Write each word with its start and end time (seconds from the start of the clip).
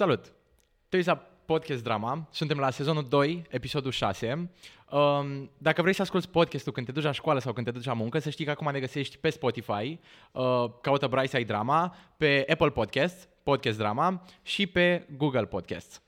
Salut! 0.00 0.32
Te 0.88 0.96
uiți 0.96 1.08
la 1.08 1.16
Podcast 1.44 1.82
Drama, 1.82 2.28
suntem 2.30 2.58
la 2.58 2.70
sezonul 2.70 3.08
2, 3.08 3.44
episodul 3.48 3.90
6. 3.90 4.50
Um, 4.90 5.50
dacă 5.58 5.82
vrei 5.82 5.94
să 5.94 6.02
asculti 6.02 6.28
podcastul 6.28 6.72
când 6.72 6.86
te 6.86 6.92
duci 6.92 7.02
la 7.02 7.12
școală 7.12 7.40
sau 7.40 7.52
când 7.52 7.66
te 7.66 7.72
duci 7.72 7.84
la 7.84 7.92
muncă, 7.92 8.18
să 8.18 8.30
știi 8.30 8.44
că 8.44 8.50
acum 8.50 8.70
ne 8.72 8.80
găsești 8.80 9.16
pe 9.16 9.30
Spotify, 9.30 9.98
uh, 10.32 10.64
caută 10.80 11.06
Bryce 11.06 11.36
ai 11.36 11.44
Drama, 11.44 11.96
pe 12.16 12.44
Apple 12.48 12.70
Podcast, 12.70 13.28
Podcast 13.42 13.78
Drama 13.78 14.22
și 14.42 14.66
pe 14.66 15.06
Google 15.16 15.46
Podcast. 15.46 16.02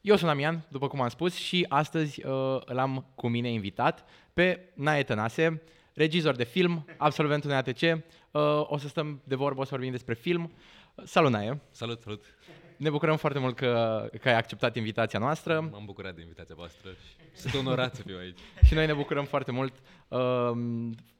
Eu 0.00 0.16
sunt 0.16 0.30
Amian, 0.30 0.66
după 0.68 0.88
cum 0.88 1.00
am 1.00 1.08
spus, 1.08 1.34
și 1.34 1.66
astăzi 1.68 2.26
uh, 2.26 2.60
îl 2.64 2.78
am 2.78 3.06
cu 3.14 3.28
mine 3.28 3.48
invitat 3.48 4.04
pe 4.32 4.68
Nae 4.74 5.02
Tănase, 5.02 5.62
regizor 5.94 6.34
de 6.34 6.44
film, 6.44 6.86
absolventul 6.96 7.50
NATC. 7.50 7.80
Uh, 7.80 8.00
o 8.62 8.78
să 8.78 8.88
stăm 8.88 9.20
de 9.24 9.34
vorbă, 9.34 9.60
o 9.60 9.64
să 9.64 9.70
vorbim 9.70 9.90
despre 9.90 10.14
film. 10.14 10.52
Salut, 11.04 11.30
Nae! 11.30 11.60
Salut, 11.70 12.00
salut! 12.00 12.24
Ne 12.76 12.90
bucurăm 12.90 13.16
foarte 13.16 13.38
mult 13.38 13.56
că, 13.56 14.04
că 14.20 14.28
ai 14.28 14.36
acceptat 14.36 14.76
invitația 14.76 15.18
noastră. 15.18 15.60
M-am 15.60 15.84
bucurat 15.84 16.14
de 16.14 16.20
invitația 16.20 16.54
voastră 16.54 16.90
și 16.90 17.40
sunt 17.40 17.54
onorat 17.54 17.94
să 17.94 18.02
fiu 18.02 18.16
aici. 18.18 18.38
și 18.66 18.74
noi 18.74 18.86
ne 18.86 18.92
bucurăm 18.92 19.24
foarte 19.24 19.52
mult, 19.52 19.74
uh, 20.08 20.50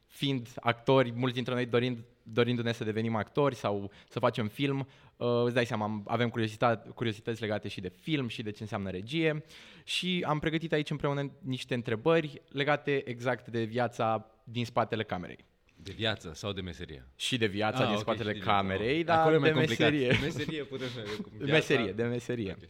fiind 0.07 0.47
actori, 0.55 1.11
mulți 1.15 1.35
dintre 1.35 1.53
noi 1.53 1.65
dorind, 1.65 2.03
dorindu-ne 2.23 2.71
să 2.71 2.83
devenim 2.83 3.15
actori 3.15 3.55
sau 3.55 3.91
să 4.09 4.19
facem 4.19 4.47
film. 4.47 4.87
Uh, 5.17 5.43
îți 5.43 5.53
dai 5.53 5.65
seama, 5.65 6.01
avem 6.05 6.29
curiozitate, 6.29 6.89
curiozități 6.89 7.41
legate 7.41 7.67
și 7.67 7.81
de 7.81 7.89
film 7.89 8.27
și 8.27 8.43
de 8.43 8.51
ce 8.51 8.61
înseamnă 8.61 8.89
regie 8.89 9.43
și 9.83 10.23
am 10.27 10.39
pregătit 10.39 10.73
aici 10.73 10.89
împreună 10.89 11.31
niște 11.39 11.73
întrebări 11.73 12.41
legate 12.51 13.09
exact 13.09 13.47
de 13.47 13.63
viața 13.63 14.31
din 14.43 14.65
spatele 14.65 15.03
camerei. 15.03 15.45
De 15.85 15.91
viață 15.91 16.31
sau 16.33 16.51
de 16.51 16.61
meserie? 16.61 17.07
Și 17.15 17.37
de 17.37 17.45
viața 17.45 17.77
ah, 17.77 17.83
din 17.83 17.95
okay, 17.95 17.99
spatele 17.99 18.33
camerei, 18.33 19.03
dar 19.03 19.19
Acolo 19.19 19.37
de 19.37 19.51
meserie. 19.51 20.07
De 20.07 20.17
meserie 20.21 20.63
putem 20.63 20.87
să... 20.87 21.05
De 21.37 21.51
meserie, 21.51 21.91
de 21.91 22.03
meserie. 22.03 22.57
Okay. 22.57 22.69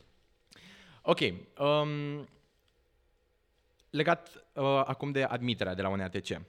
Ok. 1.02 1.20
Um, 1.60 2.28
legat 3.90 4.46
uh, 4.54 4.64
acum 4.86 5.12
de 5.12 5.24
admiterea 5.24 5.74
de 5.74 5.82
la 5.82 5.90
UNATC. 5.90 6.42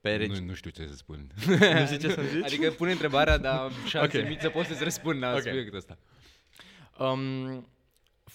Pe 0.00 0.16
regi... 0.16 0.40
nu, 0.40 0.46
nu 0.46 0.54
știu 0.54 0.70
ce 0.70 0.86
să 0.86 0.94
spun. 0.94 1.30
nu 1.46 1.86
știu 1.86 1.96
ce 1.96 2.14
să 2.14 2.22
zici? 2.22 2.44
Adică 2.44 2.70
pune 2.70 2.90
întrebarea, 2.90 3.36
dar 3.36 3.72
șanse 3.88 4.18
okay. 4.18 4.30
mici 4.30 4.40
să 4.40 4.48
poți 4.48 4.68
să-ți 4.68 4.82
răspund 4.82 5.22
la 5.22 5.28
okay. 5.28 5.40
subiectul 5.40 5.76
ăsta. 5.76 5.98
Um, 6.98 7.68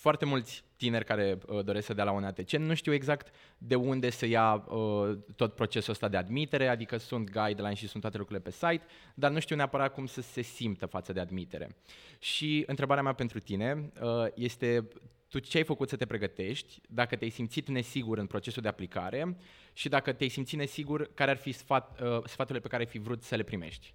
foarte 0.04 0.26
mulți 0.26 0.64
tineri 0.76 1.06
care 1.06 1.38
uh, 1.48 1.64
doresc 1.64 1.86
să 1.86 1.94
dea 1.94 2.04
la 2.04 2.12
un 2.12 2.24
ATC 2.24 2.52
nu 2.52 2.74
știu 2.74 2.94
exact 2.94 3.36
de 3.58 3.76
unde 3.76 4.10
să 4.10 4.26
ia 4.26 4.54
uh, 4.54 5.18
tot 5.36 5.56
procesul 5.56 5.92
ăsta 5.92 6.08
de 6.08 6.18
admitere, 6.18 6.68
adică 6.68 6.98
sunt 6.98 7.30
guidelines 7.30 7.78
și 7.78 7.88
sunt 7.88 8.02
toate 8.02 8.18
lucrurile 8.18 8.50
pe 8.50 8.52
site, 8.52 8.84
dar 9.14 9.32
nu 9.32 9.40
știu 9.40 9.56
neapărat 9.56 9.94
cum 9.94 10.06
să 10.06 10.22
se 10.22 10.42
simtă 10.42 10.86
față 10.86 11.14
de 11.14 11.20
admitere. 11.20 11.76
Și 12.20 12.64
întrebarea 12.68 13.04
mea 13.04 13.14
pentru 13.14 13.40
tine 13.40 13.92
uh, 14.02 14.26
este 14.34 14.88
tu 15.28 15.40
ce 15.40 15.58
ai 15.58 15.64
făcut 15.64 15.90
să 15.90 15.96
te 15.96 16.06
pregătești, 16.06 16.82
dacă 16.90 17.16
te-ai 17.16 17.30
simțit 17.30 17.68
nesigur 17.68 18.18
în 18.18 18.26
procesul 18.26 18.62
de 18.62 18.68
aplicare 18.68 19.38
și 19.74 19.90
dacă 19.90 20.14
te-ai 20.14 20.30
simțit 20.30 20.60
nesigur, 20.60 21.14
care 21.14 21.32
ar 21.32 21.38
fi 21.38 21.52
sfat, 21.52 22.00
uh, 22.02 22.24
sfaturile 22.26 22.64
pe 22.64 22.68
care 22.68 22.84
ai 22.84 22.90
fi 22.90 23.00
vrut 23.00 23.24
să 23.24 23.36
le 23.36 23.44
primești? 23.44 23.94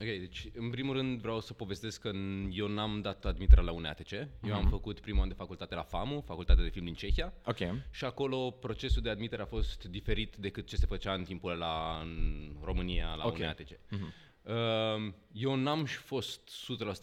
Ok, 0.00 0.06
deci 0.06 0.48
în 0.54 0.70
primul 0.70 0.94
rând 0.94 1.20
vreau 1.20 1.40
să 1.40 1.52
povestesc 1.52 2.00
că 2.00 2.10
eu 2.50 2.68
n-am 2.68 3.00
dat 3.00 3.24
admiterea 3.24 3.62
la 3.62 3.72
UNATC. 3.72 4.14
Mm-hmm. 4.14 4.48
Eu 4.48 4.54
am 4.54 4.60
mhm. 4.60 4.70
făcut 4.70 5.00
primul 5.00 5.22
an 5.22 5.28
de 5.28 5.34
facultate 5.34 5.74
la 5.74 5.82
FAMU, 5.82 6.20
Facultatea 6.20 6.64
de 6.64 6.70
Film 6.70 6.84
din 6.84 6.94
Cehia. 6.94 7.32
Ok. 7.44 7.58
Și 7.90 8.04
acolo 8.04 8.50
procesul 8.50 9.02
de 9.02 9.10
admitere 9.10 9.42
a 9.42 9.46
fost 9.46 9.84
diferit 9.84 10.36
decât 10.36 10.66
ce 10.66 10.76
se 10.76 10.86
făcea 10.86 11.14
în 11.14 11.24
timpul 11.24 11.50
la 11.50 12.00
în 12.02 12.56
România 12.62 13.14
la 13.14 13.26
okay. 13.26 13.40
UNATC. 13.40 13.72
Mm-hmm. 13.72 14.27
Ehm, 14.48 15.14
eu 15.32 15.54
n-am 15.54 15.84
fost 15.84 16.40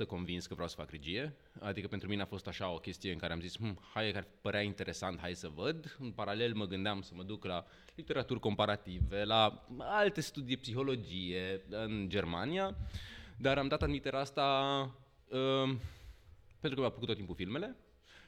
100% 0.03 0.05
convins 0.07 0.45
că 0.45 0.53
vreau 0.53 0.69
să 0.69 0.75
fac 0.75 0.89
regie, 0.89 1.35
adică 1.59 1.87
pentru 1.87 2.07
mine 2.07 2.21
a 2.21 2.25
fost 2.25 2.47
așa 2.47 2.69
o 2.69 2.77
chestie 2.77 3.11
în 3.11 3.17
care 3.17 3.33
am 3.33 3.39
zis, 3.39 3.57
hm, 3.57 3.79
hai 3.93 4.11
că 4.11 4.17
ar 4.17 4.27
părea 4.41 4.61
interesant, 4.61 5.19
hai 5.19 5.35
să 5.35 5.47
văd. 5.47 5.95
În 5.99 6.11
paralel 6.11 6.53
mă 6.53 6.65
gândeam 6.65 7.01
să 7.01 7.11
mă 7.15 7.23
duc 7.23 7.45
la 7.45 7.65
literaturi 7.95 8.39
comparative, 8.39 9.23
la 9.23 9.65
alte 9.77 10.21
studii 10.21 10.57
psihologie 10.57 11.61
în 11.69 12.09
Germania, 12.09 12.75
dar 13.37 13.57
am 13.57 13.67
dat 13.67 13.81
admiterea 13.81 14.19
asta 14.19 14.43
uh, 15.29 15.75
pentru 16.59 16.75
că 16.75 16.79
mi-a 16.79 16.89
plăcut 16.89 17.07
tot 17.07 17.15
timpul 17.15 17.35
filmele, 17.35 17.75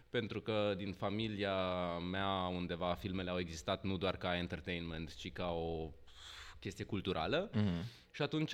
pentru 0.09 0.41
că 0.41 0.73
din 0.77 0.93
familia 0.93 1.55
mea 1.97 2.47
undeva 2.47 2.93
filmele 2.93 3.29
au 3.29 3.39
existat 3.39 3.83
nu 3.83 3.97
doar 3.97 4.17
ca 4.17 4.37
entertainment, 4.37 5.15
ci 5.15 5.31
ca 5.31 5.49
o 5.51 5.91
chestie 6.59 6.85
culturală. 6.85 7.49
Mm-hmm. 7.49 8.05
Și 8.17 8.23
atunci 8.23 8.53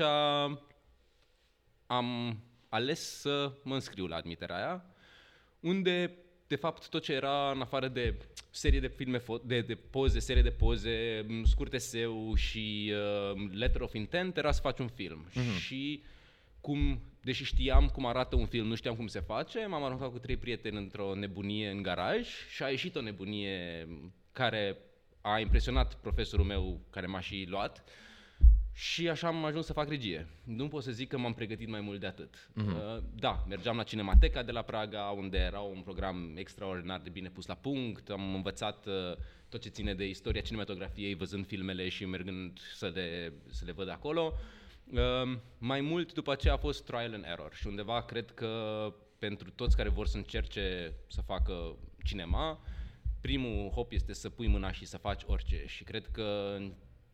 am 1.88 2.40
ales 2.70 3.20
să 3.20 3.52
mă 3.64 3.74
înscriu 3.74 4.08
la 4.08 4.16
admiterea 4.16 4.56
aia, 4.56 4.86
unde 5.60 6.18
de 6.48 6.56
fapt 6.56 6.90
tot 6.90 7.04
ce 7.04 7.14
era 7.14 7.52
în 7.52 7.62
afară 7.62 7.88
de 7.88 8.18
serie 8.50 8.80
de 8.80 8.88
filme, 8.88 9.22
de, 9.44 9.62
de 9.62 9.76
poze, 9.76 10.20
serie 10.20 10.42
de 10.42 10.52
poze, 10.52 11.26
scurte 11.44 11.78
seu 11.78 12.36
și 12.36 12.94
uh, 12.94 13.50
letter 13.52 13.82
of 13.82 13.94
intent 13.94 14.38
era 14.38 14.52
să 14.52 14.62
faci 14.62 14.80
un 14.80 14.88
film. 14.88 15.26
Mm-hmm. 15.30 15.60
Și 15.60 16.04
cum, 16.62 17.02
deși 17.22 17.44
știam 17.44 17.88
cum 17.88 18.06
arată 18.06 18.36
un 18.36 18.46
film, 18.46 18.68
nu 18.68 18.76
știam 18.76 18.96
cum 18.96 19.08
se 19.08 19.20
face, 19.20 19.66
m-am 19.66 19.84
aruncat 19.84 20.12
cu 20.12 20.20
trei 20.20 20.38
prieteni 20.38 20.78
într-o 20.78 21.16
nebunie 21.16 21.70
în 21.70 21.82
garaj 21.82 22.28
și 22.50 22.64
a 22.64 22.70
ieșit 22.70 22.96
o 22.96 23.02
nebunie 23.02 23.88
care 24.32 24.78
a 25.22 25.40
impresionat 25.40 25.96
profesorul 25.96 26.46
meu 26.46 26.82
care 26.90 27.06
m-a 27.06 27.20
și 27.20 27.46
luat 27.50 27.84
și 28.74 29.10
așa 29.10 29.28
am 29.28 29.46
ajuns 29.46 29.66
să 29.66 29.74
fac 29.74 29.90
regie. 29.90 30.28
Nu 30.44 30.68
pot 30.68 30.84
să 30.84 30.92
zic 30.92 31.10
că 31.10 31.18
m-am 31.18 31.34
pregătit 31.34 31.70
mai 31.70 31.82
mult 31.82 32.00
de 32.00 32.06
atât. 32.06 32.50
Mm-hmm. 32.52 33.02
Da, 33.16 33.46
mergeam 33.48 33.76
la 33.76 33.84
Cinemateca 33.84 34.44
de 34.44 34.52
la 34.52 34.62
Praga, 34.62 35.04
unde 35.04 35.38
era 35.38 35.60
un 35.60 35.82
program 35.82 36.34
extraordinar 36.36 37.00
de 37.00 37.10
bine 37.10 37.30
pus 37.30 37.46
la 37.46 37.54
punct. 37.54 38.10
Am 38.10 38.36
învățat 38.36 38.86
uh, 38.86 38.94
tot 39.50 39.62
ce 39.62 39.70
ține 39.70 39.94
de 39.94 40.08
istoria 40.08 40.42
cinematografiei, 40.42 41.16
văzând 41.16 41.46
filmele 41.46 41.90
și 41.90 42.06
mergând 42.06 42.60
să, 42.76 42.90
de, 42.90 43.34
să 43.50 43.64
le 43.66 43.72
văd 43.72 43.90
acolo. 43.90 44.34
Uh, 44.92 45.38
mai 45.58 45.82
mult 45.82 46.14
după 46.14 46.32
aceea 46.32 46.54
a 46.54 46.58
fost 46.58 46.86
trial 46.86 47.14
and 47.14 47.26
error 47.26 47.54
și 47.54 47.68
undeva 47.68 48.02
cred 48.02 48.32
că 48.32 48.94
pentru 49.20 49.52
toți 49.52 49.76
care 49.76 49.90
vor 49.90 50.08
să 50.08 50.18
încerce 50.18 50.94
să 51.08 51.22
facă 51.22 51.78
cinema, 52.04 52.62
primul 53.22 53.70
hop 53.70 53.92
este 53.92 54.14
să 54.14 54.30
pui 54.30 54.48
mâna 54.48 54.72
și 54.72 54.86
să 54.86 54.98
faci 54.98 55.22
orice 55.26 55.64
și 55.66 55.84
cred 55.84 56.08
că 56.08 56.58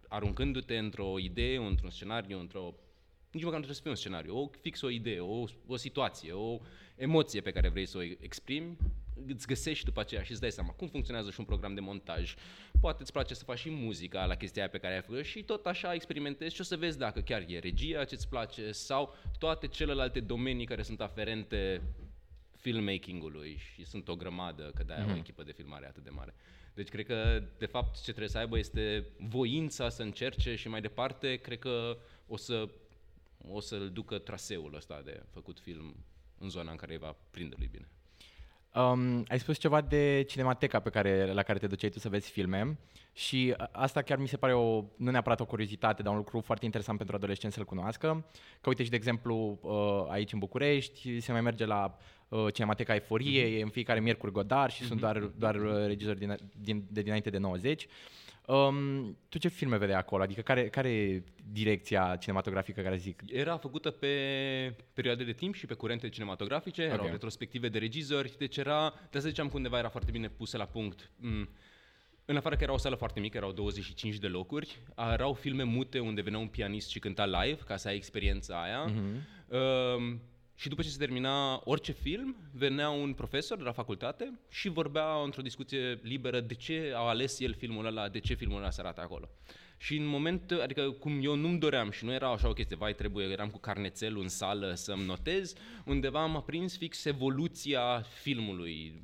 aruncându-te 0.09 0.77
într-o 0.77 1.19
idee, 1.19 1.57
într-un 1.57 1.89
scenariu, 1.89 2.39
într-o... 2.39 2.73
Nici 3.31 3.43
măcar 3.43 3.59
nu 3.59 3.65
trebuie 3.65 3.75
să 3.75 3.81
fie 3.81 3.89
un 3.89 3.95
scenariu, 3.95 4.37
o, 4.37 4.49
fix 4.61 4.81
o 4.81 4.89
idee, 4.89 5.19
o, 5.19 5.43
o 5.67 5.75
situație, 5.75 6.31
o 6.31 6.59
emoție 6.95 7.41
pe 7.41 7.51
care 7.51 7.69
vrei 7.69 7.85
să 7.85 7.97
o 7.97 8.01
exprimi, 8.01 8.77
îți 9.27 9.47
găsești 9.47 9.85
după 9.85 9.99
aceea 9.99 10.23
și 10.23 10.31
îți 10.31 10.41
dai 10.41 10.51
seama 10.51 10.69
cum 10.69 10.87
funcționează 10.87 11.31
și 11.31 11.39
un 11.39 11.45
program 11.45 11.73
de 11.73 11.79
montaj. 11.79 12.35
Poate 12.79 13.01
îți 13.01 13.11
place 13.11 13.33
să 13.33 13.43
faci 13.43 13.57
și 13.57 13.69
muzica 13.69 14.25
la 14.25 14.35
chestia 14.35 14.61
aia 14.61 14.71
pe 14.71 14.77
care 14.77 14.93
ai 14.93 15.01
făcut 15.01 15.23
și 15.23 15.43
tot 15.43 15.65
așa 15.65 15.93
experimentezi 15.93 16.55
și 16.55 16.61
o 16.61 16.63
să 16.63 16.77
vezi 16.77 16.97
dacă 16.97 17.19
chiar 17.19 17.43
e 17.47 17.59
regia 17.59 18.03
ce-ți 18.03 18.29
place 18.29 18.71
sau 18.71 19.15
toate 19.39 19.67
celelalte 19.67 20.19
domenii 20.19 20.65
care 20.65 20.81
sunt 20.81 21.01
aferente 21.01 21.81
filmmaking-ului 22.55 23.57
și 23.73 23.85
sunt 23.85 24.07
o 24.07 24.15
grămadă, 24.15 24.71
că 24.75 24.83
de-aia 24.83 25.01
mm-hmm. 25.01 25.07
o 25.07 25.09
mhm. 25.09 25.19
echipă 25.19 25.43
de 25.43 25.51
filmare 25.51 25.87
atât 25.87 26.03
de 26.03 26.09
mare. 26.09 26.35
Deci 26.79 26.89
cred 26.89 27.05
că, 27.05 27.43
de 27.57 27.65
fapt, 27.65 27.95
ce 27.95 28.01
trebuie 28.11 28.27
să 28.29 28.37
aibă 28.37 28.57
este 28.57 29.05
voința 29.17 29.89
să 29.89 30.01
încerce 30.01 30.55
și 30.55 30.67
mai 30.67 30.81
departe, 30.81 31.35
cred 31.35 31.59
că 31.59 31.97
o 32.27 32.37
să 32.37 32.69
o 33.47 33.59
să-l 33.59 33.89
ducă 33.91 34.17
traseul 34.17 34.75
ăsta 34.75 35.01
de 35.01 35.23
făcut 35.31 35.59
film 35.59 35.95
în 36.37 36.49
zona 36.49 36.71
în 36.71 36.77
care 36.77 36.91
îi 36.91 36.99
va 36.99 37.15
prinde 37.31 37.55
lui 37.57 37.67
bine. 37.67 37.87
Um, 38.75 39.25
ai 39.27 39.39
spus 39.39 39.57
ceva 39.57 39.81
de 39.81 40.25
cinemateca 40.27 40.79
pe 40.79 40.89
care, 40.89 41.31
la 41.33 41.43
care 41.43 41.59
te 41.59 41.67
duceai 41.67 41.89
tu 41.89 41.99
să 41.99 42.09
vezi 42.09 42.29
filme 42.29 42.77
și 43.13 43.55
asta 43.71 44.01
chiar 44.01 44.17
mi 44.17 44.27
se 44.27 44.37
pare 44.37 44.53
o, 44.53 44.83
nu 44.95 45.11
neapărat 45.11 45.39
o 45.39 45.45
curiozitate, 45.45 46.01
dar 46.01 46.11
un 46.11 46.17
lucru 46.17 46.39
foarte 46.39 46.65
interesant 46.65 46.97
pentru 46.97 47.15
adolescenți 47.15 47.55
să-l 47.55 47.65
cunoască. 47.65 48.25
Că 48.61 48.69
uite 48.69 48.83
și 48.83 48.89
de 48.89 48.95
exemplu 48.95 49.59
uh, 49.61 50.11
aici 50.11 50.33
în 50.33 50.39
București 50.39 51.19
se 51.19 51.31
mai 51.31 51.41
merge 51.41 51.65
la 51.65 51.97
uh, 52.27 52.53
Cinemateca 52.53 52.95
Eforie, 52.95 53.45
mm-hmm. 53.45 53.59
e 53.59 53.61
în 53.61 53.69
fiecare 53.69 53.99
miercuri 53.99 54.31
Godar 54.31 54.71
și 54.71 54.83
mm-hmm. 54.83 54.87
sunt 54.87 54.99
doar, 54.99 55.17
doar 55.17 55.55
uh, 55.55 55.85
regizori 55.85 56.19
din, 56.19 56.35
din, 56.61 56.85
de 56.89 57.01
dinainte 57.01 57.29
de 57.29 57.37
90. 57.37 57.87
Um, 58.49 59.17
tu 59.29 59.37
ce 59.37 59.47
filme 59.47 59.77
vedeai 59.77 59.99
acolo? 59.99 60.23
Adică 60.23 60.41
care, 60.41 60.69
care 60.69 60.89
e 60.89 61.23
direcția 61.51 62.17
cinematografică 62.19 62.81
care 62.81 62.97
zic? 62.97 63.21
Era 63.27 63.57
făcută 63.57 63.91
pe 63.91 64.07
perioade 64.93 65.23
de 65.23 65.31
timp 65.31 65.55
și 65.55 65.65
pe 65.65 65.73
curente 65.73 66.09
cinematografice, 66.09 66.83
okay. 66.83 66.93
erau 66.93 67.05
retrospective 67.05 67.69
de 67.69 67.77
regizori, 67.77 68.35
deci 68.37 68.57
era, 68.57 68.93
de 69.11 69.19
să 69.19 69.27
ziceam 69.27 69.49
că 69.49 69.55
undeva 69.55 69.77
era 69.77 69.89
foarte 69.89 70.11
bine 70.11 70.29
pusă 70.29 70.57
la 70.57 70.65
punct. 70.65 71.11
Mm. 71.15 71.49
În 72.25 72.35
afară 72.35 72.55
că 72.55 72.63
era 72.63 72.73
o 72.73 72.77
sală 72.77 72.95
foarte 72.95 73.19
mică, 73.19 73.37
erau 73.37 73.51
25 73.51 74.15
de 74.15 74.27
locuri, 74.27 74.79
erau 75.11 75.33
filme 75.33 75.63
mute 75.63 75.99
unde 75.99 76.21
venea 76.21 76.39
un 76.39 76.47
pianist 76.47 76.89
și 76.89 76.99
cânta 76.99 77.25
live, 77.25 77.61
ca 77.65 77.77
să 77.77 77.87
ai 77.87 77.95
experiența 77.95 78.61
aia. 78.61 78.85
Mm-hmm. 78.85 79.47
Um, 79.47 80.21
și 80.59 80.69
după 80.69 80.81
ce 80.81 80.89
se 80.89 80.97
termina 80.97 81.61
orice 81.63 81.91
film, 81.91 82.35
venea 82.53 82.89
un 82.89 83.13
profesor 83.13 83.57
de 83.57 83.63
la 83.63 83.71
facultate 83.71 84.39
și 84.49 84.69
vorbea 84.69 85.21
într-o 85.23 85.41
discuție 85.41 85.99
liberă 86.01 86.39
de 86.39 86.53
ce 86.53 86.91
a 86.95 86.99
ales 86.99 87.39
el 87.39 87.53
filmul 87.53 87.85
ăla, 87.85 88.09
de 88.09 88.19
ce 88.19 88.33
filmul 88.33 88.57
ăla 88.57 88.69
se 88.69 88.81
arată 88.81 89.01
acolo. 89.01 89.29
Și 89.77 89.95
în 89.95 90.05
moment, 90.05 90.51
adică 90.51 90.91
cum 90.91 91.19
eu 91.23 91.35
nu-mi 91.35 91.59
doream 91.59 91.91
și 91.91 92.05
nu 92.05 92.11
era 92.11 92.31
așa 92.31 92.49
o 92.49 92.53
chestie, 92.53 92.75
vai, 92.75 92.95
trebuie, 92.95 93.25
eram 93.25 93.49
cu 93.49 93.57
carnețelul 93.57 94.21
în 94.21 94.29
sală 94.29 94.73
să-mi 94.73 95.05
notez, 95.05 95.53
undeva 95.85 96.21
am 96.21 96.35
aprins 96.35 96.77
fix 96.77 97.05
evoluția 97.05 98.05
filmului, 98.21 99.01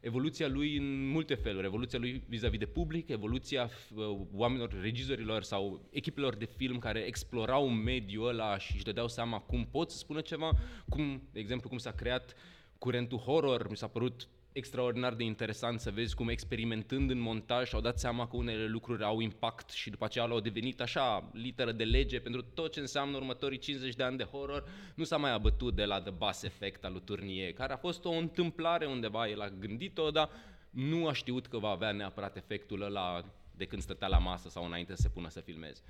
evoluția 0.00 0.48
lui 0.48 0.76
în 0.76 1.10
multe 1.10 1.34
feluri, 1.34 1.66
evoluția 1.66 1.98
lui 1.98 2.22
vis-a-vis 2.28 2.58
de 2.58 2.66
public, 2.66 3.08
evoluția 3.08 3.70
uh, 3.94 4.18
oamenilor, 4.32 4.80
regizorilor 4.80 5.42
sau 5.42 5.88
echipelor 5.90 6.36
de 6.36 6.48
film 6.56 6.78
care 6.78 7.00
explorau 7.00 7.68
mediul 7.68 8.28
ăla 8.28 8.58
și 8.58 8.74
își 8.74 8.84
dădeau 8.84 9.08
seama 9.08 9.38
cum 9.38 9.68
pot 9.70 9.90
să 9.90 9.96
spună 9.96 10.20
ceva, 10.20 10.50
cum, 10.88 11.22
de 11.32 11.40
exemplu, 11.40 11.68
cum 11.68 11.78
s-a 11.78 11.92
creat 11.92 12.34
curentul 12.78 13.18
horror, 13.18 13.68
mi 13.70 13.76
s-a 13.76 13.86
părut 13.86 14.28
extraordinar 14.52 15.14
de 15.14 15.24
interesant 15.24 15.80
să 15.80 15.90
vezi 15.90 16.14
cum 16.14 16.28
experimentând 16.28 17.10
în 17.10 17.18
montaj 17.18 17.68
și-au 17.68 17.80
dat 17.80 17.98
seama 17.98 18.28
că 18.28 18.36
unele 18.36 18.66
lucruri 18.66 19.02
au 19.02 19.20
impact 19.20 19.70
și 19.70 19.90
după 19.90 20.04
aceea 20.04 20.24
au 20.24 20.40
devenit 20.40 20.80
așa 20.80 21.30
literă 21.32 21.72
de 21.72 21.84
lege 21.84 22.20
pentru 22.20 22.42
tot 22.42 22.72
ce 22.72 22.80
înseamnă 22.80 23.16
următorii 23.16 23.58
50 23.58 23.94
de 23.94 24.02
ani 24.02 24.16
de 24.16 24.24
horror. 24.24 24.68
Nu 24.94 25.04
s-a 25.04 25.16
mai 25.16 25.32
abătut 25.32 25.74
de 25.74 25.84
la 25.84 26.00
The 26.00 26.10
Bass 26.10 26.42
Effect 26.42 26.84
al 26.84 26.92
lui 26.92 27.02
Turnier, 27.04 27.52
care 27.52 27.72
a 27.72 27.76
fost 27.76 28.04
o 28.04 28.10
întâmplare 28.10 28.86
undeva, 28.86 29.28
el 29.28 29.40
a 29.40 29.48
gândit-o, 29.48 30.10
dar 30.10 30.30
nu 30.70 31.06
a 31.06 31.12
știut 31.12 31.46
că 31.46 31.58
va 31.58 31.68
avea 31.68 31.92
neapărat 31.92 32.36
efectul 32.36 32.82
ăla 32.82 33.24
de 33.56 33.64
când 33.64 33.82
stătea 33.82 34.08
la 34.08 34.18
masă 34.18 34.48
sau 34.48 34.64
înainte 34.64 34.94
să 34.94 35.02
se 35.02 35.08
pună 35.08 35.28
să 35.28 35.40
filmeze. 35.40 35.82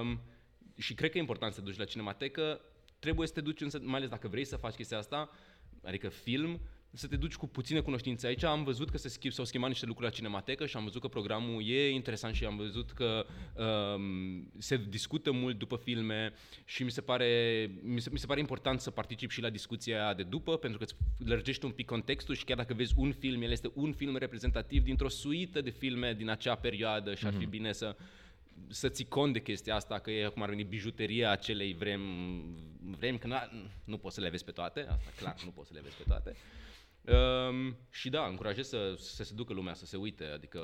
Um, 0.00 0.20
și 0.76 0.94
cred 0.94 1.10
că 1.10 1.16
e 1.16 1.20
important 1.20 1.52
să 1.52 1.60
duci 1.60 1.78
la 1.78 1.84
cinematecă, 1.84 2.60
trebuie 2.98 3.26
să 3.26 3.32
te 3.32 3.40
duci 3.40 3.60
însă, 3.60 3.78
mai 3.82 3.96
ales 3.96 4.08
dacă 4.08 4.28
vrei 4.28 4.44
să 4.44 4.56
faci 4.56 4.74
chestia 4.74 4.98
asta, 4.98 5.30
adică 5.82 6.08
film, 6.08 6.60
să 6.92 7.06
te 7.06 7.16
duci 7.16 7.34
cu 7.34 7.46
puține 7.46 7.80
cunoștințe. 7.80 8.26
Aici 8.26 8.42
am 8.42 8.64
văzut 8.64 8.90
că 8.90 8.98
se 8.98 9.08
schimb, 9.08 9.32
s-au 9.32 9.44
schimbat 9.44 9.68
niște 9.68 9.86
lucruri 9.86 10.08
la 10.08 10.14
Cinematecă 10.14 10.66
și 10.66 10.76
am 10.76 10.84
văzut 10.84 11.00
că 11.00 11.08
programul 11.08 11.68
e 11.68 11.90
interesant 11.90 12.34
și 12.34 12.44
am 12.44 12.56
văzut 12.56 12.90
că 12.90 13.26
um, 13.54 14.50
se 14.58 14.76
discută 14.88 15.32
mult 15.32 15.58
după 15.58 15.76
filme 15.76 16.32
și 16.64 16.82
mi 16.82 16.90
se, 16.90 17.00
pare, 17.00 17.70
mi, 17.82 18.00
se, 18.00 18.10
mi 18.12 18.18
se 18.18 18.26
pare 18.26 18.40
important 18.40 18.80
să 18.80 18.90
particip 18.90 19.30
și 19.30 19.40
la 19.40 19.50
discuția 19.50 20.14
de 20.14 20.22
după, 20.22 20.56
pentru 20.56 20.78
că 20.78 20.84
îți 20.84 20.94
lărgești 21.28 21.64
un 21.64 21.70
pic 21.70 21.86
contextul 21.86 22.34
și 22.34 22.44
chiar 22.44 22.56
dacă 22.56 22.74
vezi 22.74 22.94
un 22.96 23.12
film, 23.12 23.42
el 23.42 23.50
este 23.50 23.70
un 23.74 23.92
film 23.92 24.16
reprezentativ 24.16 24.82
dintr-o 24.82 25.08
suită 25.08 25.60
de 25.60 25.70
filme 25.70 26.14
din 26.14 26.28
acea 26.28 26.54
perioadă 26.54 27.14
și 27.14 27.26
ar 27.26 27.32
fi 27.32 27.38
mhm. 27.38 27.50
bine 27.50 27.72
să 27.72 27.96
să 28.68 28.88
ții 28.88 29.08
cont 29.08 29.32
de 29.32 29.40
chestia 29.40 29.74
asta, 29.74 29.98
că 29.98 30.10
e 30.10 30.28
cum 30.28 30.42
ar 30.42 30.48
veni 30.48 30.64
bijuteria 30.64 31.30
acelei 31.30 31.74
vrem, 31.74 32.00
vrem 32.98 33.18
că 33.18 33.28
nu 33.84 33.98
poți 33.98 34.14
să 34.14 34.20
le 34.20 34.28
vezi 34.28 34.44
pe 34.44 34.50
toate, 34.50 34.86
asta 34.88 35.10
clar, 35.16 35.36
nu 35.44 35.50
poți 35.50 35.68
să 35.68 35.74
le 35.74 35.80
vezi 35.80 35.96
pe 35.96 36.04
toate. 36.06 36.36
Um, 37.06 37.76
și 37.90 38.10
da, 38.10 38.26
încurajez 38.26 38.68
să, 38.68 38.94
să 38.98 39.24
se 39.24 39.34
ducă 39.34 39.52
lumea, 39.52 39.74
să 39.74 39.86
se 39.86 39.96
uite. 39.96 40.24
Adică 40.24 40.60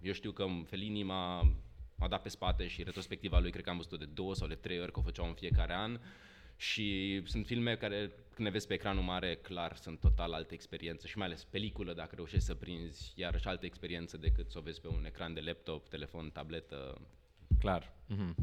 eu 0.00 0.12
știu 0.12 0.30
că 0.30 0.46
Felini 0.66 1.02
m-a, 1.02 1.52
m-a 1.96 2.08
dat 2.08 2.22
pe 2.22 2.28
spate 2.28 2.66
și 2.66 2.82
retrospectiva 2.82 3.38
lui 3.38 3.50
cred 3.50 3.64
că 3.64 3.70
am 3.70 3.76
văzut-o 3.76 3.96
de 3.96 4.04
două 4.04 4.34
sau 4.34 4.48
de 4.48 4.54
trei 4.54 4.80
ori, 4.80 4.92
că 4.92 4.98
o 4.98 5.02
făceau 5.02 5.26
în 5.26 5.34
fiecare 5.34 5.74
an. 5.74 6.00
Și 6.56 7.20
sunt 7.24 7.46
filme 7.46 7.76
care, 7.76 7.98
când 8.34 8.48
ne 8.48 8.50
vezi 8.50 8.66
pe 8.66 8.74
ecranul 8.74 9.02
mare, 9.02 9.34
clar, 9.34 9.76
sunt 9.76 10.00
total 10.00 10.32
alte 10.32 10.54
experiențe 10.54 11.06
și 11.06 11.18
mai 11.18 11.26
ales 11.26 11.44
peliculă, 11.44 11.92
dacă 11.92 12.14
reușești 12.14 12.44
să 12.44 12.54
prinzi 12.54 13.12
iarăși 13.16 13.46
altă 13.46 13.66
experiență 13.66 14.16
decât 14.16 14.50
să 14.50 14.58
o 14.58 14.60
vezi 14.60 14.80
pe 14.80 14.88
un 14.88 15.04
ecran 15.04 15.34
de 15.34 15.40
laptop, 15.40 15.88
telefon, 15.88 16.30
tabletă. 16.30 17.00
Clar. 17.58 17.92
Mm-hmm. 17.92 18.34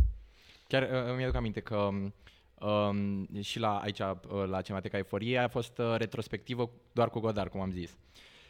Chiar 0.68 0.84
uh, 0.84 1.12
îmi 1.12 1.24
aduc 1.24 1.36
aminte 1.36 1.60
că 1.60 1.76
uh, 1.76 2.12
Um, 2.60 3.28
și 3.42 3.60
la 3.60 3.78
aici, 3.78 4.00
uh, 4.00 4.16
la 4.48 4.62
Cinemateca 4.62 4.98
Eforie, 4.98 5.38
a 5.38 5.48
fost 5.48 5.78
uh, 5.78 5.96
retrospectivă 5.98 6.70
doar 6.92 7.10
cu 7.10 7.20
Godard, 7.20 7.52
cum 7.52 7.62
am 7.62 7.72
zis. 7.72 7.98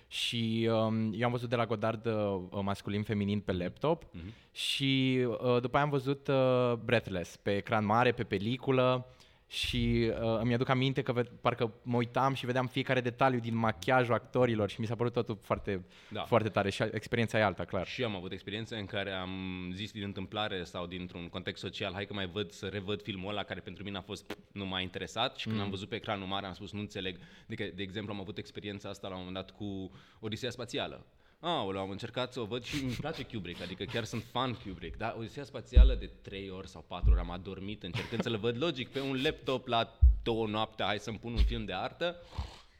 Și 0.07 0.69
um, 0.71 1.13
eu 1.13 1.25
am 1.25 1.31
văzut 1.31 1.49
de 1.49 1.55
la 1.55 1.65
Godard 1.65 2.05
uh, 2.05 2.39
masculin-feminin 2.61 3.39
pe 3.39 3.51
laptop 3.51 4.03
mm-hmm. 4.03 4.51
și 4.51 5.19
uh, 5.27 5.61
după 5.61 5.75
aia 5.75 5.85
am 5.85 5.89
văzut 5.89 6.27
uh, 6.27 6.73
Breathless 6.85 7.35
pe 7.35 7.55
ecran 7.55 7.85
mare, 7.85 8.11
pe 8.11 8.23
peliculă 8.23 9.07
și 9.47 10.11
uh, 10.21 10.39
îmi 10.39 10.53
aduc 10.53 10.69
aminte 10.69 11.01
că 11.01 11.13
ved- 11.21 11.41
parcă 11.41 11.73
mă 11.83 11.97
uitam 11.97 12.33
și 12.33 12.45
vedeam 12.45 12.67
fiecare 12.67 13.01
detaliu 13.01 13.39
din 13.39 13.55
machiajul 13.55 14.13
actorilor 14.13 14.69
și 14.69 14.79
mi 14.79 14.85
s-a 14.85 14.95
părut 14.95 15.13
totul 15.13 15.39
foarte, 15.41 15.85
da. 16.09 16.21
foarte 16.21 16.49
tare 16.49 16.69
și 16.69 16.83
experiența 16.91 17.37
e 17.37 17.43
alta, 17.43 17.65
clar. 17.65 17.87
Și 17.87 18.01
eu 18.01 18.07
am 18.07 18.15
avut 18.15 18.31
experiențe 18.31 18.75
în 18.75 18.85
care 18.85 19.11
am 19.11 19.31
zis 19.73 19.91
din 19.91 20.03
întâmplare 20.03 20.63
sau 20.63 20.85
dintr-un 20.85 21.27
context 21.29 21.61
social, 21.61 21.93
hai 21.93 22.05
că 22.05 22.13
mai 22.13 22.27
văd 22.27 22.51
să 22.51 22.65
revăd 22.65 23.01
filmul 23.01 23.29
ăla 23.29 23.43
care 23.43 23.59
pentru 23.59 23.83
mine 23.83 23.97
a 23.97 24.01
fost 24.01 24.37
nu 24.51 24.65
m-a 24.65 24.79
interesat 24.79 25.37
și 25.37 25.45
când 25.45 25.57
mm. 25.57 25.63
am 25.63 25.69
văzut 25.69 25.89
pe 25.89 25.95
ecranul 25.95 26.27
mare 26.27 26.45
am 26.45 26.53
spus 26.53 26.71
nu 26.71 26.79
înțeleg. 26.79 27.19
Adică, 27.45 27.69
de 27.75 27.81
exemplu, 27.81 28.13
am 28.13 28.19
avut 28.19 28.37
experiența 28.37 28.89
asta 28.89 29.07
la 29.07 29.15
un 29.15 29.23
moment 29.25 29.45
dat 29.45 29.57
cu 29.57 29.91
Odiseea 30.19 30.51
Spațială 30.51 31.05
Aoleu, 31.39 31.81
am 31.81 31.89
încercat 31.89 32.33
să 32.33 32.39
o 32.39 32.45
văd 32.45 32.63
și 32.63 32.83
îmi 32.83 32.93
place 32.93 33.23
Kubrick, 33.23 33.61
adică 33.61 33.83
chiar 33.83 34.03
sunt 34.03 34.23
fan 34.31 34.53
Kubrick, 34.53 34.97
dar 34.97 35.15
Odiseea 35.17 35.45
Spațială 35.45 35.95
de 35.95 36.05
3 36.21 36.49
ori 36.49 36.67
sau 36.67 36.85
4 36.87 37.11
ori 37.11 37.19
am 37.19 37.31
adormit 37.31 37.83
încercând 37.83 38.21
să-l 38.21 38.37
văd 38.37 38.57
logic 38.57 38.89
pe 38.89 38.99
un 38.99 39.21
laptop 39.21 39.67
la 39.67 39.97
două 40.23 40.47
noapte, 40.47 40.83
hai 40.83 40.99
să-mi 40.99 41.17
pun 41.19 41.33
un 41.33 41.43
film 41.43 41.65
de 41.65 41.73
artă, 41.73 42.15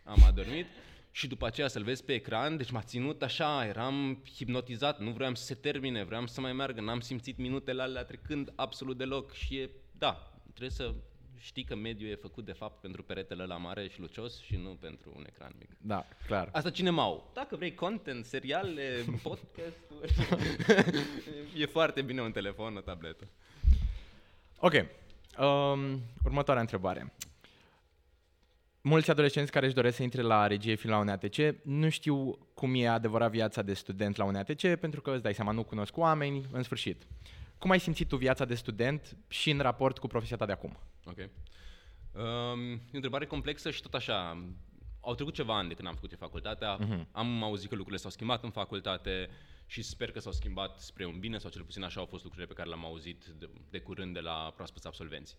am 0.03 0.23
adormit 0.25 0.65
și 1.11 1.27
după 1.27 1.45
aceea 1.45 1.67
să-l 1.67 1.83
vezi 1.83 2.03
pe 2.03 2.13
ecran, 2.13 2.57
deci 2.57 2.71
m-a 2.71 2.81
ținut 2.81 3.23
așa, 3.23 3.65
eram 3.65 4.23
hipnotizat, 4.35 4.99
nu 4.99 5.11
vreau 5.11 5.35
să 5.35 5.43
se 5.43 5.53
termine, 5.53 6.03
vreau 6.03 6.27
să 6.27 6.41
mai 6.41 6.53
meargă, 6.53 6.81
n-am 6.81 6.99
simțit 6.99 7.37
minutele 7.37 7.81
alea 7.81 8.03
trecând 8.03 8.53
absolut 8.55 8.97
deloc 8.97 9.33
și 9.33 9.57
e, 9.57 9.69
da, 9.91 10.33
trebuie 10.43 10.69
să 10.69 10.93
știi 11.39 11.63
că 11.63 11.75
mediul 11.75 12.11
e 12.11 12.15
făcut 12.15 12.45
de 12.45 12.51
fapt 12.51 12.81
pentru 12.81 13.03
peretele 13.03 13.45
la 13.45 13.57
mare 13.57 13.87
și 13.87 13.99
lucios 13.99 14.41
și 14.41 14.55
nu 14.55 14.69
pentru 14.69 15.13
un 15.15 15.23
ecran 15.27 15.53
mic. 15.59 15.69
Da, 15.77 16.05
clar. 16.27 16.49
Asta 16.51 16.69
cine 16.69 16.89
mau. 16.89 17.31
Dacă 17.33 17.55
vrei 17.55 17.73
content, 17.73 18.25
seriale, 18.25 19.05
podcast 19.23 19.77
e 21.57 21.65
foarte 21.65 22.01
bine 22.01 22.21
un 22.21 22.31
telefon, 22.31 22.75
o 22.75 22.79
tabletă. 22.79 23.27
Ok. 24.59 24.73
Um, 25.39 26.01
următoarea 26.23 26.61
întrebare. 26.61 27.13
Mulți 28.81 29.09
adolescenți 29.09 29.51
care 29.51 29.65
își 29.65 29.75
doresc 29.75 29.95
să 29.95 30.03
intre 30.03 30.21
la 30.21 30.47
regie 30.47 30.75
film 30.75 30.93
la 30.93 30.99
UNATC 30.99 31.35
nu 31.63 31.89
știu 31.89 32.37
cum 32.53 32.75
e 32.75 32.87
adevărat 32.87 33.31
viața 33.31 33.61
de 33.61 33.73
student 33.73 34.15
la 34.15 34.23
UNATC 34.23 34.75
pentru 34.79 35.01
că 35.01 35.11
îți 35.11 35.23
dai 35.23 35.33
seama, 35.33 35.51
nu 35.51 35.63
cunosc 35.63 35.97
oameni, 35.97 36.45
în 36.51 36.63
sfârșit. 36.63 37.07
Cum 37.57 37.71
ai 37.71 37.79
simțit 37.79 38.07
tu 38.07 38.15
viața 38.15 38.45
de 38.45 38.55
student 38.55 39.17
și 39.27 39.49
în 39.49 39.59
raport 39.59 39.97
cu 39.97 40.07
profesia 40.07 40.37
ta 40.37 40.45
de 40.45 40.51
acum? 40.51 40.77
Ok. 41.09 41.17
Um, 41.17 42.71
e 42.71 42.91
o 42.93 42.95
întrebare 42.95 43.25
complexă 43.25 43.71
și 43.71 43.81
tot 43.81 43.93
așa. 43.93 44.47
Au 45.01 45.15
trecut 45.15 45.33
ceva 45.33 45.57
ani 45.57 45.67
de 45.67 45.73
când 45.73 45.87
am 45.87 45.93
făcut 45.93 46.15
facultatea, 46.17 46.79
uh-huh. 46.79 47.11
am 47.11 47.43
auzit 47.43 47.69
că 47.69 47.75
lucrurile 47.75 48.01
s-au 48.01 48.11
schimbat 48.11 48.43
în 48.43 48.49
facultate 48.49 49.29
și 49.65 49.81
sper 49.81 50.11
că 50.11 50.19
s-au 50.19 50.31
schimbat 50.31 50.79
spre 50.79 51.05
un 51.05 51.19
bine 51.19 51.37
sau 51.37 51.49
cel 51.49 51.63
puțin 51.63 51.83
așa 51.83 51.99
au 51.99 52.05
fost 52.05 52.23
lucrurile 52.23 52.49
pe 52.49 52.57
care 52.57 52.69
le-am 52.69 52.85
auzit 52.85 53.25
de, 53.25 53.49
de 53.69 53.79
curând 53.79 54.13
de 54.13 54.19
la 54.19 54.53
proaspeți 54.55 54.87
absolvenți. 54.87 55.37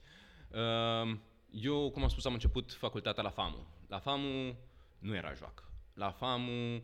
Um, 0.50 1.22
eu, 1.50 1.90
cum 1.90 2.02
am 2.02 2.08
spus, 2.08 2.24
am 2.24 2.32
început 2.32 2.72
facultatea 2.72 3.22
la 3.22 3.30
FAMU. 3.30 3.66
La 3.88 3.98
FAMU 3.98 4.56
nu 4.98 5.14
era 5.14 5.32
joacă. 5.32 5.64
La 5.94 6.10
FAMU 6.10 6.82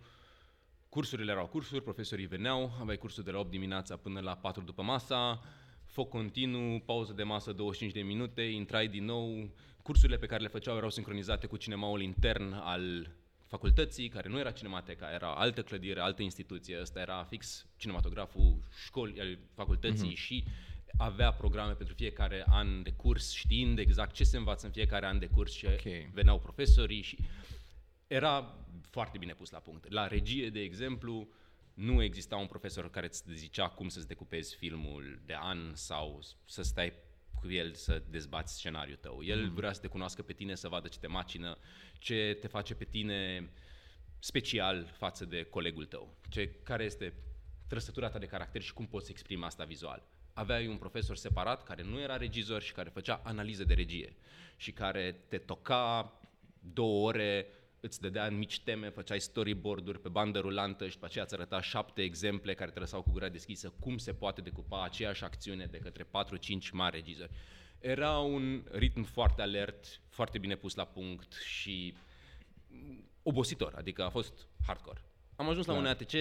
cursurile 0.89 1.33
erau 1.33 1.47
cursuri, 1.47 1.83
profesorii 1.83 2.27
veneau, 2.27 2.73
aveai 2.81 2.97
cursul 2.97 3.25
de 3.25 3.31
la 3.31 3.39
8 3.39 3.51
dimineața 3.51 3.97
până 3.97 4.21
la 4.21 4.37
4 4.37 4.63
după 4.63 4.83
masa, 4.83 5.43
foc 5.95 6.09
continuu, 6.09 6.79
pauză 6.79 7.13
de 7.13 7.23
masă 7.23 7.53
25 7.53 7.93
de 7.93 8.03
minute, 8.03 8.43
intrai 8.43 8.89
din 8.89 9.05
nou. 9.05 9.49
Cursurile 9.83 10.19
pe 10.19 10.27
care 10.27 10.43
le 10.43 10.49
făceau 10.49 10.77
erau 10.77 10.91
sincronizate 10.91 11.47
cu 11.47 11.57
cinemaul 11.57 12.03
intern 12.03 12.53
al 12.53 13.11
facultății, 13.47 14.09
care 14.09 14.29
nu 14.29 14.39
era 14.39 14.51
cinemateca, 14.51 15.13
era 15.13 15.35
altă 15.35 15.63
clădire, 15.63 16.01
altă 16.01 16.23
instituție. 16.23 16.81
Ăsta 16.81 17.01
era 17.01 17.25
fix 17.25 17.67
cinematograful 17.77 18.63
școlii, 18.85 19.21
al 19.21 19.39
facultății 19.55 20.13
mm-hmm. 20.13 20.25
și 20.25 20.45
avea 20.97 21.33
programe 21.33 21.73
pentru 21.73 21.95
fiecare 21.95 22.45
an 22.49 22.83
de 22.83 22.91
curs, 22.91 23.33
știind 23.33 23.79
exact 23.79 24.15
ce 24.15 24.25
se 24.25 24.37
învață 24.37 24.67
în 24.67 24.73
fiecare 24.73 25.07
an 25.07 25.19
de 25.19 25.27
curs 25.27 25.53
și 25.53 25.67
okay. 25.67 26.11
veneau 26.13 26.39
profesorii 26.39 27.03
și 27.03 27.19
era 28.07 28.57
foarte 28.91 29.19
bine 29.19 29.33
pus 29.33 29.51
la 29.51 29.59
punct. 29.59 29.91
La 29.91 30.07
regie, 30.07 30.49
de 30.49 30.61
exemplu, 30.61 31.29
nu 31.75 32.03
exista 32.03 32.37
un 32.37 32.47
profesor 32.47 32.91
care 32.91 33.07
îți 33.07 33.25
zicea 33.33 33.69
cum 33.69 33.89
să-ți 33.89 34.09
decupezi 34.09 34.57
filmul 34.57 35.21
de 35.27 35.35
an 35.39 35.75
sau 35.75 36.21
să 36.45 36.63
stai 36.63 36.93
cu 37.41 37.51
el 37.51 37.75
să 37.75 38.03
dezbați 38.11 38.55
scenariul 38.55 38.97
tău. 38.97 39.23
El 39.23 39.43
mm. 39.43 39.55
vrea 39.55 39.73
să 39.73 39.81
te 39.81 39.87
cunoască 39.87 40.23
pe 40.23 40.33
tine, 40.33 40.55
să 40.55 40.69
vadă 40.69 40.89
ce 40.89 40.99
te 40.99 41.07
macină, 41.07 41.59
ce 41.99 42.37
te 42.41 42.47
face 42.47 42.75
pe 42.75 42.85
tine 42.85 43.51
special 44.19 44.93
față 44.97 45.25
de 45.25 45.43
colegul 45.43 45.85
tău, 45.85 46.17
ce, 46.29 46.51
care 46.63 46.85
este 46.85 47.15
trăsătura 47.67 48.09
ta 48.09 48.19
de 48.19 48.27
caracter 48.27 48.63
și 48.63 48.73
cum 48.73 48.87
poți 48.87 49.11
exprima 49.11 49.47
asta 49.47 49.65
vizual. 49.65 50.03
Aveai 50.33 50.67
un 50.67 50.77
profesor 50.77 51.17
separat 51.17 51.63
care 51.63 51.83
nu 51.83 52.01
era 52.01 52.17
regizor 52.17 52.63
și 52.63 52.73
care 52.73 52.89
făcea 52.89 53.21
analiză 53.25 53.65
de 53.65 53.75
regie 53.75 54.17
și 54.57 54.73
care 54.73 55.25
te 55.29 55.39
toca 55.39 56.13
două 56.61 57.07
ore 57.07 57.47
îți 57.85 58.01
dădea 58.01 58.27
în 58.27 58.37
mici 58.37 58.61
teme, 58.61 58.89
făceai 58.89 59.21
storyboard-uri 59.21 60.01
pe 60.01 60.09
bandă 60.09 60.39
rulantă 60.39 60.87
și 60.87 60.93
după 60.93 61.07
aceea 61.07 61.25
îți 61.25 61.35
arăta 61.35 61.61
șapte 61.61 62.03
exemple 62.03 62.55
care 62.55 62.71
te 62.71 62.79
lăsau 62.79 63.03
cu 63.03 63.11
gura 63.11 63.29
deschisă 63.29 63.73
cum 63.81 63.99
se 63.99 64.13
poate 64.13 64.41
decupa 64.41 64.85
aceeași 64.85 65.25
acțiune 65.25 65.67
de 65.67 65.79
către 65.79 66.05
4-5 66.05 66.07
mari 66.73 66.97
regizori. 66.97 67.31
Era 67.79 68.19
un 68.19 68.65
ritm 68.71 69.03
foarte 69.03 69.43
alert, 69.43 70.01
foarte 70.09 70.39
bine 70.39 70.57
pus 70.57 70.75
la 70.75 70.85
punct 70.85 71.33
și 71.33 71.97
obositor, 73.23 73.75
adică 73.77 74.05
a 74.05 74.09
fost 74.09 74.47
hardcore. 74.67 75.01
Am 75.37 75.49
ajuns 75.49 75.67
la 75.67 75.73
un 75.73 75.87
ATC, 75.87 76.13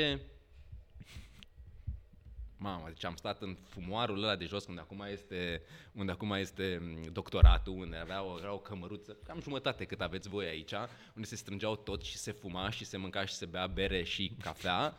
Mamă, 2.64 2.84
deci 2.88 3.06
am 3.06 3.16
stat 3.16 3.42
în 3.42 3.58
fumoarul 3.70 4.24
ăla 4.24 4.36
de 4.36 4.46
jos, 4.46 4.66
unde 4.66 4.82
acum 4.82 5.06
este, 5.12 5.62
unde 5.92 6.12
acum 6.12 6.32
este 6.32 6.80
mm, 6.82 7.12
doctoratul, 7.12 7.74
unde 7.74 7.98
avea 7.98 8.24
o, 8.24 8.38
era 8.40 8.54
o 8.54 8.58
cămăruță, 8.58 9.18
cam 9.24 9.40
jumătate 9.42 9.86
cât 9.86 10.02
aveți 10.02 10.30
voi 10.30 10.46
aici, 10.46 10.74
unde 11.16 11.28
se 11.28 11.36
strângeau 11.36 11.76
tot 11.76 12.02
și 12.04 12.18
se 12.18 12.32
fuma 12.32 12.70
și 12.70 12.86
se 12.86 12.98
mânca 12.98 13.26
și 13.26 13.34
se 13.34 13.46
bea 13.46 13.68
bere 13.68 14.04
și 14.04 14.36
cafea 14.40 14.96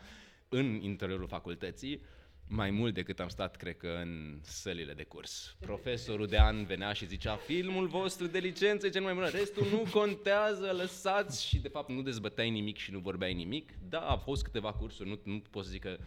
în 0.48 0.64
interiorul 0.64 1.26
facultății 1.26 2.00
mai 2.48 2.70
mult 2.70 2.94
decât 2.94 3.20
am 3.20 3.28
stat, 3.28 3.56
cred 3.56 3.76
că, 3.76 3.98
în 4.02 4.38
sălile 4.42 4.92
de 4.92 5.02
curs. 5.02 5.56
Profesorul 5.60 6.26
de 6.26 6.38
an 6.38 6.64
venea 6.64 6.92
și 6.92 7.06
zicea, 7.06 7.36
filmul 7.36 7.86
vostru 7.86 8.26
de 8.26 8.38
licență 8.38 8.86
e 8.86 8.90
cel 8.90 9.02
mai 9.02 9.14
bun, 9.14 9.28
restul 9.32 9.66
nu 9.70 9.84
contează, 9.92 10.72
lăsați 10.72 11.46
și 11.46 11.58
de 11.58 11.68
fapt 11.68 11.88
nu 11.88 12.02
dezbăteai 12.02 12.50
nimic 12.50 12.76
și 12.76 12.90
nu 12.90 12.98
vorbeai 12.98 13.34
nimic. 13.34 13.72
Da, 13.88 13.98
au 13.98 14.16
fost 14.16 14.42
câteva 14.42 14.72
cursuri, 14.72 15.08
nu, 15.08 15.20
nu 15.22 15.42
pot 15.50 15.64
să 15.64 15.70
zic 15.70 15.80
că 15.80 15.98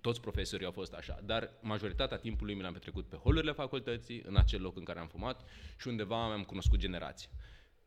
toți 0.00 0.20
profesorii 0.20 0.66
au 0.66 0.72
fost 0.72 0.92
așa, 0.92 1.20
dar 1.24 1.50
majoritatea 1.60 2.16
timpului 2.16 2.54
mi 2.54 2.62
l-am 2.62 2.72
petrecut 2.72 3.06
pe 3.06 3.16
holurile 3.16 3.52
facultății, 3.52 4.22
în 4.26 4.36
acel 4.36 4.60
loc 4.60 4.76
în 4.76 4.84
care 4.84 4.98
am 4.98 5.08
fumat 5.08 5.44
și 5.78 5.88
undeva 5.88 6.32
am 6.32 6.42
cunoscut 6.42 6.78
generații. 6.78 7.28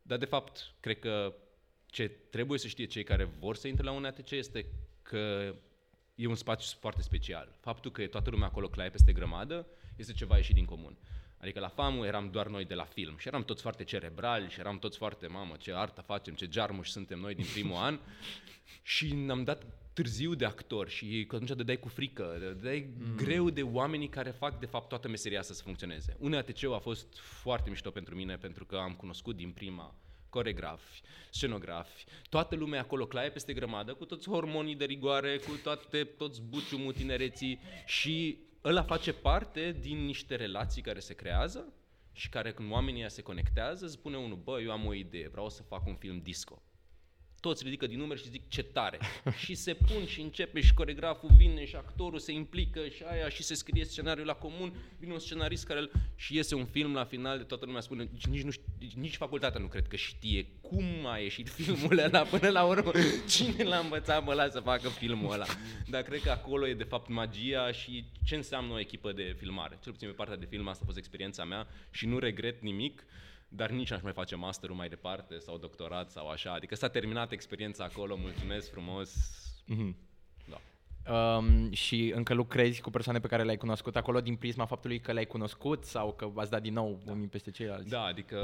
Dar 0.01 0.17
de 0.17 0.25
fapt, 0.25 0.73
cred 0.79 0.99
că 0.99 1.35
ce 1.85 2.07
trebuie 2.07 2.59
să 2.59 2.67
știe 2.67 2.85
cei 2.85 3.03
care 3.03 3.23
vor 3.23 3.55
să 3.55 3.67
intre 3.67 3.83
la 3.83 3.91
un 3.91 4.05
ATC 4.05 4.31
este 4.31 4.65
că 5.01 5.55
e 6.17 6.27
un 6.27 6.35
spațiu 6.35 6.77
foarte 6.79 7.01
special. 7.01 7.55
Faptul 7.59 7.91
că 7.91 8.01
e 8.01 8.07
toată 8.07 8.29
lumea 8.29 8.47
acolo 8.47 8.67
claie 8.67 8.89
peste 8.89 9.11
grămadă 9.11 9.65
este 9.95 10.13
ceva 10.13 10.35
ieșit 10.35 10.55
din 10.55 10.65
comun. 10.65 10.97
Adică 11.37 11.59
la 11.59 11.67
FAMU 11.67 12.05
eram 12.05 12.29
doar 12.31 12.47
noi 12.47 12.65
de 12.65 12.73
la 12.73 12.83
film 12.83 13.17
și 13.17 13.27
eram 13.27 13.43
toți 13.43 13.61
foarte 13.61 13.83
cerebrali 13.83 14.49
și 14.49 14.59
eram 14.59 14.79
toți 14.79 14.97
foarte, 14.97 15.27
mamă, 15.27 15.55
ce 15.59 15.73
artă 15.73 16.01
facem, 16.01 16.33
ce 16.33 16.47
gearmuși 16.47 16.91
suntem 16.91 17.19
noi 17.19 17.35
din 17.35 17.45
primul 17.53 17.75
an 17.75 17.99
și 18.93 19.13
ne-am 19.13 19.43
dat 19.43 19.65
târziu 19.93 20.33
de 20.33 20.45
actor 20.45 20.89
și 20.89 21.25
că 21.27 21.35
atunci 21.35 21.65
dai 21.65 21.79
cu 21.79 21.87
frică, 21.87 22.37
dădeai 22.39 22.89
mm. 22.97 23.15
greu 23.15 23.49
de 23.49 23.61
oamenii 23.61 24.09
care 24.09 24.29
fac 24.29 24.59
de 24.59 24.65
fapt 24.65 24.89
toată 24.89 25.07
meseria 25.07 25.39
asta 25.39 25.53
să 25.53 25.63
funcționeze. 25.63 26.15
Un 26.19 26.33
ATC 26.33 26.63
a 26.63 26.77
fost 26.77 27.17
foarte 27.17 27.69
mișto 27.69 27.89
pentru 27.89 28.15
mine 28.15 28.37
pentru 28.37 28.65
că 28.65 28.75
am 28.75 28.93
cunoscut 28.93 29.35
din 29.35 29.51
prima 29.51 29.95
coregrafi, 30.29 31.01
scenografi, 31.29 32.05
toată 32.29 32.55
lumea 32.55 32.79
acolo 32.79 33.07
claie 33.07 33.29
peste 33.29 33.53
grămadă, 33.53 33.93
cu 33.93 34.05
toți 34.05 34.29
hormonii 34.29 34.75
de 34.75 34.85
rigoare, 34.85 35.37
cu 35.37 35.59
toate, 35.63 36.03
toți 36.03 36.41
buciumul 36.41 36.93
tinereții 36.93 37.59
și 37.85 38.37
ăla 38.63 38.83
face 38.83 39.13
parte 39.13 39.77
din 39.79 40.05
niște 40.05 40.35
relații 40.35 40.81
care 40.81 40.99
se 40.99 41.13
creează 41.13 41.73
și 42.13 42.29
care 42.29 42.53
când 42.53 42.71
oamenii 42.71 43.09
se 43.09 43.21
conectează, 43.21 43.87
spune 43.87 44.17
unul, 44.17 44.37
bă, 44.43 44.61
eu 44.61 44.71
am 44.71 44.85
o 44.85 44.93
idee, 44.93 45.27
vreau 45.27 45.49
să 45.49 45.63
fac 45.63 45.85
un 45.85 45.95
film 45.95 46.19
disco 46.19 46.61
toți 47.47 47.63
ridică 47.63 47.87
din 47.87 47.99
numeri 47.99 48.21
și 48.21 48.29
zic 48.29 48.49
ce 48.49 48.63
tare. 48.63 48.99
și 49.43 49.55
se 49.55 49.73
pun 49.73 50.05
și 50.05 50.21
începe 50.21 50.61
și 50.61 50.73
coregraful 50.73 51.29
vine 51.37 51.65
și 51.65 51.75
actorul 51.75 52.19
se 52.19 52.31
implică 52.31 52.87
și 52.87 53.03
aia 53.03 53.29
și 53.29 53.43
se 53.43 53.53
scrie 53.53 53.85
scenariul 53.85 54.25
la 54.25 54.33
comun, 54.33 54.73
vine 54.99 55.13
un 55.13 55.19
scenarist 55.19 55.65
care 55.65 55.79
îl, 55.79 55.91
și 56.15 56.35
iese 56.35 56.55
un 56.55 56.65
film 56.65 56.93
la 56.93 57.03
final 57.03 57.37
de 57.37 57.43
toată 57.43 57.65
lumea 57.65 57.81
spune, 57.81 58.09
nici, 58.29 58.41
nu, 58.43 58.51
nici 58.95 59.15
facultatea 59.15 59.59
nu 59.59 59.67
cred 59.67 59.87
că 59.87 59.95
știe 59.95 60.47
cum 60.61 60.85
a 61.05 61.17
ieșit 61.17 61.49
filmul 61.49 61.97
ăla 61.97 62.21
până 62.21 62.49
la 62.49 62.63
urmă, 62.63 62.91
cine 63.35 63.63
l-a 63.63 63.77
învățat 63.77 64.23
pe 64.23 64.29
ăla 64.31 64.49
să 64.49 64.59
facă 64.59 64.89
filmul 64.89 65.31
ăla. 65.31 65.45
Dar 65.89 66.01
cred 66.01 66.21
că 66.21 66.29
acolo 66.29 66.67
e 66.67 66.73
de 66.73 66.83
fapt 66.83 67.09
magia 67.09 67.71
și 67.71 68.05
ce 68.25 68.35
înseamnă 68.35 68.73
o 68.73 68.79
echipă 68.79 69.11
de 69.11 69.35
filmare. 69.37 69.77
Cel 69.83 69.91
puțin 69.91 70.07
pe 70.07 70.13
partea 70.13 70.37
de 70.37 70.45
film 70.45 70.67
asta 70.67 70.81
a 70.83 70.85
fost 70.85 70.97
experiența 70.97 71.43
mea 71.43 71.67
și 71.91 72.05
nu 72.05 72.19
regret 72.19 72.61
nimic 72.61 73.05
dar 73.47 73.69
nici 73.69 73.89
n-aș 73.89 74.01
mai 74.01 74.11
face 74.11 74.35
masterul 74.35 74.75
mai 74.75 74.89
departe 74.89 75.37
sau 75.37 75.57
doctorat 75.57 76.11
sau 76.11 76.29
așa. 76.29 76.53
Adică 76.53 76.75
s-a 76.75 76.87
terminat 76.87 77.31
experiența 77.31 77.83
acolo, 77.83 78.15
mulțumesc 78.15 78.71
frumos. 78.71 79.13
Mm-hmm. 79.73 79.93
Da. 80.49 80.59
Um, 81.13 81.71
și 81.71 82.11
încă 82.15 82.33
lucrezi 82.33 82.81
cu 82.81 82.89
persoane 82.89 83.19
pe 83.19 83.27
care 83.27 83.43
le-ai 83.43 83.57
cunoscut 83.57 83.95
acolo 83.95 84.21
din 84.21 84.35
prisma 84.35 84.65
faptului 84.65 84.99
că 84.99 85.11
le-ai 85.11 85.25
cunoscut 85.25 85.85
sau 85.85 86.13
că 86.13 86.25
v-ați 86.25 86.51
dat 86.51 86.61
din 86.61 86.73
nou 86.73 87.01
da. 87.05 87.11
unii 87.11 87.27
peste 87.27 87.51
ceilalți? 87.51 87.89
Da, 87.89 88.03
adică 88.03 88.41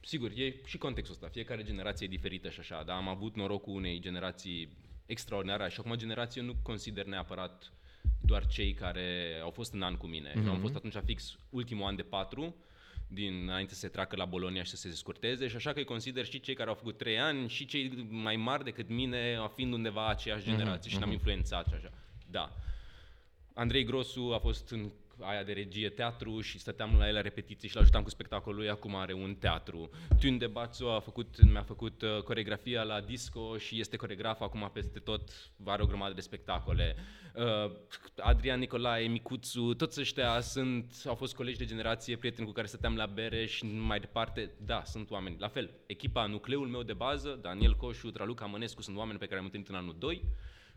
sigur, 0.00 0.30
e 0.30 0.54
și 0.64 0.78
contextul 0.78 1.14
ăsta. 1.14 1.28
Fiecare 1.32 1.62
generație 1.62 2.06
e 2.06 2.08
diferită 2.08 2.50
și 2.50 2.60
așa, 2.60 2.82
dar 2.82 2.96
am 2.96 3.08
avut 3.08 3.36
norocul 3.36 3.74
unei 3.74 4.00
generații 4.00 4.76
extraordinare 5.06 5.68
și 5.68 5.80
acum 5.80 5.94
generație 5.94 6.42
nu 6.42 6.54
consider 6.62 7.04
neapărat 7.04 7.72
doar 8.20 8.46
cei 8.46 8.72
care 8.72 9.38
au 9.42 9.50
fost 9.50 9.72
în 9.72 9.82
an 9.82 9.96
cu 9.96 10.06
mine. 10.06 10.30
Mm-hmm. 10.30 10.46
Eu 10.46 10.52
am 10.52 10.60
fost 10.60 10.74
atunci 10.74 10.94
fix 11.04 11.36
ultimul 11.50 11.86
an 11.86 11.96
de 11.96 12.02
patru 12.02 12.54
din 13.14 13.40
înainte 13.42 13.74
să 13.74 13.80
se 13.80 13.88
treacă 13.88 14.16
la 14.16 14.24
Bolonia 14.24 14.62
și 14.62 14.70
să 14.70 14.76
se 14.76 14.90
scurteze 14.90 15.48
și 15.48 15.56
așa 15.56 15.72
că 15.72 15.78
îi 15.78 15.84
consider 15.84 16.24
și 16.24 16.40
cei 16.40 16.54
care 16.54 16.68
au 16.68 16.74
făcut 16.74 16.98
trei 16.98 17.18
ani 17.18 17.48
și 17.48 17.66
cei 17.66 18.06
mai 18.08 18.36
mari 18.36 18.64
decât 18.64 18.88
mine, 18.88 19.50
fiind 19.54 19.72
undeva 19.72 20.08
aceeași 20.08 20.48
mhm, 20.48 20.56
generație 20.56 20.90
mm-hmm. 20.90 20.92
și 20.92 20.98
ne-am 20.98 21.12
influențat 21.12 21.66
și 21.66 21.74
așa. 21.74 21.90
Da. 22.30 22.56
Andrei 23.54 23.84
Grosu 23.84 24.30
a 24.32 24.38
fost 24.38 24.70
în 24.70 24.90
aia 25.20 25.42
de 25.42 25.52
regie 25.52 25.88
teatru 25.88 26.40
și 26.40 26.58
stăteam 26.58 26.96
la 26.98 27.08
el 27.08 27.14
la 27.14 27.20
repetiții 27.20 27.68
și 27.68 27.76
l-ajutam 27.76 28.02
cu 28.02 28.08
spectacolul 28.08 28.58
lui, 28.58 28.68
acum 28.68 28.96
are 28.96 29.12
un 29.12 29.34
teatru. 29.34 29.90
Tun 30.20 30.38
de 30.38 30.46
Bațu 30.46 30.86
a 30.86 31.00
făcut, 31.00 31.50
mi-a 31.50 31.62
făcut 31.62 32.02
uh, 32.02 32.22
coregrafia 32.22 32.82
la 32.82 33.00
disco 33.00 33.56
și 33.56 33.80
este 33.80 33.96
coregraf 33.96 34.40
acum 34.40 34.70
peste 34.72 34.98
tot, 34.98 35.30
are 35.64 35.82
o 35.82 35.86
grămadă 35.86 36.14
de 36.14 36.20
spectacole. 36.20 36.96
Uh, 37.34 37.72
Adrian 38.16 38.58
Nicolae, 38.58 39.06
Micuțu, 39.06 39.74
toți 39.74 40.00
ăștia 40.00 40.40
sunt, 40.40 41.02
au 41.06 41.14
fost 41.14 41.34
colegi 41.34 41.58
de 41.58 41.64
generație, 41.64 42.16
prieteni 42.16 42.46
cu 42.46 42.52
care 42.52 42.66
stăteam 42.66 42.96
la 42.96 43.06
bere 43.06 43.46
și 43.46 43.64
mai 43.66 44.00
departe, 44.00 44.50
da, 44.58 44.82
sunt 44.84 45.10
oameni. 45.10 45.36
La 45.38 45.48
fel, 45.48 45.70
echipa, 45.86 46.26
nucleul 46.26 46.66
meu 46.66 46.82
de 46.82 46.92
bază, 46.92 47.38
Daniel 47.42 47.76
Coșu, 47.76 48.10
Traluca 48.10 48.46
Mănescu, 48.46 48.82
sunt 48.82 48.96
oameni 48.96 49.18
pe 49.18 49.26
care 49.26 49.38
am 49.38 49.44
întâlnit 49.44 49.68
în 49.68 49.74
anul 49.74 49.96
2, 49.98 50.24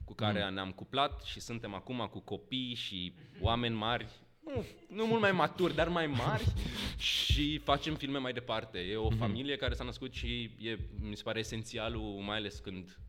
cu 0.07 0.13
care 0.13 0.45
mm. 0.47 0.53
ne-am 0.53 0.71
cuplat 0.71 1.21
și 1.23 1.39
suntem 1.39 1.73
acum 1.73 2.07
cu 2.11 2.19
copii 2.19 2.73
și 2.73 3.13
oameni 3.41 3.75
mari 3.75 4.07
nu, 4.55 4.65
nu 4.87 5.05
mult 5.05 5.21
mai 5.21 5.31
maturi, 5.31 5.75
dar 5.75 5.87
mai 5.87 6.07
mari 6.07 6.43
și 6.97 7.57
facem 7.57 7.95
filme 7.95 8.17
mai 8.17 8.33
departe. 8.33 8.79
E 8.79 8.95
o 8.95 9.13
mm-hmm. 9.13 9.17
familie 9.17 9.55
care 9.55 9.73
s-a 9.73 9.83
născut 9.83 10.13
și 10.13 10.55
e, 10.59 10.77
mi 10.99 11.15
se 11.15 11.23
pare 11.23 11.39
esențialul, 11.39 12.01
mai 12.01 12.37
ales 12.37 12.59
când 12.59 12.99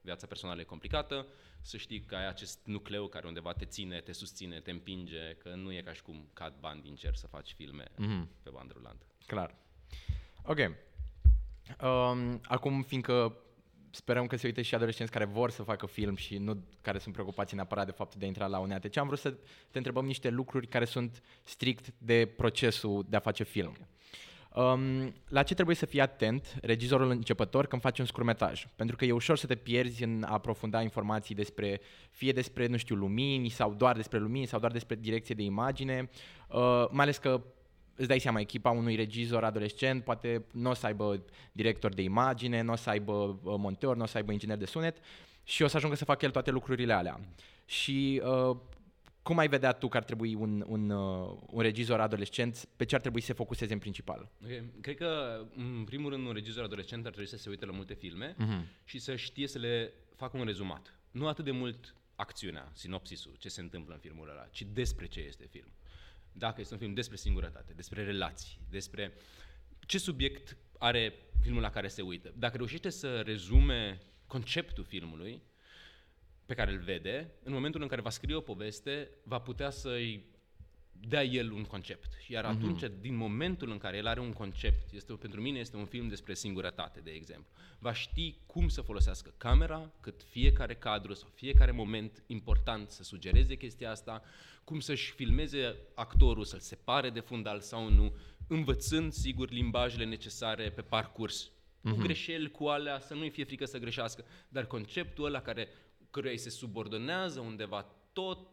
viața 0.00 0.26
personală 0.26 0.60
e 0.60 0.64
complicată, 0.64 1.26
să 1.60 1.76
știi 1.76 2.00
că 2.00 2.14
ai 2.14 2.28
acest 2.28 2.60
nucleu 2.64 3.06
care 3.06 3.26
undeva 3.26 3.52
te 3.52 3.64
ține, 3.64 4.00
te 4.00 4.12
susține, 4.12 4.60
te 4.60 4.70
împinge, 4.70 5.34
că 5.38 5.54
nu 5.54 5.72
e 5.72 5.80
ca 5.80 5.92
și 5.92 6.02
cum 6.02 6.28
cad 6.32 6.54
bani 6.60 6.82
din 6.82 6.94
cer 6.94 7.14
să 7.14 7.26
faci 7.26 7.52
filme 7.52 7.84
mm-hmm. 7.84 8.42
pe 8.42 8.50
bandă 8.50 8.72
rulantă. 8.76 9.06
Clar. 9.26 9.54
Ok. 10.44 10.58
Um, 11.82 12.40
acum, 12.42 12.82
fiindcă 12.82 13.41
sperăm 13.94 14.26
că 14.26 14.36
se 14.36 14.46
uită 14.46 14.62
și 14.62 14.74
adolescenți 14.74 15.12
care 15.12 15.24
vor 15.24 15.50
să 15.50 15.62
facă 15.62 15.86
film 15.86 16.16
și 16.16 16.36
nu 16.36 16.64
care 16.80 16.98
sunt 16.98 17.14
preocupați 17.14 17.54
neapărat 17.54 17.86
de 17.86 17.92
faptul 17.92 18.18
de 18.18 18.24
a 18.24 18.28
intra 18.28 18.46
la 18.46 18.58
un 18.58 18.70
ATC. 18.70 18.96
Am 18.96 19.06
vrut 19.06 19.18
să 19.18 19.30
te 19.70 19.78
întrebăm 19.78 20.04
niște 20.04 20.28
lucruri 20.28 20.66
care 20.66 20.84
sunt 20.84 21.22
strict 21.42 21.94
de 21.98 22.32
procesul 22.36 23.06
de 23.08 23.16
a 23.16 23.20
face 23.20 23.44
film. 23.44 23.76
Um, 24.54 25.14
la 25.28 25.42
ce 25.42 25.54
trebuie 25.54 25.76
să 25.76 25.86
fii 25.86 26.00
atent 26.00 26.54
regizorul 26.62 27.10
începător 27.10 27.66
când 27.66 27.82
faci 27.82 27.98
un 27.98 28.04
scurmetaj? 28.04 28.66
Pentru 28.76 28.96
că 28.96 29.04
e 29.04 29.12
ușor 29.12 29.38
să 29.38 29.46
te 29.46 29.54
pierzi 29.54 30.02
în 30.02 30.22
a 30.22 30.32
aprofunda 30.32 30.82
informații 30.82 31.34
despre, 31.34 31.80
fie 32.10 32.32
despre, 32.32 32.66
nu 32.66 32.76
știu, 32.76 32.94
lumini 32.94 33.48
sau 33.48 33.74
doar 33.74 33.96
despre 33.96 34.18
lumini 34.18 34.46
sau 34.46 34.60
doar 34.60 34.72
despre 34.72 34.96
direcție 34.96 35.34
de 35.34 35.42
imagine, 35.42 36.08
uh, 36.48 36.86
mai 36.90 37.04
ales 37.04 37.18
că 37.18 37.42
îți 37.96 38.08
dai 38.08 38.18
seama, 38.18 38.40
echipa 38.40 38.70
unui 38.70 38.94
regizor 38.94 39.44
adolescent 39.44 40.04
poate 40.04 40.44
nu 40.52 40.70
o 40.70 40.74
să 40.74 40.86
aibă 40.86 41.24
director 41.52 41.94
de 41.94 42.02
imagine, 42.02 42.60
nu 42.60 42.72
o 42.72 42.76
să 42.76 42.90
aibă 42.90 43.12
uh, 43.12 43.54
monteur, 43.58 43.96
nu 43.96 44.02
o 44.02 44.06
să 44.06 44.16
aibă 44.16 44.32
inginer 44.32 44.56
de 44.56 44.64
sunet 44.64 44.96
și 45.42 45.62
o 45.62 45.66
să 45.66 45.76
ajungă 45.76 45.96
să 45.96 46.04
facă 46.04 46.24
el 46.24 46.30
toate 46.30 46.50
lucrurile 46.50 46.92
alea. 46.92 47.20
Și 47.64 48.22
uh, 48.24 48.56
cum 49.22 49.38
ai 49.38 49.48
vedea 49.48 49.72
tu 49.72 49.88
că 49.88 49.96
ar 49.96 50.04
trebui 50.04 50.34
un, 50.34 50.64
un, 50.66 50.90
uh, 50.90 51.38
un 51.46 51.62
regizor 51.62 52.00
adolescent, 52.00 52.68
pe 52.76 52.84
ce 52.84 52.94
ar 52.94 53.00
trebui 53.00 53.20
să 53.20 53.26
se 53.26 53.32
focuseze 53.32 53.72
în 53.72 53.78
principal? 53.78 54.30
Okay. 54.44 54.64
Cred 54.80 54.96
că, 54.96 55.42
în 55.56 55.84
primul 55.84 56.10
rând, 56.10 56.26
un 56.26 56.32
regizor 56.32 56.64
adolescent 56.64 57.04
ar 57.06 57.12
trebui 57.12 57.30
să 57.30 57.36
se 57.36 57.48
uite 57.48 57.66
la 57.66 57.72
multe 57.72 57.94
filme 57.94 58.34
uh-huh. 58.34 58.84
și 58.84 58.98
să 58.98 59.16
știe 59.16 59.46
să 59.46 59.58
le 59.58 59.92
facă 60.16 60.36
un 60.38 60.44
rezumat. 60.44 60.98
Nu 61.10 61.28
atât 61.28 61.44
de 61.44 61.50
mult 61.50 61.94
acțiunea, 62.14 62.70
sinopsisul, 62.72 63.34
ce 63.38 63.48
se 63.48 63.60
întâmplă 63.60 63.94
în 63.94 64.00
filmul 64.00 64.28
ăla, 64.30 64.46
ci 64.50 64.62
despre 64.72 65.06
ce 65.06 65.20
este 65.20 65.46
film 65.50 65.72
dacă 66.32 66.60
este 66.60 66.74
un 66.74 66.80
film 66.80 66.94
despre 66.94 67.16
singurătate, 67.16 67.72
despre 67.72 68.04
relații, 68.04 68.58
despre 68.70 69.12
ce 69.86 69.98
subiect 69.98 70.56
are 70.78 71.14
filmul 71.40 71.62
la 71.62 71.70
care 71.70 71.88
se 71.88 72.02
uită. 72.02 72.32
Dacă 72.36 72.56
reușește 72.56 72.90
să 72.90 73.20
rezume 73.20 74.00
conceptul 74.26 74.84
filmului 74.84 75.42
pe 76.46 76.54
care 76.54 76.70
îl 76.70 76.78
vede, 76.78 77.34
în 77.42 77.52
momentul 77.52 77.82
în 77.82 77.88
care 77.88 78.00
va 78.00 78.10
scrie 78.10 78.34
o 78.34 78.40
poveste, 78.40 79.10
va 79.24 79.38
putea 79.38 79.70
să-i 79.70 80.31
dea 80.92 81.24
el 81.24 81.50
un 81.50 81.64
concept. 81.64 82.10
Iar 82.28 82.44
atunci, 82.44 82.84
mm-hmm. 82.84 83.00
din 83.00 83.16
momentul 83.16 83.70
în 83.70 83.78
care 83.78 83.96
el 83.96 84.06
are 84.06 84.20
un 84.20 84.32
concept, 84.32 84.92
este, 84.92 85.12
pentru 85.12 85.40
mine 85.40 85.58
este 85.58 85.76
un 85.76 85.84
film 85.84 86.08
despre 86.08 86.34
singurătate, 86.34 87.00
de 87.00 87.10
exemplu, 87.10 87.50
va 87.78 87.92
ști 87.92 88.36
cum 88.46 88.68
să 88.68 88.80
folosească 88.80 89.34
camera, 89.36 89.92
cât 90.00 90.22
fiecare 90.30 90.74
cadru 90.74 91.14
sau 91.14 91.28
fiecare 91.34 91.70
moment 91.70 92.22
important 92.26 92.90
să 92.90 93.02
sugereze 93.02 93.54
chestia 93.54 93.90
asta, 93.90 94.22
cum 94.64 94.80
să-și 94.80 95.12
filmeze 95.12 95.76
actorul, 95.94 96.44
să-l 96.44 96.60
separe 96.60 97.10
de 97.10 97.20
fundal 97.20 97.60
sau 97.60 97.90
nu, 97.90 98.14
învățând, 98.48 99.12
sigur, 99.12 99.50
limbajele 99.50 100.04
necesare 100.04 100.70
pe 100.70 100.82
parcurs. 100.82 101.50
Mm-hmm. 101.50 101.90
Cu 101.90 101.96
greșeli, 101.96 102.50
cu 102.50 102.66
alea, 102.66 102.98
să 102.98 103.14
nu-i 103.14 103.30
fie 103.30 103.44
frică 103.44 103.64
să 103.64 103.78
greșească, 103.78 104.24
dar 104.48 104.66
conceptul 104.66 105.24
ăla 105.24 105.40
care, 105.40 105.68
căruia 106.10 106.32
îi 106.32 106.38
se 106.38 106.50
subordonează 106.50 107.40
undeva 107.40 107.86
tot 108.12 108.48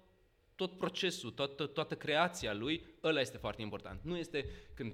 tot 0.59 0.77
procesul, 0.77 1.31
toată, 1.31 1.65
toată 1.65 1.95
creația 1.95 2.53
lui, 2.53 2.85
ăla 3.03 3.19
este 3.19 3.37
foarte 3.37 3.61
important. 3.61 4.01
Nu 4.03 4.17
este 4.17 4.45
când 4.73 4.93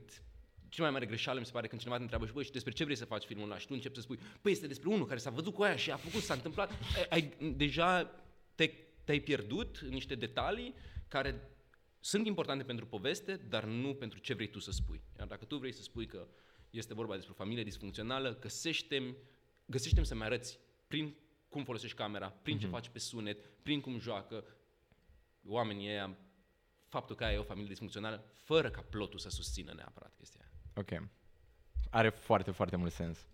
cea 0.69 0.81
mai 0.81 0.91
mare 0.91 1.05
greșeală 1.05 1.39
mi 1.39 1.45
se 1.45 1.51
pare 1.51 1.67
când 1.67 1.81
cineva 1.81 1.97
te 1.97 2.01
întreabă 2.01 2.25
și 2.25 2.33
băi, 2.33 2.43
și 2.43 2.51
despre 2.51 2.73
ce 2.73 2.83
vrei 2.83 2.95
să 2.95 3.05
faci 3.05 3.23
filmul 3.23 3.45
ăla 3.45 3.57
și 3.57 3.67
tu 3.67 3.73
începi 3.73 3.95
să 3.95 4.01
spui, 4.01 4.19
păi 4.41 4.51
este 4.51 4.67
despre 4.67 4.89
unul 4.89 5.05
care 5.05 5.19
s-a 5.19 5.29
văzut 5.29 5.53
cu 5.53 5.63
aia 5.63 5.75
și 5.75 5.91
a 5.91 5.95
făcut, 5.95 6.21
s-a 6.21 6.33
întâmplat. 6.33 6.71
Ai, 6.71 7.05
ai, 7.09 7.53
deja 7.55 8.11
te, 8.55 8.71
te-ai 9.03 9.19
pierdut 9.19 9.79
în 9.83 9.89
niște 9.89 10.15
detalii 10.15 10.73
care 11.07 11.49
sunt 11.99 12.25
importante 12.25 12.63
pentru 12.63 12.85
poveste, 12.85 13.35
dar 13.49 13.63
nu 13.63 13.93
pentru 13.93 14.19
ce 14.19 14.33
vrei 14.33 14.49
tu 14.49 14.59
să 14.59 14.71
spui. 14.71 15.01
Iar 15.17 15.27
dacă 15.27 15.45
tu 15.45 15.57
vrei 15.57 15.73
să 15.73 15.81
spui 15.81 16.05
că 16.05 16.27
este 16.69 16.93
vorba 16.93 17.13
despre 17.13 17.31
o 17.31 17.41
familie 17.43 17.63
disfuncțională, 17.63 18.37
găsește-mi, 18.41 19.15
găsește 19.65 20.03
să-mi 20.03 20.23
arăți 20.23 20.59
prin 20.87 21.15
cum 21.49 21.63
folosești 21.63 21.97
camera, 21.97 22.29
prin 22.29 22.55
mm-hmm. 22.55 22.59
ce 22.59 22.65
mhm. 22.65 22.75
faci 22.75 22.89
pe 22.89 22.99
sunet, 22.99 23.45
prin 23.63 23.81
cum 23.81 23.99
joacă, 23.99 24.45
oamenii 25.47 25.87
ăia, 25.87 26.17
faptul 26.87 27.15
că 27.15 27.23
ai 27.23 27.37
o 27.37 27.43
familie 27.43 27.69
disfuncțională, 27.69 28.23
fără 28.33 28.69
ca 28.69 28.83
plotul 28.89 29.19
să 29.19 29.29
susțină 29.29 29.73
neapărat 29.75 30.13
chestia 30.17 30.45
Ok. 30.75 31.09
Are 31.89 32.09
foarte, 32.09 32.51
foarte 32.51 32.75
mult 32.75 32.91
sens. 32.91 33.27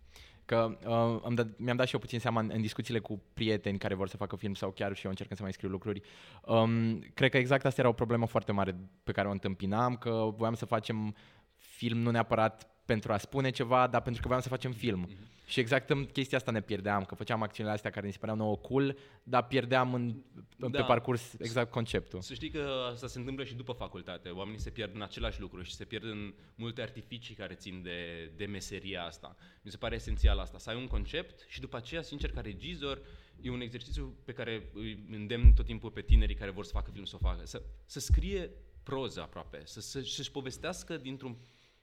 Că 0.45 0.77
uh, 0.85 1.21
am 1.23 1.33
dat, 1.33 1.57
mi-am 1.57 1.75
dat 1.75 1.87
și 1.87 1.93
eu 1.93 1.99
puțin 1.99 2.19
seama 2.19 2.39
în, 2.39 2.49
în 2.53 2.61
discuțiile 2.61 2.99
cu 2.99 3.21
prieteni 3.33 3.77
care 3.77 3.93
vor 3.93 4.07
să 4.07 4.17
facă 4.17 4.35
film 4.35 4.53
sau 4.53 4.71
chiar 4.71 4.95
și 4.95 5.03
eu 5.03 5.09
încercând 5.09 5.37
să 5.37 5.43
mai 5.43 5.53
scriu 5.53 5.69
lucruri. 5.69 6.01
Um, 6.45 6.99
cred 6.99 7.29
că 7.29 7.37
exact 7.37 7.65
asta 7.65 7.81
era 7.81 7.89
o 7.89 7.93
problemă 7.93 8.25
foarte 8.25 8.51
mare 8.51 8.75
pe 9.03 9.11
care 9.11 9.27
o 9.27 9.31
întâmpinam, 9.31 9.95
că 9.95 10.31
voiam 10.35 10.53
să 10.53 10.65
facem 10.65 11.15
film 11.55 11.97
nu 11.97 12.11
neapărat 12.11 12.70
pentru 12.91 13.13
a 13.13 13.17
spune 13.17 13.49
ceva, 13.49 13.87
dar 13.87 14.01
pentru 14.01 14.21
că 14.21 14.27
voiam 14.27 14.43
să 14.43 14.49
facem 14.49 14.71
film. 14.71 15.07
Mm-hmm. 15.07 15.45
Și 15.45 15.59
exact 15.59 15.89
în 15.89 16.05
chestia 16.05 16.37
asta 16.37 16.51
ne 16.51 16.61
pierdeam, 16.61 17.03
că 17.03 17.15
făceam 17.15 17.41
acțiunile 17.41 17.75
astea 17.75 17.89
care 17.89 18.05
ne 18.05 18.11
se 18.11 18.17
păreau 18.17 18.37
nouă 18.37 18.57
cool, 18.57 18.97
dar 19.23 19.47
pierdeam 19.47 19.93
în, 19.93 20.15
da. 20.55 20.69
pe 20.69 20.81
parcurs 20.81 21.33
exact 21.39 21.71
conceptul. 21.71 22.21
Să 22.21 22.33
știi 22.33 22.49
că 22.49 22.89
asta 22.91 23.07
se 23.07 23.19
întâmplă 23.19 23.43
și 23.43 23.55
după 23.55 23.71
facultate. 23.71 24.29
Oamenii 24.29 24.59
se 24.59 24.69
pierd 24.69 24.95
în 24.95 25.01
același 25.01 25.39
lucru 25.39 25.61
și 25.61 25.73
se 25.75 25.83
pierd 25.83 26.03
în 26.03 26.33
multe 26.55 26.81
artificii 26.81 27.35
care 27.35 27.53
țin 27.53 27.81
de, 27.81 28.31
de 28.37 28.45
meseria 28.45 29.03
asta. 29.03 29.35
Mi 29.61 29.71
se 29.71 29.77
pare 29.77 29.95
esențial 29.95 30.39
asta, 30.39 30.57
să 30.57 30.69
ai 30.69 30.75
un 30.75 30.87
concept 30.87 31.45
și 31.47 31.59
după 31.59 31.77
aceea, 31.77 32.01
sincer, 32.01 32.31
ca 32.31 32.41
regizor, 32.41 33.01
e 33.41 33.49
un 33.49 33.61
exercițiu 33.61 34.15
pe 34.25 34.31
care 34.31 34.69
îi 34.73 35.05
îndemn 35.11 35.53
tot 35.53 35.65
timpul 35.65 35.91
pe 35.91 36.01
tinerii 36.01 36.35
care 36.35 36.51
vor 36.51 36.65
să 36.65 36.71
facă 36.73 36.91
film 36.91 37.05
să 37.05 37.15
o 37.15 37.27
facă. 37.27 37.45
Să, 37.45 37.61
să 37.85 37.99
scrie 37.99 38.51
proză 38.83 39.21
aproape, 39.21 39.61
să, 39.63 39.81
să, 39.81 40.01
să-și 40.01 40.31
povestească 40.31 40.97
dintr-un 40.97 41.37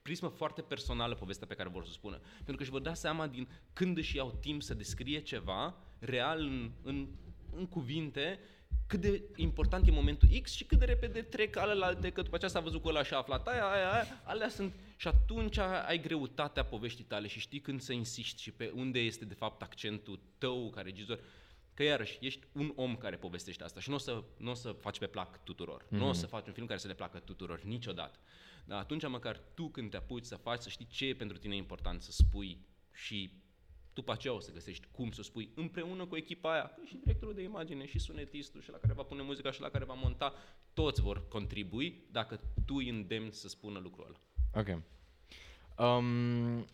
prismă 0.09 0.27
foarte 0.27 0.61
personală 0.61 1.15
povestea 1.15 1.47
pe 1.47 1.53
care 1.53 1.69
vor 1.69 1.85
să 1.85 1.91
spună. 1.91 2.19
Pentru 2.35 2.55
că 2.55 2.61
își 2.61 2.71
vor 2.71 2.81
da 2.81 2.93
seama 2.93 3.27
din 3.27 3.47
când 3.73 3.97
își 3.97 4.15
iau 4.15 4.37
timp 4.39 4.61
să 4.61 4.73
descrie 4.73 5.19
ceva 5.21 5.75
real 5.99 6.39
în, 6.39 6.71
în, 6.83 7.07
în 7.55 7.67
cuvinte 7.67 8.39
cât 8.87 8.99
de 8.99 9.23
important 9.35 9.87
e 9.87 9.91
momentul 9.91 10.29
X 10.41 10.51
și 10.51 10.63
cât 10.63 10.79
de 10.79 10.85
repede 10.85 11.21
trec 11.21 11.55
alelalte, 11.55 12.09
că 12.09 12.21
după 12.21 12.35
aceea 12.35 12.51
s-a 12.51 12.59
văzut 12.59 12.81
cu 12.81 12.87
ăla 12.87 13.03
și 13.03 13.13
a 13.13 13.17
aflat 13.17 13.47
aia, 13.47 13.71
aia, 13.71 13.91
aia, 13.91 14.21
alea 14.23 14.49
sunt... 14.49 14.73
Și 14.95 15.07
atunci 15.07 15.57
ai 15.57 16.01
greutatea 16.01 16.65
poveștii 16.65 17.03
tale 17.03 17.27
și 17.27 17.39
știi 17.39 17.59
când 17.59 17.81
să 17.81 17.93
insisti 17.93 18.41
și 18.41 18.51
pe 18.51 18.71
unde 18.75 18.99
este 18.99 19.25
de 19.25 19.33
fapt 19.33 19.61
accentul 19.61 20.19
tău 20.37 20.69
ca 20.69 20.81
regizor. 20.81 21.19
Că 21.73 21.83
iarăși, 21.83 22.17
ești 22.21 22.47
un 22.51 22.71
om 22.75 22.95
care 22.95 23.15
povestește 23.15 23.63
asta 23.63 23.79
și 23.79 23.89
nu 23.89 23.95
o 23.95 23.97
să, 23.97 24.23
n-o 24.37 24.53
să 24.53 24.71
faci 24.71 24.99
pe 24.99 25.07
plac 25.07 25.43
tuturor. 25.43 25.83
Mm-hmm. 25.83 25.97
Nu 25.97 26.07
o 26.07 26.13
să 26.13 26.25
faci 26.25 26.47
un 26.47 26.53
film 26.53 26.65
care 26.65 26.79
să 26.79 26.87
le 26.87 26.93
placă 26.93 27.19
tuturor, 27.19 27.61
niciodată. 27.61 28.19
Dar 28.69 28.79
atunci 28.79 29.07
măcar 29.07 29.41
tu 29.53 29.69
când 29.69 29.89
te 29.89 29.97
apuci 29.97 30.23
să 30.23 30.35
faci, 30.35 30.61
să 30.61 30.69
știi 30.69 30.85
ce 30.85 31.05
e 31.05 31.15
pentru 31.15 31.37
tine 31.37 31.55
important 31.55 32.01
să 32.01 32.11
spui 32.11 32.65
și 32.91 33.31
după 33.93 34.11
aceea 34.11 34.33
o 34.33 34.39
să 34.39 34.51
găsești 34.51 34.87
cum 34.91 35.11
să 35.11 35.21
spui 35.21 35.49
împreună 35.55 36.05
cu 36.05 36.15
echipa 36.15 36.51
aia, 36.51 36.71
că 36.75 36.81
și 36.85 36.95
directorul 36.95 37.33
de 37.33 37.41
imagine, 37.41 37.85
și 37.85 37.99
sunetistul, 37.99 38.61
și 38.61 38.71
la 38.71 38.77
care 38.77 38.93
va 38.93 39.03
pune 39.03 39.21
muzica, 39.21 39.51
și 39.51 39.61
la 39.61 39.69
care 39.69 39.85
va 39.85 39.93
monta, 39.93 40.33
toți 40.73 41.01
vor 41.01 41.27
contribui 41.27 42.03
dacă 42.11 42.39
tu 42.65 42.75
îi 42.75 42.89
îndemni 42.89 43.31
să 43.31 43.47
spună 43.47 43.79
lucrul 43.79 44.05
ăla. 44.05 44.19
Ok. 44.61 44.81
Um, 45.77 46.65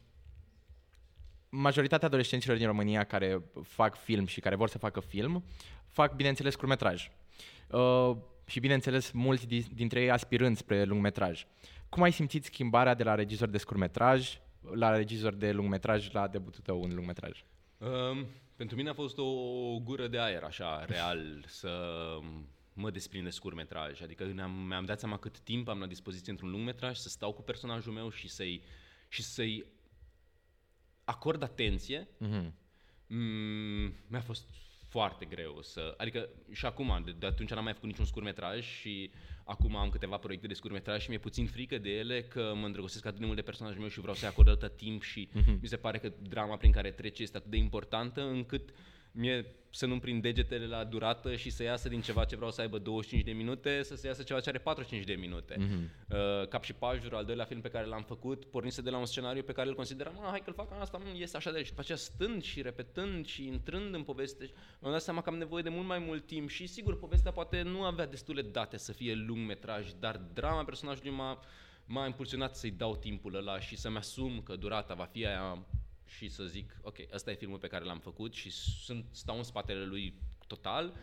majoritatea 1.49 2.07
adolescenților 2.07 2.57
din 2.57 2.65
România 2.65 3.03
care 3.03 3.41
fac 3.63 3.95
film 3.95 4.25
și 4.25 4.39
care 4.39 4.55
vor 4.55 4.69
să 4.69 4.77
facă 4.77 4.99
film, 4.99 5.43
fac, 5.87 6.15
bineînțeles, 6.15 6.53
scurtmetraj. 6.53 7.11
Uh, 7.69 8.17
și, 8.45 8.59
bineînțeles, 8.59 9.11
mulți 9.11 9.47
dintre 9.73 10.01
ei 10.01 10.11
aspirând 10.11 10.57
spre 10.57 10.83
lungmetraj. 10.83 11.45
Cum 11.89 12.03
ai 12.03 12.11
simțit 12.11 12.43
schimbarea 12.43 12.93
de 12.93 13.03
la 13.03 13.15
regizor 13.15 13.47
de 13.47 13.57
scurtmetraj 13.57 14.39
la 14.73 14.95
regizor 14.95 15.33
de 15.33 15.51
lungmetraj 15.51 16.11
la 16.11 16.27
debutul 16.27 16.61
tău 16.61 16.83
în 16.83 16.93
lungmetraj? 16.93 17.43
Um, 17.77 18.27
pentru 18.55 18.75
mine 18.75 18.89
a 18.89 18.93
fost 18.93 19.17
o 19.17 19.23
gură 19.79 20.07
de 20.07 20.19
aer, 20.19 20.43
așa, 20.43 20.85
real, 20.85 21.43
să 21.47 21.69
mă 22.73 22.91
desprind 22.91 23.23
de 23.23 23.29
scurtmetraj. 23.29 24.01
Adică 24.01 24.23
mi-am, 24.33 24.51
mi-am 24.51 24.85
dat 24.85 24.99
seama 24.99 25.17
cât 25.17 25.39
timp 25.39 25.67
am 25.67 25.79
la 25.79 25.85
dispoziție 25.85 26.31
într-un 26.31 26.51
lungmetraj, 26.51 26.97
să 26.97 27.09
stau 27.09 27.33
cu 27.33 27.41
personajul 27.41 27.93
meu 27.93 28.09
și 28.09 28.27
să-i, 28.29 28.63
și 29.09 29.23
să-i 29.23 29.65
acord 31.03 31.43
atenție. 31.43 32.07
Mm-hmm. 32.07 32.51
Mm, 33.07 33.93
mi-a 34.07 34.21
fost 34.21 34.49
foarte 34.89 35.25
greu 35.25 35.61
să... 35.61 35.93
Adică 35.97 36.29
și 36.51 36.65
acum, 36.65 37.01
de, 37.05 37.11
de 37.11 37.25
atunci 37.25 37.49
n-am 37.49 37.63
mai 37.63 37.73
făcut 37.73 37.89
niciun 37.89 38.05
scurtmetraj 38.05 38.65
și 38.65 39.11
acum 39.45 39.75
am 39.75 39.89
câteva 39.89 40.17
proiecte 40.17 40.47
de 40.47 40.53
scurtmetraj 40.53 41.01
și 41.01 41.09
mi-e 41.09 41.17
puțin 41.17 41.47
frică 41.47 41.77
de 41.77 41.89
ele 41.89 42.23
că 42.23 42.53
mă 42.55 42.65
îndrăgostesc 42.65 43.05
atât 43.05 43.19
de 43.19 43.25
mult 43.25 43.37
de 43.37 43.43
personajul 43.43 43.79
meu 43.79 43.89
și 43.89 43.99
vreau 43.99 44.15
să-i 44.15 44.27
acord 44.27 44.49
atât 44.49 44.75
timp 44.75 45.03
și 45.03 45.29
mm-hmm. 45.29 45.59
mi 45.61 45.67
se 45.67 45.75
pare 45.75 45.97
că 45.97 46.11
drama 46.29 46.57
prin 46.57 46.71
care 46.71 46.91
trece 46.91 47.21
este 47.21 47.37
atât 47.37 47.49
de 47.49 47.57
importantă 47.57 48.21
încât 48.21 48.69
mie 49.15 49.45
să 49.75 49.85
nu 49.85 49.99
prind 49.99 50.21
degetele 50.21 50.65
la 50.65 50.83
durată 50.83 51.35
și 51.35 51.49
să 51.49 51.63
iasă 51.63 51.89
din 51.89 52.01
ceva 52.01 52.25
ce 52.25 52.35
vreau 52.35 52.51
să 52.51 52.61
aibă 52.61 52.77
25 52.77 53.25
de 53.25 53.31
minute, 53.31 53.83
să 53.83 53.95
se 53.95 54.07
iasă 54.07 54.23
ceva 54.23 54.39
ce 54.39 54.49
are 54.49 54.57
45 54.57 55.07
de 55.07 55.13
minute. 55.13 55.55
Mm-hmm. 55.55 56.09
Uh, 56.09 56.47
Cap 56.47 56.63
și 56.63 56.73
Pajur, 56.73 57.13
al 57.13 57.25
doilea 57.25 57.45
film 57.45 57.61
pe 57.61 57.69
care 57.69 57.85
l-am 57.85 58.03
făcut, 58.03 58.45
pornise 58.45 58.81
de 58.81 58.89
la 58.89 58.97
un 58.97 59.05
scenariu 59.05 59.43
pe 59.43 59.51
care 59.51 59.69
îl 59.69 59.75
consideram, 59.75 60.19
ah, 60.21 60.29
hai 60.29 60.41
că-l 60.41 60.53
fac 60.53 60.71
asta, 60.79 60.97
mă, 60.97 61.17
iese 61.17 61.37
așa 61.37 61.51
de 61.51 61.63
și 61.63 61.69
după 61.69 61.81
aceea 61.81 61.97
stând 61.97 62.43
și 62.43 62.61
repetând 62.61 63.25
și 63.25 63.47
intrând 63.47 63.93
în 63.93 64.03
poveste, 64.03 64.49
mi-am 64.79 64.93
dat 64.93 65.01
seama 65.01 65.21
că 65.21 65.29
am 65.29 65.37
nevoie 65.37 65.63
de 65.63 65.69
mult 65.69 65.87
mai 65.87 65.99
mult 65.99 66.25
timp 66.25 66.49
și 66.49 66.67
sigur, 66.67 66.99
povestea 66.99 67.31
poate 67.31 67.61
nu 67.61 67.83
avea 67.83 68.07
destule 68.07 68.41
date 68.41 68.77
să 68.77 68.91
fie 68.91 69.13
lung 69.13 69.47
metraj, 69.47 69.91
dar 69.99 70.21
drama 70.33 70.63
personajului 70.63 71.11
m-a, 71.11 71.39
m-a 71.85 72.05
impulsionat 72.05 72.55
să-i 72.55 72.71
dau 72.71 72.95
timpul 72.95 73.35
ăla 73.35 73.59
și 73.59 73.77
să-mi 73.77 73.97
asum 73.97 74.41
că 74.43 74.55
durata 74.55 74.93
va 74.93 75.05
fi 75.05 75.25
aia 75.25 75.65
și 76.05 76.29
să 76.29 76.43
zic, 76.43 76.77
ok, 76.81 76.97
ăsta 77.13 77.31
e 77.31 77.35
filmul 77.35 77.57
pe 77.57 77.67
care 77.67 77.83
l-am 77.83 77.99
făcut 77.99 78.33
și 78.33 78.49
sunt, 78.83 79.05
stau 79.11 79.37
în 79.37 79.43
spatele 79.43 79.85
lui 79.85 80.13
total, 80.47 80.93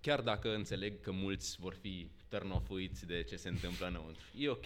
chiar 0.00 0.20
dacă 0.20 0.54
înțeleg 0.54 1.00
că 1.00 1.12
mulți 1.12 1.56
vor 1.60 1.74
fi 1.74 2.10
tărnofuiți 2.28 3.06
de 3.06 3.22
ce 3.22 3.36
se 3.36 3.48
întâmplă 3.48 3.86
înăuntru. 3.86 4.24
E 4.38 4.48
ok. 4.48 4.64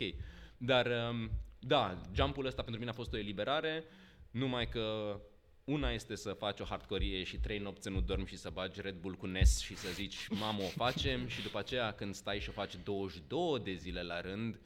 Dar, 0.56 0.86
um, 1.10 1.30
da, 1.58 2.00
jumpul 2.14 2.46
ăsta 2.46 2.62
pentru 2.62 2.80
mine 2.80 2.90
a 2.90 2.94
fost 2.94 3.12
o 3.12 3.18
eliberare, 3.18 3.84
numai 4.30 4.68
că 4.68 5.18
una 5.64 5.90
este 5.90 6.14
să 6.14 6.32
faci 6.32 6.60
o 6.60 6.64
hardcore 6.64 7.22
și 7.22 7.38
trei 7.38 7.58
nopți 7.58 7.88
nu 7.88 8.00
dormi 8.00 8.26
și 8.26 8.36
să 8.36 8.50
bagi 8.50 8.80
Red 8.80 8.94
Bull 8.94 9.14
cu 9.14 9.26
NES 9.26 9.60
și 9.60 9.76
să 9.76 9.88
zici, 9.92 10.28
mamă, 10.28 10.62
o 10.62 10.66
facem 10.66 11.26
și 11.32 11.42
după 11.42 11.58
aceea 11.58 11.92
când 11.92 12.14
stai 12.14 12.40
și 12.40 12.48
o 12.48 12.52
faci 12.52 12.76
22 12.84 13.60
de 13.60 13.74
zile 13.74 14.02
la 14.02 14.20
rând, 14.20 14.60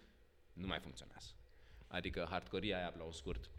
nu 0.53 0.67
mai 0.67 0.79
funcționează. 0.79 1.29
Adică 1.87 2.27
hardcore 2.31 2.75
aia 2.75 2.95
la 2.99 3.05
o 3.05 3.13
scurt, 3.13 3.51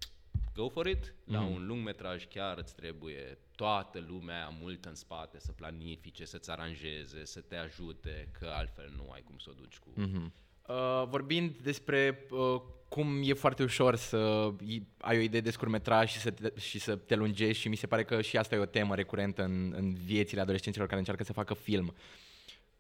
go 0.54 0.70
for 0.70 0.88
it. 0.88 1.14
La 1.24 1.40
mm. 1.40 1.52
un 1.52 1.66
lung 1.66 1.84
metraj 1.84 2.28
chiar 2.28 2.58
îți 2.58 2.76
trebuie 2.76 3.38
toată 3.56 4.06
lumea 4.08 4.54
mult 4.60 4.86
în 4.86 4.96
spate 4.96 5.40
să 5.40 5.52
planifice, 5.52 6.26
să-ți 6.26 6.52
aranjeze, 6.52 7.26
să 7.26 7.42
te 7.42 7.56
ajute, 7.56 8.30
că 8.40 8.52
altfel 8.54 8.94
nu 8.96 9.12
ai 9.12 9.22
cum 9.22 9.38
să 9.38 9.50
o 9.50 9.54
duci 9.54 9.78
cu... 9.78 9.90
Mm-hmm. 9.98 10.32
Uh, 10.68 11.08
vorbind 11.08 11.56
despre 11.58 12.28
uh, 12.30 12.62
cum 12.90 13.22
e 13.24 13.34
foarte 13.34 13.64
ușor 13.64 13.96
să 13.96 14.54
ai 14.98 15.18
o 15.18 15.22
idee 15.22 15.42
de 15.42 15.52
scurtmetraj 15.52 16.12
și 16.12 16.20
să, 16.20 16.32
te, 16.32 16.60
și 16.60 16.80
să 16.80 16.96
te 16.96 17.16
lungești 17.16 17.62
și 17.62 17.70
mi 17.70 17.76
se 17.76 17.88
pare 17.88 18.04
că 18.04 18.22
și 18.22 18.38
asta 18.38 18.56
e 18.56 18.60
o 18.60 18.66
temă 18.66 18.96
recurentă 18.96 19.44
în, 19.44 19.74
în 19.76 19.94
viețile 19.94 20.42
adolescenților 20.42 20.88
care 20.88 21.00
încearcă 21.00 21.24
să 21.24 21.34
facă 21.34 21.54
film. 21.54 21.96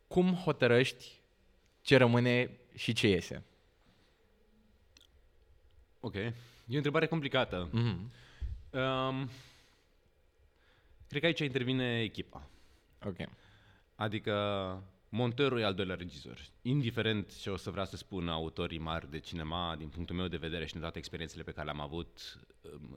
Cum 0.07 0.33
hotărăști 0.33 1.21
ce 1.81 1.97
rămâne 1.97 2.57
și 2.75 2.93
ce 2.93 3.07
iese? 3.07 3.43
Ok. 5.99 6.15
E 6.71 6.73
o 6.73 6.75
întrebare 6.75 7.05
complicată. 7.05 7.69
Mm-hmm. 7.69 7.99
Um, 8.69 9.29
cred 11.07 11.21
că 11.21 11.25
aici 11.25 11.39
intervine 11.39 12.01
echipa. 12.01 12.47
Ok. 13.05 13.29
Adică 13.95 14.33
Montorul 15.13 15.59
e 15.59 15.63
al 15.63 15.73
doilea 15.73 15.95
regizor. 15.95 16.39
Indiferent 16.61 17.39
ce 17.39 17.49
o 17.49 17.57
să 17.57 17.69
vrea 17.69 17.85
să 17.85 17.97
spună 17.97 18.31
autorii 18.31 18.77
mari 18.79 19.11
de 19.11 19.19
cinema, 19.19 19.75
din 19.77 19.87
punctul 19.87 20.15
meu 20.15 20.27
de 20.27 20.37
vedere 20.37 20.65
și 20.65 20.71
din 20.71 20.81
toate 20.81 20.97
experiențele 20.97 21.43
pe 21.43 21.51
care 21.51 21.65
le-am 21.65 21.81
avut, 21.81 22.39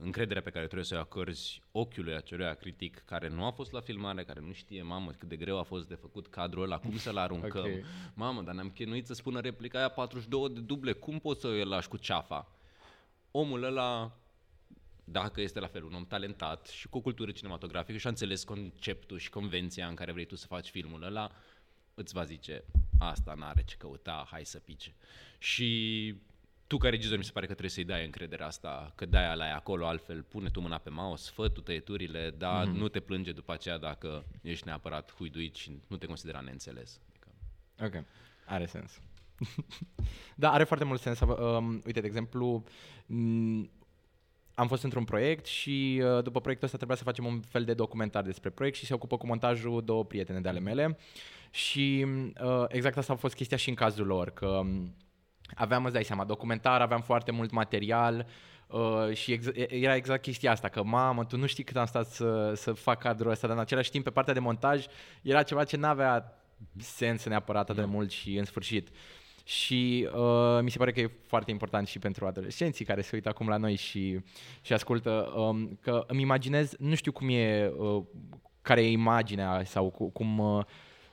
încrederea 0.01 0.41
pe 0.41 0.49
care 0.49 0.65
trebuie 0.65 0.85
să 0.85 0.95
o 0.95 0.99
acorzi 0.99 1.61
ochiului 1.71 2.15
acelui 2.15 2.55
critic 2.55 3.03
care 3.05 3.29
nu 3.29 3.45
a 3.45 3.51
fost 3.51 3.71
la 3.71 3.79
filmare, 3.79 4.23
care 4.23 4.39
nu 4.39 4.51
știe, 4.51 4.81
mamă, 4.81 5.11
cât 5.11 5.27
de 5.27 5.35
greu 5.35 5.59
a 5.59 5.63
fost 5.63 5.87
de 5.87 5.95
făcut 5.95 6.27
cadrul 6.27 6.63
ăla, 6.63 6.77
cum 6.77 6.97
să-l 6.97 7.17
aruncăm. 7.17 7.63
Okay. 7.65 7.83
Mamă, 8.13 8.41
dar 8.41 8.53
ne-am 8.53 8.69
chinuit 8.69 9.05
să 9.05 9.13
spună 9.13 9.39
replica 9.39 9.77
aia 9.77 9.89
42 9.89 10.49
de 10.49 10.59
duble, 10.59 10.91
cum 10.91 11.19
poți 11.19 11.41
să 11.41 11.47
îl 11.47 11.67
lași 11.67 11.87
cu 11.87 11.97
ceafa? 11.97 12.51
Omul 13.37 13.63
ăla 13.63 14.19
dacă 15.03 15.41
este 15.41 15.59
la 15.59 15.67
fel 15.67 15.83
un 15.83 15.93
om 15.93 16.05
talentat 16.05 16.67
și 16.67 16.87
cu 16.87 16.97
o 16.97 17.01
cultură 17.01 17.31
cinematografică 17.31 17.97
și 17.97 18.05
a 18.05 18.09
înțeles 18.09 18.43
conceptul 18.43 19.17
și 19.17 19.29
convenția 19.29 19.87
în 19.87 19.95
care 19.95 20.11
vrei 20.11 20.25
tu 20.25 20.35
să 20.35 20.47
faci 20.47 20.69
filmul 20.69 21.03
ăla, 21.03 21.31
îți 21.93 22.13
va 22.13 22.23
zice, 22.23 22.63
asta 22.99 23.33
n-are 23.33 23.63
ce 23.63 23.75
căuta, 23.75 24.27
hai 24.31 24.45
să 24.45 24.59
pice. 24.59 24.95
Și 25.37 26.15
tu 26.67 26.77
ca 26.77 26.89
regizor 26.89 27.17
mi 27.17 27.23
se 27.23 27.31
pare 27.31 27.45
că 27.45 27.51
trebuie 27.51 27.71
să-i 27.71 27.83
dai 27.83 28.05
încrederea 28.05 28.45
asta, 28.45 28.91
că 28.95 29.05
dai 29.05 29.37
la 29.37 29.45
acolo, 29.45 29.87
altfel 29.87 30.23
pune 30.23 30.49
tu 30.49 30.59
mâna 30.59 30.77
pe 30.77 30.89
mouse, 30.89 31.31
fă 31.33 31.49
tu 31.49 31.61
tăieturile, 31.61 32.29
dar 32.37 32.67
mm-hmm. 32.67 32.71
nu 32.71 32.87
te 32.87 32.99
plânge 32.99 33.31
după 33.31 33.53
aceea 33.53 33.77
dacă 33.77 34.25
ești 34.41 34.65
neapărat 34.65 35.13
huiduit 35.13 35.55
și 35.55 35.79
nu 35.87 35.97
te 35.97 36.05
considera 36.05 36.39
neînțeles. 36.39 36.99
Adică... 37.09 37.27
Ok, 37.79 38.05
are 38.45 38.65
sens. 38.65 39.01
da, 40.35 40.51
are 40.51 40.63
foarte 40.63 40.85
mult 40.85 41.01
sens. 41.01 41.19
Um, 41.19 41.81
uite, 41.85 41.99
de 41.99 42.07
exemplu, 42.07 42.63
am 44.55 44.67
fost 44.67 44.83
într-un 44.83 45.03
proiect 45.03 45.45
și 45.45 46.01
uh, 46.03 46.23
după 46.23 46.39
proiectul 46.39 46.65
ăsta 46.65 46.77
trebuia 46.77 46.97
să 46.97 47.03
facem 47.03 47.25
un 47.25 47.39
fel 47.39 47.63
de 47.63 47.73
documentar 47.73 48.23
despre 48.23 48.49
proiect 48.49 48.77
și 48.77 48.85
se 48.85 48.93
ocupă 48.93 49.17
cu 49.17 49.25
montajul 49.25 49.83
două 49.83 50.05
prietene 50.05 50.39
de 50.39 50.49
ale 50.49 50.59
mele 50.59 50.97
și 51.51 52.05
uh, 52.43 52.65
exact 52.67 52.97
asta 52.97 53.13
a 53.13 53.15
fost 53.15 53.35
chestia 53.35 53.57
și 53.57 53.69
în 53.69 53.75
cazul 53.75 54.05
lor, 54.05 54.29
că 54.29 54.47
um, 54.47 54.95
aveam, 55.55 55.83
îți 55.83 55.93
dai 55.93 56.03
seama, 56.03 56.23
documentar, 56.23 56.81
aveam 56.81 57.01
foarte 57.01 57.31
mult 57.31 57.51
material 57.51 58.27
uh, 58.67 59.13
și 59.13 59.31
ex- 59.31 59.51
era 59.67 59.95
exact 59.95 60.21
chestia 60.21 60.51
asta, 60.51 60.69
că 60.69 60.83
mamă, 60.83 61.25
tu 61.25 61.37
nu 61.37 61.45
știi 61.45 61.63
cât 61.63 61.75
am 61.75 61.85
stat 61.85 62.07
să, 62.07 62.53
să 62.55 62.71
fac 62.71 62.99
cadrul 62.99 63.31
ăsta, 63.31 63.47
dar 63.47 63.55
în 63.55 63.61
același 63.61 63.91
timp 63.91 64.03
pe 64.03 64.09
partea 64.09 64.33
de 64.33 64.39
montaj 64.39 64.85
era 65.21 65.43
ceva 65.43 65.63
ce 65.63 65.77
n-avea 65.77 66.39
sens 66.77 67.25
neapărat 67.25 67.69
atât 67.69 67.83
de 67.83 67.91
mult 67.91 68.11
și 68.11 68.35
în 68.35 68.45
sfârșit. 68.45 68.89
Și 69.47 70.09
uh, 70.13 70.59
mi 70.61 70.71
se 70.71 70.77
pare 70.77 70.91
că 70.91 70.99
e 70.99 71.11
foarte 71.25 71.51
important 71.51 71.87
și 71.87 71.99
pentru 71.99 72.25
adolescenții 72.25 72.85
care 72.85 73.01
se 73.01 73.09
uită 73.13 73.29
acum 73.29 73.47
la 73.47 73.57
noi 73.57 73.75
și, 73.75 74.19
și 74.61 74.73
ascultă, 74.73 75.33
um, 75.35 75.77
că 75.81 76.03
îmi 76.07 76.21
imaginez, 76.21 76.73
nu 76.79 76.95
știu 76.95 77.11
cum 77.11 77.29
e, 77.29 77.71
uh, 77.77 78.03
care 78.61 78.83
e 78.83 78.91
imaginea 78.91 79.63
sau 79.63 80.11
cum, 80.13 80.39
uh, 80.39 80.63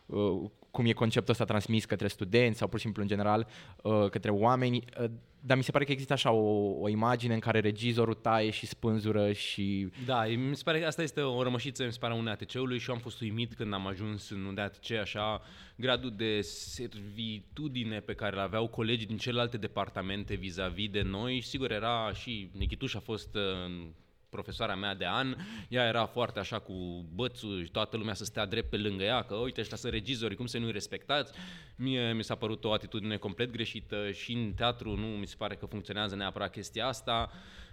uh, 0.06 0.50
cum 0.70 0.86
e 0.86 0.92
conceptul 0.92 1.32
ăsta 1.32 1.44
transmis 1.44 1.84
către 1.84 2.08
studenți 2.08 2.58
sau 2.58 2.68
pur 2.68 2.78
și 2.78 2.84
simplu 2.84 3.02
în 3.02 3.08
general 3.08 3.46
uh, 3.82 4.08
către 4.10 4.30
oameni, 4.30 4.84
uh, 5.00 5.10
dar 5.44 5.56
mi 5.56 5.62
se 5.62 5.70
pare 5.70 5.84
că 5.84 5.92
există 5.92 6.12
așa 6.12 6.30
o, 6.30 6.80
o 6.80 6.88
imagine 6.88 7.34
în 7.34 7.40
care 7.40 7.60
regizorul 7.60 8.14
taie 8.14 8.50
și 8.50 8.66
spânzură 8.66 9.32
și... 9.32 9.88
Da, 10.04 10.24
mi 10.24 10.56
se 10.56 10.62
pare 10.62 10.80
că 10.80 10.86
asta 10.86 11.02
este 11.02 11.20
o 11.20 11.42
rămășiță, 11.42 11.84
mi 11.84 11.92
se 11.92 11.98
pare, 11.98 12.12
a 12.12 12.16
unei 12.16 12.32
ATC-ului 12.32 12.78
și 12.78 12.88
eu 12.88 12.94
am 12.94 13.00
fost 13.00 13.20
uimit 13.20 13.54
când 13.54 13.72
am 13.72 13.86
ajuns 13.86 14.30
în 14.30 14.44
unde 14.44 14.60
ATC, 14.60 14.90
așa, 14.90 15.42
gradul 15.76 16.12
de 16.16 16.40
servitudine 16.40 18.00
pe 18.00 18.14
care 18.14 18.36
îl 18.36 18.42
aveau 18.42 18.68
colegii 18.68 19.06
din 19.06 19.16
celelalte 19.16 19.56
departamente 19.56 20.34
vis-a-vis 20.34 20.90
de 20.90 21.02
noi. 21.02 21.40
Sigur, 21.40 21.70
era 21.70 22.12
și 22.12 22.50
Nichituș 22.52 22.94
a 22.94 23.00
fost 23.00 23.34
uh, 23.34 23.86
profesoara 24.32 24.74
mea 24.74 24.94
de 24.94 25.06
an, 25.06 25.36
ea 25.68 25.86
era 25.86 26.06
foarte 26.06 26.38
așa 26.38 26.58
cu 26.58 27.06
bățul 27.14 27.64
și 27.64 27.70
toată 27.70 27.96
lumea 27.96 28.14
să 28.14 28.24
stea 28.24 28.46
drept 28.46 28.70
pe 28.70 28.76
lângă 28.76 29.02
ea, 29.04 29.22
că 29.22 29.34
uite, 29.34 29.60
ăștia 29.60 29.76
sunt 29.76 29.92
regizori, 29.92 30.36
cum 30.36 30.46
să 30.46 30.58
nu-i 30.58 30.72
respectați. 30.72 31.32
Mie 31.76 32.12
mi 32.12 32.24
s-a 32.24 32.34
părut 32.34 32.64
o 32.64 32.72
atitudine 32.72 33.16
complet 33.16 33.50
greșită 33.50 34.10
și 34.10 34.32
în 34.32 34.52
teatru 34.52 34.96
nu 34.96 35.06
mi 35.06 35.26
se 35.26 35.34
pare 35.38 35.54
că 35.54 35.66
funcționează 35.66 36.14
neapărat 36.14 36.50
chestia 36.52 36.86
asta. 36.86 37.30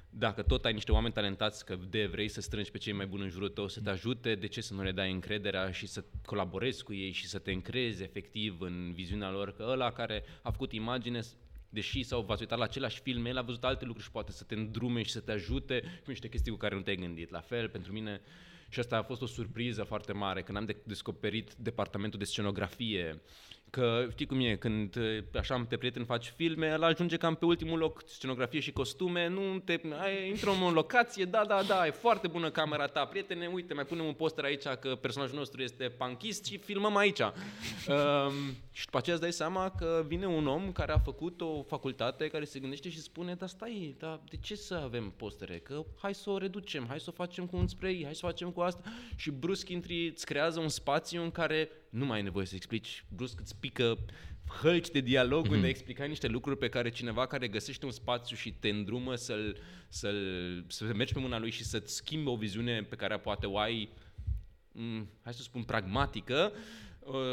Dacă 0.10 0.41
tot 0.41 0.65
ai 0.65 0.74
niște 0.74 0.91
oameni 0.91 1.13
talentați, 1.13 1.65
că 1.65 1.78
de 1.89 2.06
vrei 2.06 2.28
să 2.28 2.41
strângi 2.41 2.72
pe 2.72 2.78
cei 2.78 2.93
mai 2.93 3.06
buni 3.06 3.24
în 3.24 3.30
jurul 3.30 3.50
tău, 3.50 3.67
să 3.67 3.82
te 3.82 3.89
ajute, 3.89 4.36
de 4.36 4.48
ce 4.48 4.62
să 4.62 4.74
nu 4.74 4.84
le 4.84 4.91
dai 4.91 5.12
încrederea 5.12 5.72
și 5.72 5.86
să 5.88 6.04
colaborezi 6.26 6.84
cu 6.84 6.93
ei 6.93 7.12
și 7.12 7.28
să 7.28 7.39
te 7.39 7.52
încrezi 7.52 8.04
efectiv 8.04 8.62
în 8.62 8.91
viziunea 8.93 9.32
lor, 9.32 9.52
că 9.52 9.65
ăla 9.69 9.91
care 9.91 10.24
a 10.41 10.52
făcut 10.52 10.72
imagine 10.74 11.22
deși 11.70 12.04
sau 12.04 12.22
v-ați 12.22 12.42
uitat 12.42 12.58
la 12.58 12.64
același 12.64 13.02
film, 13.02 13.26
el 13.26 13.38
a 13.38 13.42
văzut 13.42 13.64
alte 13.64 13.86
lucruri 13.86 14.06
și 14.06 14.12
poate 14.12 14.32
să 14.32 14.44
te 14.44 14.56
îndrume 14.56 15.04
și 15.04 15.12
să 15.12 15.20
te 15.20 15.32
ajute 15.32 15.82
cu 15.82 16.10
niște 16.10 16.30
chestii 16.30 16.52
cu 16.52 16.58
care 16.58 16.76
nu 16.76 16.82
te-ai 16.82 16.96
gândit. 16.96 17.30
La 17.30 17.40
fel, 17.40 17.70
pentru 17.70 17.92
mine, 17.92 18.22
și 18.70 18.80
asta 18.80 18.98
a 18.98 19.04
fost 19.04 19.22
o 19.22 19.26
surpriză 19.26 19.84
foarte 19.84 20.14
mare, 20.14 20.44
când 20.44 20.58
am 20.58 20.66
de- 20.66 20.82
descoperit 20.84 21.54
departamentul 21.54 22.20
de 22.20 22.26
scenografie 22.26 23.22
Că 23.70 24.08
știi 24.12 24.26
cum 24.26 24.40
e, 24.40 24.56
când 24.56 24.96
așa 25.36 25.54
am 25.54 25.68
te 25.68 25.78
prieten 25.78 26.06
faci 26.06 26.34
filme, 26.36 26.68
el 26.68 26.84
ajunge 26.84 27.18
cam 27.18 27.36
pe 27.36 27.46
ultimul 27.46 27.78
loc, 27.78 28.04
scenografie 28.06 28.60
și 28.60 28.72
costume, 28.72 29.28
nu 29.28 29.60
te, 29.60 29.80
ai, 30.02 30.28
intră 30.28 30.52
în 30.52 30.74
locație, 30.74 31.26
da, 31.26 31.46
da, 31.48 31.64
da, 31.64 31.88
e 31.88 31.92
foarte 31.92 32.28
bună 32.28 32.50
camera 32.50 32.88
ta, 32.88 33.06
prietene, 33.06 33.48
uite, 33.48 33.74
mai 33.74 33.86
punem 33.86 34.06
un 34.06 34.14
poster 34.14 34.44
aici 34.44 34.64
că 34.64 34.96
personajul 34.96 35.38
nostru 35.38 35.62
este 35.62 35.84
punkist 35.84 36.46
și 36.46 36.58
filmăm 36.58 36.96
aici. 36.96 37.20
um, 37.20 38.34
și 38.72 38.86
după 38.86 38.98
aceea 38.98 39.16
îți 39.16 39.24
dai 39.24 39.34
seama 39.34 39.72
că 39.72 40.04
vine 40.08 40.26
un 40.26 40.48
om 40.48 40.72
care 40.72 40.92
a 40.92 40.98
făcut 40.98 41.42
o 41.42 41.64
facultate 41.64 42.28
care 42.28 42.46
se 42.46 42.60
gândește 42.60 42.90
și 42.90 43.02
spune, 43.02 43.34
da 43.34 43.48
stai, 43.48 43.96
dar 44.00 44.20
de 44.30 44.38
ce 44.42 44.56
să 44.56 44.74
avem 44.84 45.14
postere? 45.18 45.58
Că 45.58 45.86
hai 46.02 46.14
să 46.14 46.30
o 46.30 46.38
reducem, 46.38 46.86
hai 46.88 47.00
să 47.00 47.10
o 47.10 47.14
facem 47.14 47.46
cu 47.46 47.58
un 47.58 47.68
spray, 47.68 48.02
hai 48.04 48.16
să 48.16 48.22
o 48.24 48.28
facem 48.28 48.52
cu 48.52 48.62
asta 48.62 48.82
și 49.16 49.32
brusc 49.32 49.70
intri, 49.70 50.08
îți 50.08 50.26
creează 50.26 50.60
un 50.60 50.70
spațiu 50.70 51.22
în 51.22 51.32
care 51.32 51.70
nu 51.89 52.06
mai 52.06 52.17
ai 52.17 52.23
nevoie 52.23 52.45
să 52.45 52.56
explici, 52.56 53.06
brusc 53.15 53.39
îți 53.39 53.56
pică 53.60 53.97
hălci 54.62 54.89
de 54.89 54.99
dialog 54.99 55.47
mm-hmm. 55.47 55.52
unde 55.52 55.67
explicați 55.67 56.10
niște 56.10 56.28
lucruri 56.28 56.58
pe 56.58 56.69
care 56.69 56.89
cineva 56.89 57.25
care 57.25 57.47
găsește 57.47 57.86
un 57.86 57.91
spațiu 57.91 58.36
și 58.36 58.54
te 58.54 58.69
îndrumă 58.69 59.15
să-l, 59.15 59.58
să-l, 59.88 60.63
să 60.67 60.84
mergi 60.84 61.13
pe 61.13 61.19
mâna 61.19 61.39
lui 61.39 61.52
și 61.52 61.63
să-ți 61.63 61.95
schimbe 61.95 62.30
o 62.30 62.36
viziune 62.36 62.84
pe 62.84 62.95
care 62.95 63.17
poate 63.17 63.45
o 63.45 63.58
ai, 63.58 63.89
mm, 64.71 65.10
hai 65.23 65.34
să 65.34 65.41
spun, 65.41 65.63
pragmatică, 65.63 66.52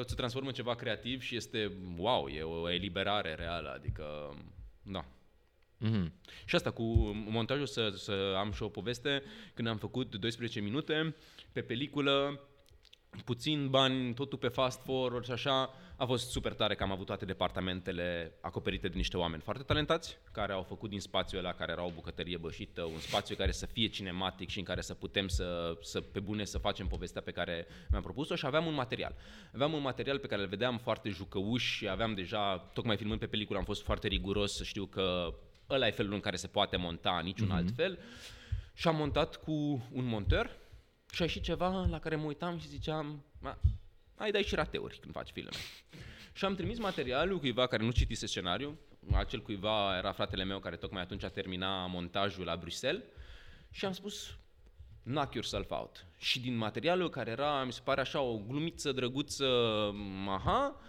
se 0.06 0.14
transformă 0.14 0.48
în 0.48 0.54
ceva 0.54 0.74
creativ 0.74 1.22
și 1.22 1.36
este, 1.36 1.72
wow, 1.96 2.28
e 2.28 2.42
o 2.42 2.70
eliberare 2.70 3.34
reală, 3.34 3.72
adică, 3.74 4.36
da. 4.82 5.04
Mm-hmm. 5.84 6.10
Și 6.44 6.54
asta 6.54 6.70
cu 6.70 6.82
montajul, 7.12 7.66
să, 7.66 7.92
să 7.96 8.34
am 8.36 8.52
și 8.52 8.62
o 8.62 8.68
poveste, 8.68 9.22
când 9.54 9.68
am 9.68 9.76
făcut 9.76 10.16
12 10.16 10.60
minute 10.60 11.14
pe 11.52 11.60
peliculă, 11.60 12.40
puțin 13.24 13.68
bani, 13.68 14.14
totul 14.14 14.38
pe 14.38 14.48
fast 14.48 14.81
forward 14.85 15.24
și 15.24 15.31
așa, 15.31 15.74
a 15.96 16.05
fost 16.05 16.31
super 16.31 16.52
tare 16.52 16.74
că 16.74 16.83
am 16.83 16.92
avut 16.92 17.07
toate 17.07 17.24
departamentele 17.24 18.33
acoperite 18.40 18.88
de 18.88 18.96
niște 18.96 19.16
oameni 19.16 19.42
foarte 19.42 19.62
talentați, 19.62 20.18
care 20.33 20.52
au 20.52 20.62
făcut 20.62 20.90
din 20.90 21.00
spațiul 21.00 21.44
ăla, 21.44 21.52
care 21.52 21.72
era 21.72 21.85
o 21.85 21.90
bucătărie 21.94 22.37
bășită, 22.37 22.83
un 22.83 22.98
spațiu 22.98 23.37
care 23.37 23.52
să 23.52 23.66
fie 23.66 23.87
cinematic 23.87 24.48
și 24.48 24.59
în 24.59 24.64
care 24.64 24.81
să 24.81 24.94
putem 24.94 25.29
să, 25.29 25.79
să 25.83 26.00
pe 26.00 26.20
bune 26.20 26.44
să 26.44 26.59
facem 26.59 26.87
povestea 26.87 27.22
pe 27.22 27.31
care 27.31 27.66
mi-am 27.90 28.02
propus-o 28.02 28.35
și 28.35 28.46
aveam 28.46 28.66
un 28.66 28.74
material. 28.74 29.14
Aveam 29.55 29.72
un 29.72 29.83
material 29.83 30.18
pe 30.18 30.26
care 30.26 30.42
îl 30.42 30.48
vedeam 30.48 30.79
foarte 30.79 31.09
jucăuș 31.09 31.76
și 31.76 31.88
aveam 31.88 32.14
deja, 32.14 32.59
tocmai 32.59 32.96
filmând 32.96 33.20
pe 33.20 33.26
peliculă, 33.26 33.59
am 33.59 33.64
fost 33.64 33.83
foarte 33.83 34.09
riguros 34.09 34.57
să 34.57 34.64
știu 34.64 34.87
că 34.87 35.35
ăla 35.70 35.87
e 35.87 35.90
felul 35.90 36.12
în 36.12 36.20
care 36.20 36.37
se 36.37 36.46
poate 36.46 36.76
monta, 36.76 37.20
niciun 37.24 37.48
mm-hmm. 37.48 37.57
alt 37.57 37.70
fel. 37.76 37.98
Și 38.74 38.88
am 38.88 38.96
montat 38.96 39.37
cu 39.37 39.52
un 39.92 40.05
monteur, 40.05 40.57
și 41.12 41.22
a 41.22 41.24
ieșit 41.24 41.42
ceva 41.42 41.86
la 41.90 41.98
care 41.98 42.16
mă 42.16 42.24
uitam 42.24 42.58
și 42.58 42.68
ziceam, 42.68 43.24
ai 44.14 44.30
dai 44.30 44.42
și 44.42 44.54
rateuri 44.54 44.98
când 44.98 45.14
faci 45.14 45.30
filme. 45.30 45.50
și 46.32 46.44
am 46.44 46.54
trimis 46.54 46.78
materialul 46.78 47.38
cuiva 47.38 47.66
care 47.66 47.84
nu 47.84 47.90
citise 47.90 48.26
scenariu, 48.26 48.78
acel 49.12 49.42
cuiva 49.42 49.96
era 49.96 50.12
fratele 50.12 50.44
meu 50.44 50.58
care 50.58 50.76
tocmai 50.76 51.02
atunci 51.02 51.22
a 51.22 51.28
terminat 51.28 51.90
montajul 51.90 52.44
la 52.44 52.56
Bruxelles 52.56 53.02
și 53.70 53.84
am 53.84 53.92
spus, 53.92 54.36
knock 55.02 55.34
yourself 55.34 55.70
out. 55.70 56.06
Și 56.18 56.40
din 56.40 56.56
materialul 56.56 57.10
care 57.10 57.30
era, 57.30 57.64
mi 57.64 57.72
se 57.72 57.80
pare 57.84 58.00
așa, 58.00 58.20
o 58.20 58.38
glumiță 58.38 58.92
drăguță, 58.92 59.46
aha, 60.26 60.80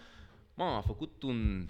mama, 0.54 0.76
a 0.76 0.80
făcut 0.80 1.22
un 1.22 1.68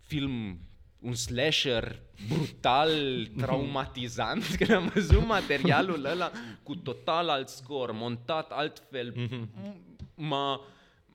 film 0.00 0.60
un 1.02 1.14
slasher 1.14 2.00
brutal, 2.28 2.90
traumatizant, 3.40 4.44
când 4.56 4.70
am 4.70 4.90
văzut 4.94 5.26
materialul 5.26 6.04
ăla 6.04 6.30
cu 6.62 6.76
total 6.76 7.28
alt 7.28 7.48
scor, 7.48 7.92
montat 7.92 8.50
altfel, 8.50 9.14
m-a, 10.14 10.60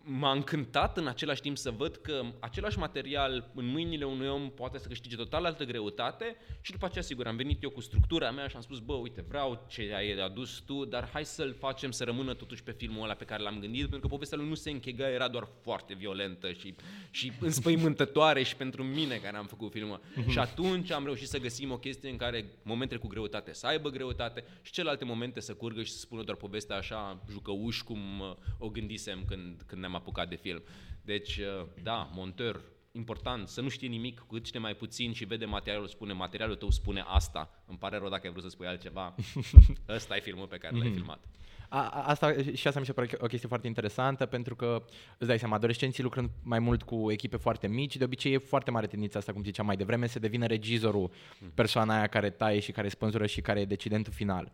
m-a 0.09 0.31
încântat 0.31 0.97
în 0.97 1.07
același 1.07 1.41
timp 1.41 1.57
să 1.57 1.71
văd 1.71 1.95
că 1.95 2.23
același 2.39 2.77
material 2.77 3.51
în 3.55 3.65
mâinile 3.65 4.05
unui 4.05 4.27
om 4.27 4.49
poate 4.49 4.77
să 4.77 4.87
câștige 4.87 5.15
total 5.15 5.45
altă 5.45 5.63
greutate 5.63 6.35
și 6.61 6.71
după 6.71 6.85
aceea, 6.85 7.03
sigur, 7.03 7.27
am 7.27 7.35
venit 7.35 7.63
eu 7.63 7.69
cu 7.69 7.81
structura 7.81 8.31
mea 8.31 8.47
și 8.47 8.55
am 8.55 8.61
spus, 8.61 8.79
bă, 8.79 8.93
uite, 8.93 9.25
vreau 9.27 9.65
ce 9.69 9.93
ai 9.95 10.19
adus 10.19 10.59
tu, 10.59 10.85
dar 10.85 11.09
hai 11.13 11.25
să-l 11.25 11.55
facem 11.59 11.91
să 11.91 12.03
rămână 12.03 12.33
totuși 12.33 12.63
pe 12.63 12.71
filmul 12.71 13.03
ăla 13.03 13.13
pe 13.13 13.25
care 13.25 13.43
l-am 13.43 13.59
gândit, 13.59 13.81
pentru 13.81 13.99
că 13.99 14.07
povestea 14.07 14.37
lui 14.37 14.47
nu 14.47 14.55
se 14.55 14.69
închega, 14.69 15.09
era 15.09 15.27
doar 15.27 15.47
foarte 15.61 15.93
violentă 15.93 16.51
și, 16.51 16.75
și 17.11 17.31
înspăimântătoare 17.39 18.43
și 18.43 18.55
pentru 18.55 18.83
mine 18.83 19.15
care 19.15 19.37
am 19.37 19.45
făcut 19.45 19.71
filmul. 19.71 19.99
Uh-huh. 19.99 20.27
Și 20.27 20.39
atunci 20.39 20.91
am 20.91 21.03
reușit 21.03 21.27
să 21.27 21.39
găsim 21.39 21.71
o 21.71 21.77
chestie 21.77 22.09
în 22.09 22.17
care 22.17 22.45
momentele 22.61 22.99
cu 22.99 23.07
greutate 23.07 23.53
să 23.53 23.67
aibă 23.67 23.89
greutate 23.89 24.43
și 24.61 24.71
celelalte 24.71 25.05
momente 25.05 25.39
să 25.39 25.53
curgă 25.53 25.83
și 25.83 25.91
să 25.91 25.97
spună 25.97 26.23
doar 26.23 26.37
povestea 26.37 26.75
așa 26.75 27.23
jucăuș 27.29 27.81
cum 27.81 28.19
uh, 28.19 28.35
o 28.57 28.69
gândisem 28.69 29.23
când, 29.27 29.61
când 29.65 29.81
ne-am 29.81 29.95
apucat 29.97 30.29
de 30.29 30.35
film. 30.35 30.63
Deci, 31.01 31.37
uh, 31.37 31.65
da, 31.83 32.09
monteur, 32.13 32.61
important 32.91 33.47
să 33.47 33.61
nu 33.61 33.69
știe 33.69 33.87
nimic, 33.87 34.19
cu 34.19 34.25
cât 34.33 34.45
știe 34.45 34.59
mai 34.59 34.73
puțin 34.75 35.13
și 35.13 35.25
vede 35.25 35.45
materialul, 35.45 35.87
spune, 35.87 36.13
materialul 36.13 36.55
tău 36.55 36.69
spune 36.69 37.03
asta. 37.07 37.63
Îmi 37.65 37.77
pare 37.77 37.97
rău 37.97 38.09
dacă 38.09 38.21
ai 38.25 38.31
vrut 38.31 38.43
să 38.43 38.49
spui 38.49 38.67
altceva. 38.67 39.15
Ăsta 39.89 40.15
e 40.15 40.19
filmul 40.19 40.47
pe 40.47 40.57
care 40.57 40.77
l-ai 40.77 40.91
filmat. 40.91 41.23
A, 41.69 41.87
a- 41.89 42.03
asta, 42.03 42.35
și 42.53 42.67
asta 42.67 42.79
mi 42.79 42.85
se 42.85 42.93
pare 42.93 43.09
o 43.19 43.25
chestie 43.25 43.47
foarte 43.47 43.67
interesantă 43.67 44.25
pentru 44.25 44.55
că 44.55 44.85
îți 45.17 45.27
dai 45.27 45.39
seama, 45.39 45.55
adolescenții 45.55 46.03
lucrând 46.03 46.29
mai 46.43 46.59
mult 46.59 46.83
cu 46.83 47.11
echipe 47.11 47.37
foarte 47.37 47.67
mici, 47.67 47.97
de 47.97 48.03
obicei 48.03 48.33
e 48.33 48.37
foarte 48.37 48.71
mare 48.71 48.87
tendința 48.87 49.19
asta, 49.19 49.33
cum 49.33 49.43
ziceam 49.43 49.65
mai 49.65 49.77
devreme, 49.77 50.07
să 50.07 50.19
devină 50.19 50.45
regizorul, 50.45 51.11
persoana 51.53 51.97
aia 51.97 52.07
care 52.07 52.29
taie 52.29 52.59
și 52.59 52.71
care 52.71 52.87
spânzură 52.87 53.25
și 53.25 53.41
care 53.41 53.59
e 53.59 53.65
decidentul 53.65 54.13
final. 54.13 54.51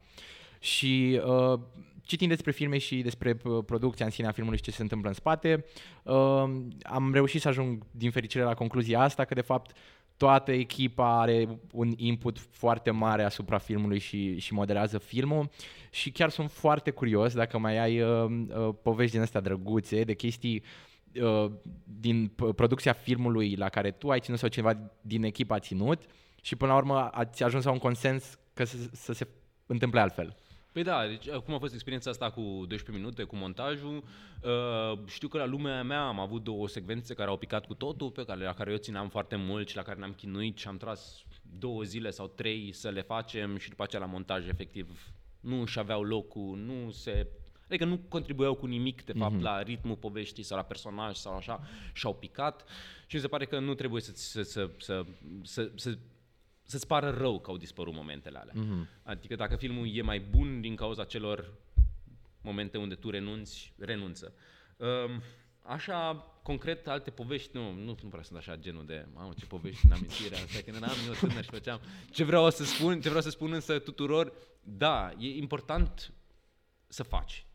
Și 0.63 1.21
uh, 1.25 1.59
citind 2.01 2.29
despre 2.29 2.51
filme 2.51 2.77
și 2.77 3.01
despre 3.01 3.37
uh, 3.43 3.63
producția 3.65 4.05
în 4.05 4.11
sine 4.11 4.27
a 4.27 4.31
filmului 4.31 4.57
și 4.57 4.63
ce 4.63 4.71
se 4.71 4.81
întâmplă 4.81 5.09
în 5.09 5.15
spate, 5.15 5.65
uh, 6.03 6.43
am 6.83 7.13
reușit 7.13 7.41
să 7.41 7.47
ajung 7.47 7.85
din 7.91 8.11
fericire 8.11 8.43
la 8.43 8.53
concluzia 8.53 9.01
asta 9.01 9.25
că 9.25 9.33
de 9.33 9.41
fapt 9.41 9.75
toată 10.17 10.51
echipa 10.51 11.19
are 11.19 11.59
un 11.71 11.93
input 11.95 12.39
foarte 12.39 12.91
mare 12.91 13.23
asupra 13.23 13.57
filmului 13.57 13.99
și, 13.99 14.39
și 14.39 14.53
modelează 14.53 14.97
filmul 14.97 15.49
și 15.91 16.11
chiar 16.11 16.29
sunt 16.29 16.51
foarte 16.51 16.91
curios 16.91 17.33
dacă 17.33 17.57
mai 17.57 17.77
ai 17.77 18.01
uh, 18.01 18.25
uh, 18.29 18.69
povești 18.81 19.11
din 19.11 19.21
astea 19.21 19.41
drăguțe, 19.41 20.03
de 20.03 20.13
chestii 20.13 20.63
uh, 21.21 21.51
din 21.83 22.31
p- 22.31 22.55
producția 22.55 22.93
filmului 22.93 23.55
la 23.55 23.69
care 23.69 23.91
tu 23.91 24.09
ai 24.09 24.19
ținut 24.19 24.39
sau 24.39 24.49
cineva 24.49 24.91
din 25.01 25.23
echipă 25.23 25.53
a 25.53 25.59
ținut 25.59 26.01
și 26.41 26.55
până 26.55 26.71
la 26.71 26.77
urmă 26.77 27.09
ați 27.11 27.43
ajuns 27.43 27.63
la 27.63 27.71
un 27.71 27.77
consens 27.77 28.39
că 28.53 28.63
să, 28.63 28.77
să 28.91 29.13
se 29.13 29.27
întâmple 29.65 29.99
altfel. 29.99 30.35
Păi 30.73 30.83
da, 30.83 31.07
deci 31.07 31.29
cum 31.29 31.53
a 31.53 31.57
fost 31.57 31.73
experiența 31.73 32.09
asta 32.09 32.31
cu 32.31 32.41
12 32.41 32.91
minute, 32.91 33.23
cu 33.23 33.35
montajul, 33.35 34.03
uh, 34.43 34.99
știu 35.05 35.27
că 35.27 35.37
la 35.37 35.45
lumea 35.45 35.83
mea 35.83 36.07
am 36.07 36.19
avut 36.19 36.43
două 36.43 36.67
secvențe 36.67 37.13
care 37.13 37.29
au 37.29 37.37
picat 37.37 37.65
cu 37.65 37.73
totul, 37.73 38.11
pe 38.11 38.25
care, 38.25 38.43
la 38.43 38.53
care 38.53 38.71
eu 38.71 38.77
țineam 38.77 39.09
foarte 39.09 39.35
mult 39.35 39.69
și 39.69 39.75
la 39.75 39.81
care 39.81 39.99
ne-am 39.99 40.13
chinuit 40.13 40.57
și 40.57 40.67
am 40.67 40.77
tras 40.77 41.23
două 41.59 41.83
zile 41.83 42.09
sau 42.09 42.27
trei 42.27 42.71
să 42.71 42.89
le 42.89 43.01
facem 43.01 43.57
și 43.57 43.69
după 43.69 43.83
aceea 43.83 44.01
la 44.01 44.07
montaj 44.07 44.47
efectiv 44.47 45.13
nu 45.39 45.61
își 45.61 45.79
aveau 45.79 46.03
locul, 46.03 46.57
nu 46.57 46.91
se... 46.91 47.27
Adică 47.67 47.85
nu 47.85 47.97
contribuiau 47.97 48.55
cu 48.55 48.65
nimic, 48.65 49.03
de 49.03 49.13
fapt, 49.13 49.37
mm-hmm. 49.37 49.41
la 49.41 49.61
ritmul 49.61 49.95
poveștii 49.95 50.43
sau 50.43 50.57
la 50.57 50.63
personaj 50.63 51.15
sau 51.15 51.35
așa 51.35 51.61
și 51.93 52.05
au 52.05 52.15
picat 52.15 52.63
și 53.07 53.15
mi 53.15 53.21
se 53.21 53.27
pare 53.27 53.45
că 53.45 53.59
nu 53.59 53.73
trebuie 53.73 54.01
să, 54.01 54.11
să, 54.15 54.41
să, 54.41 54.69
să, 54.77 55.05
să, 55.43 55.71
să 55.75 55.97
să-ți 56.63 56.87
pară 56.87 57.09
rău 57.09 57.39
că 57.39 57.49
au 57.49 57.57
dispărut 57.57 57.93
momentele 57.93 58.37
alea. 58.37 58.53
Mm-hmm. 58.53 59.03
Adică 59.03 59.35
dacă 59.35 59.55
filmul 59.55 59.95
e 59.95 60.01
mai 60.01 60.19
bun 60.19 60.61
din 60.61 60.75
cauza 60.75 61.03
celor 61.03 61.53
momente 62.41 62.77
unde 62.77 62.95
tu 62.95 63.09
renunți, 63.09 63.73
renunță. 63.77 64.33
Um, 64.77 65.21
așa, 65.61 66.15
concret, 66.43 66.87
alte 66.87 67.09
povești, 67.09 67.49
nu, 67.53 67.71
nu, 67.71 67.97
nu 68.01 68.09
prea 68.09 68.23
sunt 68.23 68.37
așa 68.37 68.55
genul 68.55 68.85
de, 68.85 69.05
mamă, 69.13 69.33
ce 69.37 69.45
povești 69.45 69.85
în 69.85 69.91
amintirea 69.91 70.39
asta, 70.43 70.59
când 70.65 70.75
eram 70.75 70.95
eu 71.07 71.13
tânăr 71.13 71.43
și 71.43 71.49
făceam. 71.49 71.79
Ce 72.11 72.23
vreau 72.23 72.49
să 72.49 72.63
spun, 72.63 73.01
ce 73.01 73.07
vreau 73.07 73.23
să 73.23 73.29
spun 73.29 73.53
însă 73.53 73.79
tuturor, 73.79 74.33
da, 74.63 75.11
e 75.19 75.27
important 75.27 76.13
să 76.87 77.03
faci. 77.03 77.45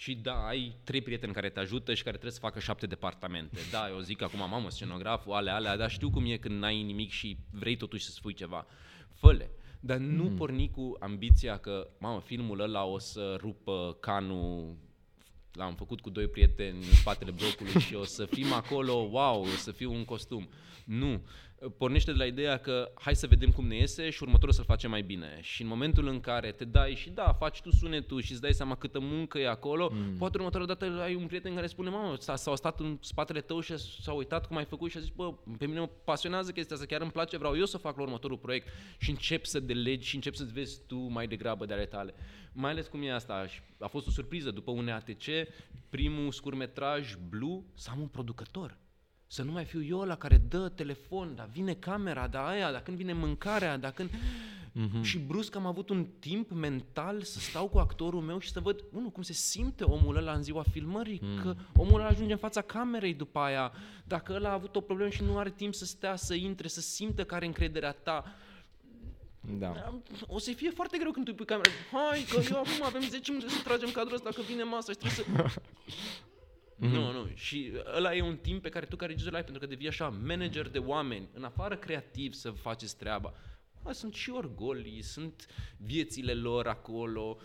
Și 0.00 0.14
da, 0.14 0.46
ai 0.46 0.74
trei 0.84 1.00
prieteni 1.00 1.32
care 1.32 1.48
te 1.48 1.60
ajută 1.60 1.94
și 1.94 2.02
care 2.02 2.16
trebuie 2.16 2.32
să 2.32 2.46
facă 2.46 2.58
șapte 2.58 2.86
departamente. 2.86 3.58
Da, 3.70 3.88
eu 3.88 3.98
zic 3.98 4.22
acum, 4.22 4.38
mamă, 4.38 4.70
scenograful, 4.70 5.32
alea, 5.32 5.54
alea, 5.54 5.76
dar 5.76 5.90
știu 5.90 6.10
cum 6.10 6.24
e 6.26 6.36
când 6.36 6.58
n-ai 6.58 6.82
nimic 6.82 7.10
și 7.10 7.36
vrei 7.50 7.76
totuși 7.76 8.04
să 8.04 8.10
spui 8.10 8.34
ceva. 8.34 8.66
Fă-le. 9.14 9.50
Dar 9.80 9.96
nu 9.96 10.24
mm. 10.24 10.36
porni 10.36 10.70
cu 10.70 10.96
ambiția 11.00 11.56
că, 11.56 11.90
mamă, 11.98 12.20
filmul 12.20 12.60
ăla 12.60 12.84
o 12.84 12.98
să 12.98 13.36
rupă 13.40 13.96
canul 14.00 14.76
l-am 15.52 15.74
făcut 15.74 16.00
cu 16.00 16.10
doi 16.10 16.28
prieteni 16.28 16.76
în 16.76 16.94
spatele 16.94 17.30
blocului 17.30 17.80
și 17.80 17.94
o 17.94 18.04
să 18.04 18.24
fim 18.24 18.52
acolo, 18.52 18.92
wow, 18.92 19.40
o 19.40 19.46
să 19.46 19.72
fiu 19.72 19.92
un 19.92 20.04
costum. 20.04 20.48
Nu. 20.84 21.22
Pornește 21.78 22.12
de 22.12 22.16
la 22.16 22.24
ideea 22.24 22.56
că 22.56 22.92
hai 22.94 23.14
să 23.16 23.26
vedem 23.26 23.50
cum 23.50 23.66
ne 23.66 23.76
iese 23.76 24.10
și 24.10 24.22
următorul 24.22 24.54
să-l 24.54 24.64
facem 24.64 24.90
mai 24.90 25.02
bine. 25.02 25.38
Și 25.40 25.62
în 25.62 25.68
momentul 25.68 26.06
în 26.08 26.20
care 26.20 26.52
te 26.52 26.64
dai 26.64 26.94
și 26.94 27.10
da, 27.10 27.32
faci 27.32 27.60
tu 27.60 27.70
sunetul 27.70 28.22
și 28.22 28.32
îți 28.32 28.40
dai 28.40 28.52
seama 28.52 28.74
câtă 28.74 29.00
muncă 29.00 29.38
e 29.38 29.48
acolo, 29.48 29.90
mm. 29.92 30.16
poate 30.18 30.36
următoarea 30.36 30.74
dată 30.74 31.00
ai 31.02 31.14
un 31.14 31.26
prieten 31.26 31.54
care 31.54 31.66
spune, 31.66 31.90
mamă, 31.90 32.16
s-au 32.18 32.56
stat 32.56 32.80
în 32.80 32.98
spatele 33.00 33.40
tău 33.40 33.60
și 33.60 33.78
s-a 33.78 34.12
uitat 34.12 34.46
cum 34.46 34.56
ai 34.56 34.64
făcut 34.64 34.90
și 34.90 34.96
a 34.96 35.00
zis, 35.00 35.08
bă, 35.08 35.34
pe 35.58 35.66
mine 35.66 35.80
mă 35.80 35.88
pasionează 36.04 36.50
chestia 36.50 36.76
asta, 36.76 36.88
chiar 36.88 37.00
îmi 37.00 37.10
place, 37.10 37.36
vreau 37.36 37.56
eu 37.56 37.64
să 37.64 37.78
fac 37.78 37.96
la 37.96 38.02
următorul 38.02 38.38
proiect 38.38 38.68
și 38.98 39.10
încep 39.10 39.44
să 39.44 39.60
delegi 39.60 40.08
și 40.08 40.14
încep 40.14 40.34
să-ți 40.34 40.52
vezi 40.52 40.80
tu 40.86 40.96
mai 40.96 41.26
degrabă 41.26 41.66
de 41.66 41.72
ale 41.72 41.86
tale. 41.86 42.14
Mai 42.52 42.70
ales 42.70 42.86
cum 42.86 43.02
e 43.02 43.12
asta, 43.12 43.46
a 43.78 43.86
fost 43.86 44.06
o 44.06 44.10
surpriză 44.10 44.50
după 44.50 44.70
un 44.70 44.88
ATC, 44.88 45.39
primul 45.88 46.32
scurmetraj 46.32 47.14
Blue, 47.28 47.62
să 47.74 47.88
am 47.92 48.00
un 48.00 48.06
producător. 48.06 48.78
Să 49.26 49.42
nu 49.42 49.52
mai 49.52 49.64
fiu 49.64 49.84
eu 49.84 50.00
la 50.00 50.16
care 50.16 50.36
dă 50.36 50.68
telefon, 50.68 51.34
dar 51.34 51.48
vine 51.52 51.74
camera, 51.74 52.26
dar 52.26 52.44
aia, 52.44 52.72
dar 52.72 52.82
când 52.82 52.96
vine 52.96 53.12
mâncarea, 53.12 53.76
dar 53.76 53.92
când... 53.92 54.10
Mm-hmm. 54.10 55.02
Și 55.02 55.18
brusc 55.18 55.56
am 55.56 55.66
avut 55.66 55.88
un 55.88 56.06
timp 56.18 56.50
mental 56.50 57.22
să 57.22 57.38
stau 57.38 57.68
cu 57.68 57.78
actorul 57.78 58.20
meu 58.20 58.38
și 58.38 58.50
să 58.50 58.60
văd, 58.60 58.84
unul, 58.92 59.10
cum 59.10 59.22
se 59.22 59.32
simte 59.32 59.84
omul 59.84 60.16
ăla 60.16 60.32
în 60.32 60.42
ziua 60.42 60.62
filmării, 60.70 61.20
mm. 61.22 61.42
că 61.42 61.54
omul 61.76 62.00
ăla 62.00 62.08
ajunge 62.08 62.32
în 62.32 62.38
fața 62.38 62.60
camerei 62.60 63.14
după 63.14 63.38
aia, 63.38 63.72
dacă 64.04 64.32
ăla 64.32 64.48
a 64.48 64.52
avut 64.52 64.76
o 64.76 64.80
problemă 64.80 65.10
și 65.10 65.22
nu 65.22 65.38
are 65.38 65.50
timp 65.50 65.74
să 65.74 65.84
stea, 65.84 66.16
să 66.16 66.34
intre, 66.34 66.68
să 66.68 66.80
simtă 66.80 67.24
care 67.24 67.46
încrederea 67.46 67.92
ta. 67.92 68.24
Da. 69.40 70.00
O 70.26 70.38
să 70.38 70.52
fie 70.52 70.70
foarte 70.70 70.98
greu 70.98 71.10
când 71.10 71.24
tu 71.24 71.34
pui 71.34 71.46
camera. 71.46 71.70
Hai, 71.92 72.22
că 72.22 72.40
eu 72.50 72.56
acum 72.56 72.82
avem 72.82 73.00
10 73.00 73.30
minute 73.30 73.50
să 73.50 73.62
tragem 73.62 73.90
cadrul 73.90 74.14
ăsta, 74.14 74.30
că 74.34 74.42
vine 74.42 74.62
masa 74.62 74.92
și 74.92 74.98
trebuie 74.98 75.24
să... 75.24 75.32
Mm-hmm. 75.32 75.78
Nu, 76.92 77.12
nu. 77.12 77.30
Și 77.34 77.72
ăla 77.96 78.14
e 78.14 78.22
un 78.22 78.36
timp 78.36 78.62
pe 78.62 78.68
care 78.68 78.86
tu 78.86 78.96
ca 78.96 79.06
regizor 79.06 79.34
ai 79.34 79.42
pentru 79.42 79.60
că 79.60 79.66
devii 79.66 79.88
așa 79.88 80.08
manager 80.08 80.68
de 80.68 80.78
oameni, 80.78 81.28
în 81.32 81.44
afară 81.44 81.76
creativ 81.76 82.32
să 82.32 82.50
faceți 82.50 82.96
treaba. 82.96 83.34
A, 83.82 83.92
sunt 83.92 84.14
și 84.14 84.30
orgolii, 84.30 85.02
sunt 85.02 85.46
viețile 85.76 86.34
lor 86.34 86.66
acolo, 86.66 87.38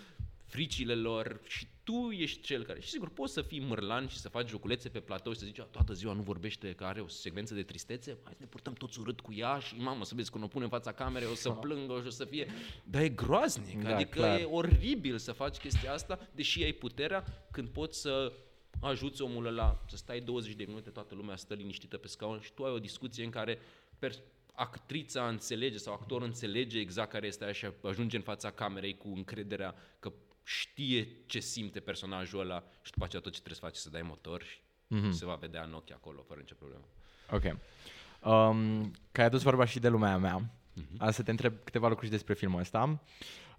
fricile 0.46 0.96
lor 0.96 1.40
și 1.48 1.68
tu 1.86 2.12
ești 2.12 2.42
cel 2.42 2.64
care... 2.64 2.80
Și 2.80 2.90
sigur, 2.90 3.10
poți 3.10 3.34
să 3.34 3.42
fii 3.42 3.60
mărlan 3.60 4.08
și 4.08 4.18
să 4.18 4.30
faci 4.30 4.50
joculețe 4.50 4.90
pe 4.90 5.00
platou 5.00 5.34
și 5.34 5.40
să 5.40 5.46
zici, 5.46 5.62
toată 5.72 5.94
ziua 5.94 6.14
nu 6.14 6.22
vorbește, 6.22 6.74
că 6.74 6.84
are 6.84 7.00
o 7.02 7.08
secvență 7.08 7.54
de 7.54 7.64
tristețe, 7.64 8.18
hai 8.24 8.34
să 8.34 8.40
ne 8.40 8.46
purtăm 8.46 8.74
toți 8.74 9.00
urât 9.00 9.20
cu 9.20 9.34
ea 9.34 9.60
și 9.60 9.76
mamă, 9.78 10.06
să 10.06 10.16
vezi 10.16 10.32
când 10.32 10.44
o 10.44 10.48
pune 10.48 10.64
în 10.64 10.70
fața 10.70 10.92
camerei, 10.92 11.28
o 11.32 11.34
să 11.34 11.50
plângă 11.50 12.00
și 12.02 12.08
o 12.08 12.10
să 12.10 12.26
fie... 12.26 12.48
Dar 12.84 13.02
e 13.02 13.10
groaznic, 13.10 13.84
da, 13.84 13.96
adică 13.96 14.20
clar. 14.20 14.40
e 14.40 14.44
oribil 14.44 15.18
să 15.18 15.32
faci 15.32 15.58
chestia 15.58 15.94
asta, 15.94 16.28
deși 16.32 16.64
ai 16.64 16.74
puterea 16.74 17.48
când 17.52 17.68
poți 17.68 18.02
să 18.02 18.34
ajuți 18.80 19.22
omul 19.22 19.46
ăla 19.46 19.84
să 19.90 19.98
stai 19.98 20.20
20 20.20 20.54
de 20.54 20.64
minute, 20.68 20.90
toată 20.90 21.16
lumea 21.16 21.36
stă 21.36 21.54
liniștită 21.54 21.98
pe 21.98 22.08
scaun 22.08 22.40
și 22.40 22.52
tu 22.54 22.64
ai 22.64 22.72
o 22.72 22.80
discuție 22.80 23.24
în 23.24 23.30
care 23.30 23.60
pers- 24.00 24.22
actrița 24.56 25.28
înțelege 25.28 25.78
sau 25.78 25.94
actorul 25.94 26.28
înțelege 26.28 26.80
exact 26.80 27.12
care 27.12 27.28
este 27.28 27.46
așa, 27.46 27.74
ajunge 27.84 28.16
în 28.16 28.24
fața 28.24 28.52
camerei 28.52 28.98
cu 28.98 29.08
încrederea 29.16 29.76
că 30.00 30.12
știe 30.46 31.08
ce 31.26 31.40
simte 31.40 31.80
personajul 31.80 32.40
ăla 32.40 32.64
și 32.82 32.92
după 32.92 33.06
aceea 33.06 33.22
tot 33.22 33.34
ce 33.34 33.42
trebuie 33.42 33.60
să 33.60 33.66
faci 33.66 33.76
să 33.76 33.90
dai 33.90 34.02
motor 34.02 34.44
și 34.44 34.58
mm-hmm. 34.58 35.10
se 35.10 35.26
va 35.26 35.36
vedea 35.36 35.64
în 35.64 35.74
ochi 35.74 35.92
acolo, 35.92 36.22
fără 36.28 36.40
nicio 36.40 36.56
problemă. 36.56 36.84
Ok. 37.32 37.44
Um, 37.44 38.92
că 39.12 39.22
ai 39.22 39.28
adus 39.28 39.42
vorba 39.42 39.66
și 39.66 39.80
de 39.80 39.88
lumea 39.88 40.18
mea, 40.18 40.52
mm-hmm. 40.82 41.10
să 41.10 41.24
te 41.24 41.32
întreb 41.32 41.54
câteva 41.64 41.88
lucruri 41.88 42.12
despre 42.12 42.34
filmul 42.34 42.60
ăsta. 42.60 43.04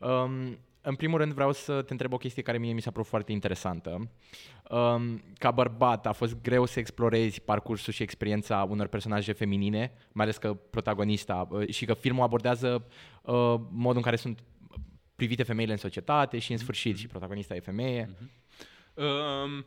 Um, 0.01 0.59
în 0.81 0.94
primul 0.94 1.18
rând 1.18 1.33
vreau 1.33 1.53
să 1.53 1.83
te 1.83 1.92
întreb 1.92 2.12
o 2.12 2.16
chestie 2.16 2.42
care 2.42 2.59
mie 2.59 2.72
mi 2.72 2.83
s-a 2.83 2.90
părut 2.90 3.07
foarte 3.07 3.33
interesantă. 3.33 4.09
Um, 4.70 5.22
ca 5.38 5.51
bărbat 5.51 6.07
a 6.07 6.12
fost 6.12 6.40
greu 6.42 6.64
să 6.64 6.79
explorezi 6.79 7.40
parcursul 7.40 7.92
și 7.92 8.03
experiența 8.03 8.66
unor 8.70 8.87
personaje 8.87 9.33
feminine, 9.33 9.92
mai 10.12 10.25
ales 10.25 10.37
că 10.37 10.55
protagonista 10.55 11.49
uh, 11.51 11.68
și 11.68 11.85
că 11.85 11.94
filmul 11.94 12.22
abordează 12.22 12.87
uh, 13.22 13.55
modul 13.70 13.96
în 13.96 14.03
care 14.03 14.16
sunt 14.16 14.42
privite 15.16 15.42
femeile 15.42 15.72
în 15.72 15.79
societate 15.79 16.38
și 16.38 16.52
în 16.52 16.59
sfârșit 16.59 16.94
mm-hmm. 16.94 17.00
și 17.00 17.07
protagonista 17.07 17.55
e 17.55 17.61
femeie. 17.61 18.05
Mm-hmm. 18.05 18.44
Um, 18.94 19.66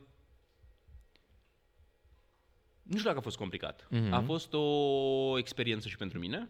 nu 2.81 2.97
știu 2.97 3.03
dacă 3.03 3.17
a 3.17 3.21
fost 3.21 3.37
complicat. 3.37 3.87
Mm-hmm. 3.87 4.11
A 4.11 4.21
fost 4.21 4.53
o 4.53 5.37
experiență 5.37 5.87
și 5.87 5.97
pentru 5.97 6.19
mine. 6.19 6.49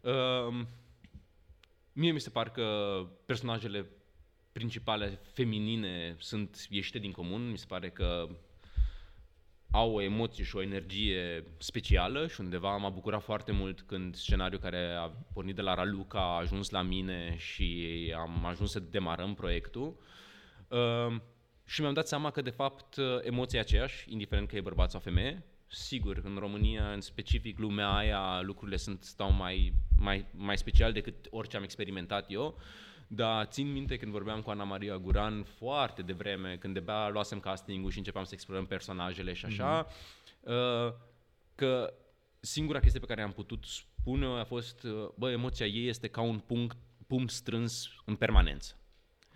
Um, 0.00 0.68
Mie 1.98 2.12
mi 2.12 2.20
se 2.20 2.30
par 2.30 2.50
că 2.50 3.06
personajele 3.26 3.88
principale 4.52 5.20
feminine 5.32 6.16
sunt 6.18 6.66
ieșite 6.70 6.98
din 6.98 7.12
comun, 7.12 7.50
mi 7.50 7.58
se 7.58 7.64
pare 7.68 7.90
că 7.90 8.28
au 9.70 9.94
o 9.94 10.02
emoție 10.02 10.44
și 10.44 10.56
o 10.56 10.62
energie 10.62 11.44
specială 11.58 12.26
și 12.26 12.40
undeva 12.40 12.76
m-a 12.76 12.88
bucurat 12.88 13.22
foarte 13.22 13.52
mult 13.52 13.80
când 13.80 14.14
scenariul 14.14 14.60
care 14.60 14.94
a 14.94 15.10
pornit 15.32 15.54
de 15.54 15.62
la 15.62 15.74
Raluca 15.74 16.18
a 16.18 16.38
ajuns 16.38 16.70
la 16.70 16.82
mine 16.82 17.34
și 17.36 17.88
am 18.16 18.44
ajuns 18.44 18.70
să 18.70 18.80
demarăm 18.80 19.34
proiectul. 19.34 19.96
Uh, 20.68 21.16
și 21.64 21.80
mi-am 21.80 21.94
dat 21.94 22.08
seama 22.08 22.30
că, 22.30 22.42
de 22.42 22.50
fapt, 22.50 22.96
emoția 23.22 23.58
e 23.58 23.62
aceeași, 23.62 24.12
indiferent 24.12 24.48
că 24.48 24.56
e 24.56 24.60
bărbat 24.60 24.90
sau 24.90 25.00
femeie, 25.00 25.44
sigur, 25.66 26.20
în 26.24 26.36
România, 26.38 26.92
în 26.92 27.00
specific 27.00 27.58
lumea 27.58 27.88
aia, 27.88 28.40
lucrurile 28.42 28.76
sunt, 28.76 29.04
stau 29.04 29.32
mai, 29.32 29.72
mai, 29.98 30.24
mai 30.30 30.58
special 30.58 30.92
decât 30.92 31.26
orice 31.30 31.56
am 31.56 31.62
experimentat 31.62 32.30
eu. 32.30 32.58
Dar 33.10 33.46
țin 33.46 33.72
minte 33.72 33.96
când 33.96 34.12
vorbeam 34.12 34.42
cu 34.42 34.50
Ana 34.50 34.64
Maria 34.64 34.96
Guran 34.96 35.42
foarte 35.42 36.02
devreme, 36.02 36.56
când 36.56 36.72
de-abia 36.72 37.08
luasem 37.08 37.40
casting-ul 37.40 37.90
și 37.90 37.98
începeam 37.98 38.24
să 38.24 38.34
explorăm 38.34 38.66
personajele 38.66 39.32
și 39.32 39.44
așa, 39.44 39.86
mm-hmm. 39.86 40.40
uh, 40.40 40.92
că 41.54 41.94
singura 42.40 42.80
chestie 42.80 43.00
pe 43.00 43.06
care 43.06 43.22
am 43.22 43.32
putut 43.32 43.64
spune 43.64 44.26
a 44.26 44.44
fost, 44.44 44.82
uh, 44.82 45.08
bă, 45.14 45.30
emoția 45.30 45.66
ei 45.66 45.88
este 45.88 46.08
ca 46.08 46.20
un 46.20 46.38
punct, 46.38 46.76
pumn 47.06 47.28
strâns 47.28 47.90
în 48.04 48.16
permanență. 48.16 48.76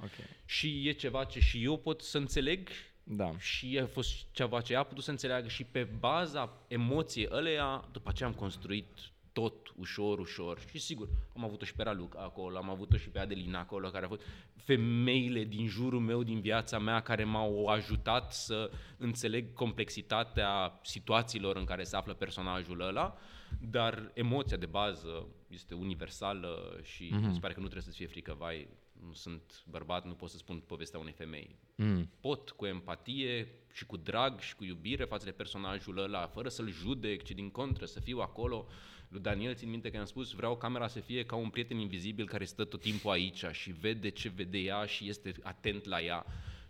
Ok. 0.03 0.11
Și 0.45 0.89
e 0.89 0.93
ceva 0.93 1.25
ce 1.25 1.41
și 1.41 1.65
eu 1.65 1.77
pot 1.79 2.03
să 2.03 2.19
înțeleg 2.19 2.69
Da. 3.03 3.39
și 3.39 3.79
a 3.83 3.87
fost 3.87 4.27
ceva 4.33 4.61
ce 4.61 4.73
ea 4.73 4.79
a 4.79 4.85
putut 4.85 5.05
să 5.05 5.11
înțeleagă 5.11 5.49
și 5.49 5.65
pe 5.65 5.83
baza 5.83 6.65
emoției 6.69 7.29
ăleia, 7.31 7.89
după 7.93 8.09
aceea 8.09 8.29
am 8.29 8.35
construit 8.35 8.89
tot 9.33 9.73
ușor, 9.77 10.19
ușor. 10.19 10.59
Și 10.71 10.79
sigur, 10.79 11.09
am 11.37 11.45
avut-o 11.45 11.65
și 11.65 11.75
pe 11.75 11.83
Raluca 11.83 12.19
acolo, 12.19 12.57
am 12.57 12.71
avut-o 12.71 12.97
și 12.97 13.09
pe 13.09 13.19
Adelina 13.19 13.59
acolo, 13.59 13.89
care 13.89 14.05
a 14.05 14.09
fost 14.09 14.23
femeile 14.55 15.45
din 15.45 15.69
jurul 15.69 16.01
meu, 16.01 16.23
din 16.23 16.41
viața 16.41 16.79
mea, 16.79 17.01
care 17.01 17.25
m-au 17.25 17.67
ajutat 17.67 18.33
să 18.33 18.71
înțeleg 18.97 19.53
complexitatea 19.53 20.81
situațiilor 20.83 21.57
în 21.57 21.65
care 21.65 21.83
se 21.83 21.97
află 21.97 22.15
personajul 22.15 22.81
ăla, 22.81 23.17
dar 23.61 24.11
emoția 24.15 24.57
de 24.57 24.67
bază 24.67 25.27
este 25.49 25.75
universală 25.75 26.81
și 26.83 27.07
mm-hmm. 27.07 27.27
mi 27.27 27.33
se 27.33 27.41
pare 27.41 27.53
că 27.53 27.61
nu 27.61 27.67
trebuie 27.67 27.83
să-ți 27.83 27.97
fie 27.97 28.07
frică, 28.07 28.35
vai, 28.39 28.69
nu 29.07 29.13
sunt 29.13 29.65
bărbat, 29.71 30.07
nu 30.07 30.13
pot 30.13 30.31
să 30.31 30.37
spun 30.37 30.63
povestea 30.67 30.99
unei 30.99 31.13
femei. 31.13 31.57
Mm. 31.77 32.11
Pot 32.21 32.51
cu 32.51 32.67
empatie 32.67 33.49
și 33.73 33.87
cu 33.87 33.97
drag 33.97 34.41
și 34.41 34.55
cu 34.55 34.65
iubire 34.65 35.05
față 35.05 35.25
de 35.25 35.31
personajul 35.31 35.99
ăla, 35.99 36.27
fără 36.27 36.49
să-l 36.49 36.71
judec, 36.71 37.23
ci 37.23 37.31
din 37.31 37.51
contră 37.51 37.85
să 37.85 38.01
fiu 38.01 38.19
acolo. 38.19 38.67
Lui 39.13 39.21
Daniel 39.21 39.55
țin 39.55 39.71
minte 39.71 39.91
că 39.91 39.99
am 39.99 40.05
spus, 40.05 40.31
vreau 40.33 40.57
camera 40.57 40.89
să 40.89 41.01
fie 41.01 41.25
ca 41.25 41.37
un 41.37 41.49
prieten 41.51 41.79
invizibil 41.79 42.27
care 42.27 42.45
stă 42.45 42.65
tot 42.65 42.81
timpul 42.81 43.11
aici 43.11 43.45
și 43.51 43.71
vede 43.71 44.09
ce 44.09 44.29
vede 44.29 44.59
ea 44.59 44.85
și 44.85 45.09
este 45.09 45.35
atent 45.43 45.85
la 45.85 46.01
ea. 46.01 46.27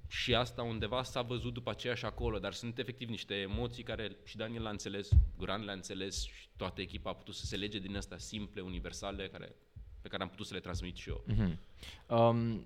Și 0.09 0.35
asta 0.35 0.63
undeva 0.63 1.03
s-a 1.03 1.23
văzut 1.23 1.53
după 1.53 1.71
aceea 1.71 1.95
și 1.95 2.05
acolo, 2.05 2.39
dar 2.39 2.53
sunt 2.53 2.79
efectiv 2.79 3.09
niște 3.09 3.35
emoții 3.35 3.83
care 3.83 4.17
și 4.25 4.37
Daniel 4.37 4.63
l-a 4.63 4.71
înțeles, 4.71 5.09
Guran 5.37 5.65
le-a 5.65 5.75
înțeles 5.75 6.25
și 6.25 6.49
toată 6.57 6.81
echipa 6.81 7.11
a 7.11 7.15
putut 7.15 7.35
să 7.35 7.47
se 7.47 7.57
lege 7.57 7.79
din 7.79 7.97
astea 7.97 8.19
simple, 8.19 8.61
universale, 8.61 9.29
care, 9.29 9.55
pe 10.01 10.09
care 10.09 10.23
am 10.23 10.29
putut 10.29 10.47
să 10.47 10.55
le 10.55 10.61
transmit 10.61 10.97
și 10.97 11.09
eu. 11.09 11.25
Mhm. 11.27 11.59
Um, 12.07 12.65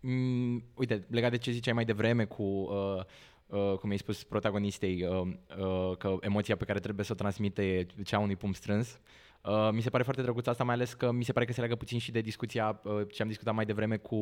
mm, 0.00 0.64
uite, 0.74 1.06
legat 1.10 1.30
de 1.30 1.38
ce 1.38 1.50
ziceai 1.50 1.74
mai 1.74 1.84
devreme 1.84 2.24
cu, 2.24 2.42
uh, 2.42 3.04
uh, 3.46 3.74
cum 3.80 3.90
ai 3.90 3.96
spus 3.96 4.24
protagonistei, 4.24 5.04
uh, 5.04 5.20
uh, 5.58 5.96
că 5.96 6.16
emoția 6.20 6.56
pe 6.56 6.64
care 6.64 6.78
trebuie 6.78 7.04
să 7.04 7.12
o 7.12 7.16
transmite 7.16 7.62
e 7.62 7.86
cea 8.04 8.16
a 8.16 8.20
unui 8.20 8.36
pumn 8.36 8.52
strâns, 8.52 9.00
uh, 9.42 9.68
mi 9.72 9.80
se 9.80 9.90
pare 9.90 10.02
foarte 10.02 10.22
drăguț 10.22 10.46
asta, 10.46 10.64
mai 10.64 10.74
ales 10.74 10.92
că 10.92 11.12
mi 11.12 11.24
se 11.24 11.32
pare 11.32 11.46
că 11.46 11.52
se 11.52 11.60
leagă 11.60 11.76
puțin 11.76 11.98
și 11.98 12.12
de 12.12 12.20
discuția 12.20 12.80
uh, 12.84 13.02
ce 13.12 13.22
am 13.22 13.28
discutat 13.28 13.54
mai 13.54 13.64
devreme 13.64 13.96
cu, 13.96 14.16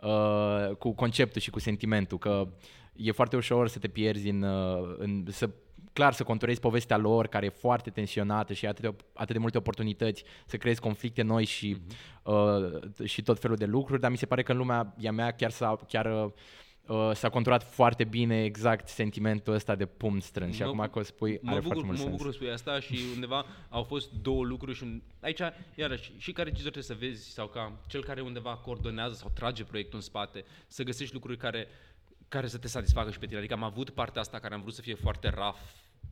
uh, 0.00 0.76
cu 0.78 0.92
conceptul 0.92 1.40
și 1.40 1.50
cu 1.50 1.58
sentimentul, 1.58 2.18
că 2.18 2.48
e 2.92 3.12
foarte 3.12 3.36
ușor 3.36 3.68
să 3.68 3.78
te 3.78 3.88
pierzi 3.88 4.28
în, 4.28 4.42
uh, 4.42 4.94
în 4.98 5.24
să 5.28 5.50
clar 5.92 6.12
să 6.12 6.22
conturezi 6.22 6.60
povestea 6.60 6.96
lor 6.96 7.26
care 7.26 7.46
e 7.46 7.48
foarte 7.48 7.90
tensionată 7.90 8.52
și 8.52 8.66
atât 8.66 8.82
de, 8.82 8.94
atât 9.14 9.32
de 9.32 9.38
multe 9.38 9.58
oportunități 9.58 10.24
să 10.46 10.56
creezi 10.56 10.80
conflicte 10.80 11.22
noi 11.22 11.44
și, 11.44 11.76
uh, 12.22 13.04
și 13.04 13.22
tot 13.22 13.40
felul 13.40 13.56
de 13.56 13.64
lucruri, 13.64 14.00
dar 14.00 14.10
mi 14.10 14.16
se 14.16 14.26
pare 14.26 14.42
că 14.42 14.52
în 14.52 14.58
lumea 14.58 14.94
ea 14.98 15.12
mea 15.12 15.30
chiar 15.30 15.50
s-a, 15.50 15.78
chiar, 15.88 16.24
uh, 16.24 16.30
s-a 17.12 17.28
conturat 17.28 17.62
foarte 17.72 18.04
bine 18.04 18.44
exact 18.44 18.88
sentimentul 18.88 19.52
ăsta 19.54 19.74
de 19.74 19.86
pumn 19.86 20.20
strâns 20.20 20.54
și 20.54 20.60
Mă 20.60 20.66
acum 20.66 20.78
bu- 20.84 20.88
că 20.90 20.98
o 20.98 21.02
spui 21.02 21.38
Mă 21.42 21.50
are 21.50 21.60
bucur, 21.60 21.72
foarte 21.72 21.86
mult 21.86 21.98
mă 21.98 22.04
sens. 22.04 22.10
bucur 22.16 22.26
să 22.32 22.36
spui 22.38 22.50
asta 22.52 22.80
și 22.80 22.98
undeva 23.14 23.44
au 23.68 23.82
fost 23.82 24.10
două 24.12 24.44
lucruri 24.44 24.76
și 24.76 24.82
un... 24.82 25.02
aici, 25.20 25.40
iarăși, 25.74 26.12
și 26.16 26.32
ca 26.32 26.42
regizor 26.42 26.70
trebuie 26.70 26.82
să 26.98 27.06
vezi 27.06 27.30
sau 27.32 27.46
ca 27.46 27.72
cel 27.86 28.04
care 28.04 28.20
undeva 28.20 28.56
coordonează 28.56 29.14
sau 29.14 29.30
trage 29.34 29.64
proiectul 29.64 29.94
în 29.98 30.04
spate, 30.04 30.44
să 30.66 30.82
găsești 30.82 31.14
lucruri 31.14 31.36
care, 31.36 31.66
care 32.28 32.46
să 32.46 32.58
te 32.58 32.68
satisfacă 32.68 33.10
și 33.10 33.18
pe 33.18 33.26
tine. 33.26 33.38
Adică 33.38 33.54
am 33.54 33.62
avut 33.62 33.90
partea 33.90 34.20
asta 34.20 34.38
care 34.38 34.54
am 34.54 34.60
vrut 34.60 34.74
să 34.74 34.80
fie 34.82 34.94
foarte 34.94 35.28
raf 35.28 35.58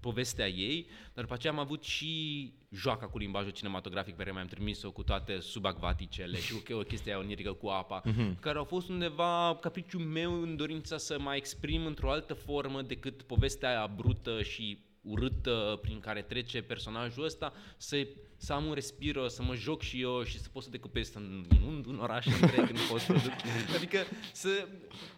povestea 0.01 0.48
ei, 0.48 0.87
dar 1.14 1.24
după 1.24 1.35
aceea 1.35 1.53
am 1.53 1.59
avut 1.59 1.83
și 1.83 2.53
joaca 2.70 3.07
cu 3.07 3.18
limbajul 3.18 3.51
cinematografic 3.51 4.14
pe 4.14 4.22
care 4.22 4.35
mi-am 4.35 4.46
trimis-o 4.46 4.90
cu 4.90 5.03
toate 5.03 5.40
subacvaticele 5.40 6.38
și 6.38 6.53
cu 6.53 6.72
o 6.72 6.83
chestie 6.83 7.12
aia 7.12 7.20
onirică 7.20 7.53
cu 7.53 7.68
apa, 7.68 8.03
mm-hmm. 8.03 8.40
care 8.40 8.59
au 8.59 8.64
fost 8.64 8.88
undeva 8.88 9.59
capriciul 9.61 10.01
meu 10.01 10.42
în 10.42 10.57
dorința 10.57 10.96
să 10.96 11.18
mai 11.18 11.37
exprim 11.37 11.87
într-o 11.87 12.11
altă 12.11 12.35
formă 12.35 12.83
decât 12.83 13.22
povestea 13.22 13.68
aia 13.68 13.87
brută 13.96 14.42
și 14.42 14.79
urâtă 15.01 15.79
prin 15.83 16.01
care 16.01 16.22
trece 16.22 16.62
personajul 16.62 17.24
ăsta, 17.24 17.53
să, 17.77 18.07
să 18.37 18.53
am 18.53 18.64
un 18.64 18.74
respiro, 18.74 19.29
să 19.29 19.42
mă 19.42 19.55
joc 19.55 19.83
și 19.83 20.01
eu 20.01 20.22
și 20.22 20.40
să 20.40 20.48
pot 20.53 20.62
să 20.62 20.70
decupez 20.70 21.14
în, 21.14 21.44
în 21.51 21.85
un 21.87 21.98
oraș 21.98 22.27
întreg 22.27 22.68
în 22.68 22.77
post 22.90 23.11
Adică 23.77 23.98
să, 24.33 24.68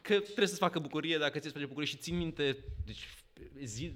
că 0.03 0.19
trebuie 0.19 0.47
să-ți 0.47 0.61
facă 0.61 0.79
bucurie 0.79 1.19
dacă 1.19 1.39
ți-e 1.39 1.51
face 1.51 1.67
bucurie 1.67 1.89
și 1.89 1.97
țin 1.97 2.17
minte, 2.17 2.57
deci 2.85 3.09
zi, 3.63 3.93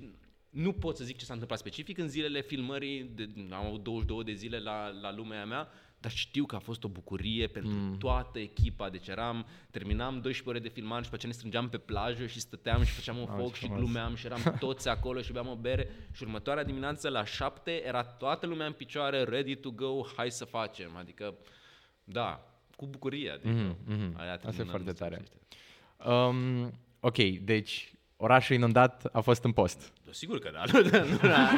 nu 0.55 0.73
pot 0.73 0.97
să 0.97 1.05
zic 1.05 1.17
ce 1.19 1.25
s-a 1.25 1.33
întâmplat 1.33 1.59
specific 1.61 1.99
în 1.99 2.09
zilele 2.09 2.41
filmării, 2.43 3.03
de, 3.15 3.29
am 3.51 3.67
avut 3.67 3.83
22 3.83 4.25
de 4.25 4.33
zile 4.33 4.59
la, 4.59 4.89
la 4.89 5.15
lumea 5.15 5.45
mea, 5.45 5.69
dar 6.01 6.13
știu 6.13 6.45
că 6.47 6.57
a 6.57 6.59
fost 6.59 6.85
o 6.85 6.89
bucurie 6.89 7.47
pentru 7.47 7.71
mm. 7.73 7.99
toată 7.99 8.39
echipa, 8.39 8.91
deci 8.91 9.09
eram, 9.09 9.47
terminam 9.71 10.13
12 10.13 10.49
ore 10.49 10.59
de 10.59 10.69
filmare 10.69 11.03
și 11.03 11.09
pe 11.09 11.15
aceea 11.15 11.31
ne 11.33 11.37
strângeam 11.39 11.69
pe 11.69 11.79
plajă 11.79 12.27
și 12.27 12.41
stăteam 12.41 12.83
și 12.83 12.93
făceam 12.93 13.17
un 13.19 13.27
Ah, 13.29 13.37
foc 13.39 13.49
ce 13.53 13.55
și 13.59 13.61
frumos. 13.65 13.79
glumeam 13.79 14.15
și 14.15 14.27
eram 14.27 14.41
toți 14.59 14.89
acolo 14.89 15.21
și 15.23 15.33
beam 15.33 15.49
o 15.49 15.57
bere 15.57 15.89
și 16.13 16.23
următoarea 16.23 16.65
dimineață 16.65 17.09
la 17.09 17.25
7 17.25 17.83
era 17.87 18.03
toată 18.05 18.47
lumea 18.47 18.67
în 18.67 18.73
picioare, 18.73 19.23
ready 19.23 19.55
to 19.57 19.71
go, 19.71 20.07
hai 20.17 20.31
să 20.31 20.45
facem, 20.45 20.97
adică, 20.97 21.35
da, 22.05 22.49
cu 22.77 22.87
bucurie, 22.87 23.31
adică, 23.31 23.49
Mhm, 23.49 23.77
mhm. 23.87 24.19
aia 24.21 24.33
Asta 24.33 24.47
e 24.49 24.51
terminăm, 24.51 24.67
foarte 24.69 24.91
nu 24.91 24.97
tare. 24.97 25.23
știu. 25.25 26.13
Um, 26.13 26.73
ok, 27.01 27.17
deci 27.45 27.94
orașul 28.25 28.57
inundat 28.57 29.05
a 29.13 29.21
fost 29.21 29.45
în 29.45 29.53
post. 29.53 29.93
Da, 30.05 30.13
Sigur 30.13 30.39
că 30.39 30.51
da. 30.53 30.63
Nu, 30.73 30.89
da, 30.89 31.03
nu, 31.03 31.17
da. 31.17 31.49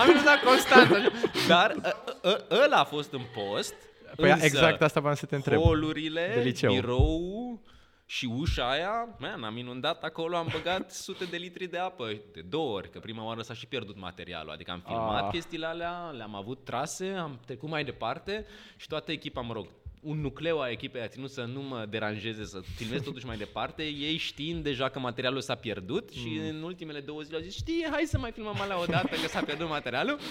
Am 0.00 0.10
inundat 0.10 0.42
constant. 0.44 0.90
așa. 0.90 1.10
Dar 1.48 1.76
ă, 2.24 2.30
ă, 2.50 2.62
ăla 2.64 2.76
a 2.76 2.84
fost 2.84 3.12
în 3.12 3.22
post. 3.34 3.74
Păi 4.16 4.30
însă 4.30 4.44
exact 4.44 4.82
asta 4.82 5.00
vreau 5.00 5.14
să 5.14 5.26
te 5.26 5.34
întreb. 5.34 5.60
Holurile, 5.60 6.30
De 6.34 6.40
liceu. 6.40 6.72
birou 6.72 7.60
și 8.08 8.30
ușa 8.38 8.70
aia, 8.70 9.08
man, 9.18 9.44
am 9.44 9.56
inundat 9.56 10.02
acolo, 10.02 10.36
am 10.36 10.48
băgat 10.52 10.90
sute 11.06 11.24
de 11.24 11.36
litri 11.36 11.66
de 11.66 11.78
apă, 11.78 12.06
de 12.32 12.40
două 12.40 12.74
ori, 12.76 12.90
că 12.90 12.98
prima 12.98 13.24
oară 13.24 13.42
s-a 13.42 13.54
și 13.54 13.66
pierdut 13.66 13.98
materialul, 14.00 14.50
adică 14.52 14.70
am 14.70 14.82
filmat 14.86 15.24
Ah. 15.24 15.30
chestiile 15.30 15.66
alea, 15.66 16.12
le-am 16.16 16.34
avut 16.34 16.64
trase, 16.64 17.08
am 17.18 17.40
trecut 17.46 17.68
mai 17.68 17.84
departe 17.84 18.46
și 18.76 18.86
toată 18.88 19.12
echipa, 19.12 19.40
mă 19.40 19.52
rog, 19.52 19.66
un 20.06 20.20
nucleu 20.20 20.60
a 20.60 20.70
echipei 20.70 21.00
a 21.02 21.08
ținut 21.08 21.30
să 21.30 21.44
nu 21.44 21.62
mă 21.62 21.86
deranjeze, 21.88 22.44
să 22.44 22.60
filmez 22.74 23.02
totuși 23.08 23.26
mai 23.26 23.36
departe, 23.36 23.82
ei 23.82 24.16
știind 24.16 24.62
deja 24.62 24.88
că 24.88 24.98
materialul 24.98 25.40
s-a 25.40 25.54
pierdut 25.54 26.10
și 26.10 26.26
Mm. 26.28 26.48
în 26.48 26.62
ultimele 26.62 27.00
două 27.00 27.20
zile 27.22 27.36
au 27.36 27.42
zis, 27.42 27.54
știi, 27.56 27.86
hai 27.90 28.02
să 28.06 28.18
mai 28.18 28.32
filmăm 28.32 28.60
alea 28.60 28.80
o 28.80 28.84
dată, 28.84 29.08
că 29.08 29.28
s-a 29.28 29.40
pierdut 29.42 29.68
materialul. 29.68 30.18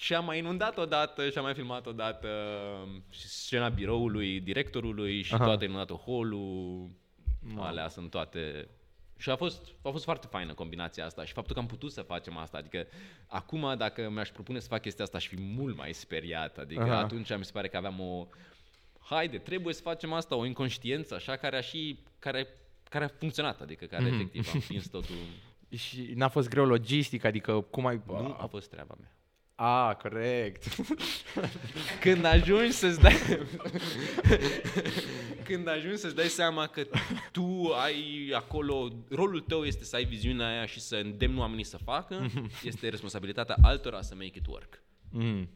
Și 0.00 0.14
am 0.14 0.24
mai 0.24 0.38
inundat 0.38 0.78
odată 0.78 1.28
și 1.30 1.38
am 1.38 1.44
mai 1.44 1.54
filmat 1.54 1.86
odată 1.86 2.28
și 3.10 3.26
scena 3.28 3.68
biroului 3.68 4.40
directorului 4.40 5.22
și 5.22 5.34
Aha. 5.34 5.44
toate 5.44 5.64
inundat 5.64 5.92
holul. 5.92 6.90
Alea 7.56 7.88
sunt 7.88 8.10
toate... 8.10 8.68
Și 9.16 9.30
a 9.30 9.36
fost, 9.36 9.66
a 9.82 9.90
fost 9.90 10.04
foarte 10.04 10.26
faină 10.30 10.54
combinația 10.54 11.04
asta 11.04 11.24
și 11.24 11.32
faptul 11.32 11.54
că 11.54 11.60
am 11.60 11.66
putut 11.66 11.92
să 11.92 12.00
facem 12.02 12.36
asta. 12.36 12.58
Adică 12.58 12.86
acum 13.26 13.74
dacă 13.78 14.10
mi-aș 14.10 14.28
propune 14.28 14.58
să 14.58 14.68
fac 14.68 14.80
chestia 14.80 15.04
asta 15.04 15.16
aș 15.16 15.26
fi 15.28 15.36
mult 15.40 15.76
mai 15.76 15.92
speriat. 15.92 16.58
Adică 16.58 16.82
Aha. 16.82 16.98
atunci 16.98 17.36
mi 17.36 17.44
se 17.44 17.52
pare 17.52 17.68
că 17.68 17.76
aveam 17.76 18.00
o... 18.00 18.26
Haide, 19.08 19.38
trebuie 19.38 19.74
să 19.74 19.80
facem 19.82 20.12
asta, 20.12 20.36
o 20.36 20.44
inconștiență 20.44 21.14
așa 21.14 21.36
care 21.36 21.56
a 21.56 21.60
și... 21.60 21.98
care, 22.18 22.46
care 22.88 23.04
a 23.04 23.08
funcționat, 23.08 23.60
adică 23.60 23.84
care 23.84 24.04
Mhm. 24.04 24.14
efectiv 24.14 24.50
am 24.54 24.60
prins 24.60 24.88
totul. 24.88 25.14
Și 25.76 26.12
n-a 26.14 26.28
fost 26.28 26.48
greu 26.48 26.66
logistic, 26.66 27.24
adică 27.24 27.60
cum 27.60 27.86
ai... 27.86 28.00
Nu 28.06 28.36
a 28.40 28.46
fost 28.50 28.70
treaba 28.70 28.96
mea. 29.00 29.12
A, 29.54 29.94
corect. 29.94 30.64
Când 32.00 32.24
ajungi 32.24 32.70
să-ți 32.72 33.00
dai 33.00 33.14
Când 35.44 35.68
ajungi 35.68 35.96
să-ți 35.96 36.14
dai 36.14 36.26
seama 36.26 36.66
că 36.66 36.86
tu 37.32 37.72
ai 37.82 38.30
acolo 38.34 38.88
rolul 39.10 39.40
tău 39.40 39.64
este 39.64 39.84
să 39.84 39.96
ai 39.96 40.04
viziunea 40.04 40.48
aia 40.48 40.66
și 40.66 40.80
să 40.80 40.96
îndemni 40.96 41.38
oamenii 41.38 41.64
să 41.64 41.76
facă, 41.76 42.26
este 42.64 42.88
responsabilitatea 42.88 43.56
altora 43.62 44.02
să 44.02 44.14
make 44.14 44.32
it 44.34 44.46
work. 44.46 44.82
Mm. 45.10 45.48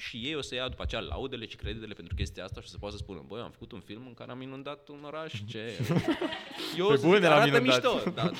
Și 0.00 0.16
ei 0.16 0.34
o 0.34 0.40
să 0.40 0.54
ia 0.54 0.68
după 0.68 0.82
aceea 0.82 1.00
laudele 1.00 1.46
și 1.46 1.56
creditele 1.56 1.94
pentru 1.94 2.14
chestia 2.14 2.44
asta 2.44 2.60
și 2.60 2.68
să 2.68 2.78
poată 2.78 2.96
să 2.96 3.02
spună, 3.02 3.24
băi, 3.26 3.40
am 3.40 3.50
făcut 3.50 3.72
un 3.72 3.80
film 3.80 4.06
în 4.06 4.14
care 4.14 4.30
am 4.30 4.40
inundat 4.40 4.88
un 4.88 5.04
oraș, 5.04 5.42
ce... 5.46 5.78
Eu 6.78 6.86
Pe 6.86 6.92
o 6.92 6.96
să 6.96 7.06
bune 7.06 7.18
zic, 7.18 7.28
l-am 7.28 7.32
arată 7.32 7.56
inundat." 7.56 7.82
mișto, 7.82 8.10
dar 8.10 8.32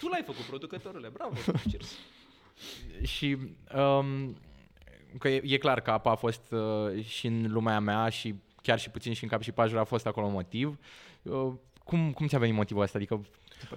tu 0.00 0.06
l-ai 0.06 0.22
făcut, 0.26 0.44
producătorule, 0.44 1.08
bravo, 1.08 1.34
cheers. 1.70 1.98
Și 3.02 3.36
um, 3.76 4.36
că 5.18 5.28
e, 5.28 5.42
e 5.44 5.58
clar 5.58 5.80
că 5.80 5.90
apa 5.90 6.10
a 6.10 6.14
fost 6.14 6.52
uh, 6.52 7.04
și 7.04 7.26
în 7.26 7.52
lumea 7.52 7.80
mea 7.80 8.08
și 8.08 8.34
chiar 8.62 8.78
și 8.78 8.90
puțin 8.90 9.12
și 9.12 9.22
în 9.22 9.28
cap 9.28 9.42
și 9.42 9.52
pajuri 9.52 9.80
a 9.80 9.84
fost 9.84 10.06
acolo 10.06 10.28
motiv. 10.28 10.78
Uh, 11.22 11.52
cum, 11.84 12.12
cum 12.12 12.26
ți-a 12.26 12.38
venit 12.38 12.54
motivul 12.54 12.82
ăsta? 12.82 12.98
Adică 12.98 13.26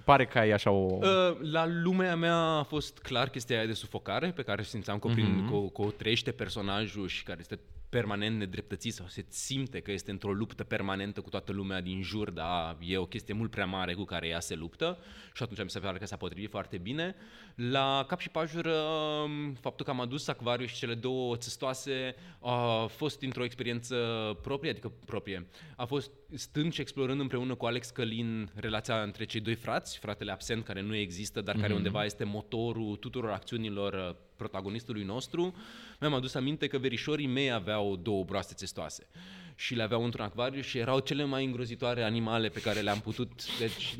pare 0.03 0.25
că 0.25 0.37
ai 0.39 0.51
așa 0.51 0.71
o... 0.71 0.97
Uh, 1.01 1.37
La 1.51 1.65
lumea 1.67 2.15
mea 2.15 2.35
a 2.37 2.63
fost 2.63 2.97
clar 2.97 3.29
chestia 3.29 3.57
aia 3.57 3.65
de 3.65 3.73
sufocare 3.73 4.31
pe 4.35 4.41
care 4.41 4.63
simțeam 4.63 4.99
că 4.99 5.07
o, 5.07 5.11
prin, 5.11 5.35
Mhm. 5.35 5.47
că, 5.49 5.53
o- 5.55 5.69
că 5.69 5.81
o 5.81 5.91
trăiește 5.91 6.31
personajul 6.31 7.07
și 7.07 7.23
care 7.23 7.39
este 7.39 7.59
permanent 7.89 8.37
nedreptățit 8.37 8.93
sau 8.93 9.07
se 9.07 9.25
simte 9.29 9.79
că 9.79 9.91
este 9.91 10.11
într-o 10.11 10.33
luptă 10.33 10.63
permanentă 10.63 11.21
cu 11.21 11.29
toată 11.29 11.51
lumea 11.51 11.81
din 11.81 12.01
jur, 12.01 12.29
dar 12.29 12.77
e 12.79 12.97
o 12.97 13.05
chestie 13.05 13.33
mult 13.33 13.51
prea 13.51 13.65
mare 13.65 13.93
cu 13.93 14.03
care 14.03 14.27
ea 14.27 14.39
se 14.39 14.55
luptă 14.55 14.97
și 15.33 15.43
atunci 15.43 15.63
mi 15.63 15.69
se 15.69 15.79
pare 15.79 15.97
că 15.97 16.05
s-a 16.05 16.17
potrivit 16.17 16.49
foarte 16.49 16.77
bine. 16.77 17.15
La 17.55 18.05
cap 18.07 18.19
și 18.19 18.29
pajură, 18.29 18.83
faptul 19.59 19.85
că 19.85 19.91
am 19.91 20.01
adus 20.01 20.27
acvariu 20.27 20.65
și 20.65 20.75
cele 20.75 20.93
două 20.93 21.35
țestoase 21.37 22.15
a 22.39 22.85
fost 22.85 23.21
într-o 23.21 23.43
experiență 23.43 23.95
proprie, 24.41 24.71
adică 24.71 24.91
proprie. 25.05 25.47
A 25.75 25.85
fost 25.85 26.11
stând 26.33 26.73
și 26.73 26.81
explorând 26.81 27.19
împreună 27.19 27.55
cu 27.55 27.65
Alex 27.65 27.89
Călin 27.89 28.51
relația 28.55 29.01
între 29.01 29.25
cei 29.25 29.39
doi 29.39 29.55
frați, 29.55 29.99
fratele 29.99 30.31
absent 30.31 30.63
care 30.63 30.81
nu 30.81 30.95
există, 30.95 31.41
dar 31.41 31.55
mm-hmm. 31.55 31.61
care 31.61 31.73
undeva 31.73 32.05
este 32.05 32.23
motorul 32.23 32.95
tuturor 32.95 33.29
acțiunilor 33.29 33.93
uh, 33.93 34.26
protagonistului 34.37 35.03
nostru. 35.03 35.55
Mi-am 35.99 36.13
adus 36.13 36.33
aminte 36.33 36.67
că 36.67 36.77
verișorii 36.77 37.27
mei 37.27 37.51
aveau 37.51 37.95
două 37.95 38.23
broaste 38.23 38.53
testoase 38.53 39.07
și 39.55 39.75
le 39.75 39.83
aveau 39.83 40.03
într-un 40.03 40.25
acvariu 40.25 40.61
și 40.61 40.77
erau 40.77 40.99
cele 40.99 41.23
mai 41.23 41.45
îngrozitoare 41.45 42.03
animale 42.03 42.47
pe 42.47 42.61
care 42.61 42.79
le-am 42.79 42.99
putut... 42.99 43.57
Deci, 43.59 43.97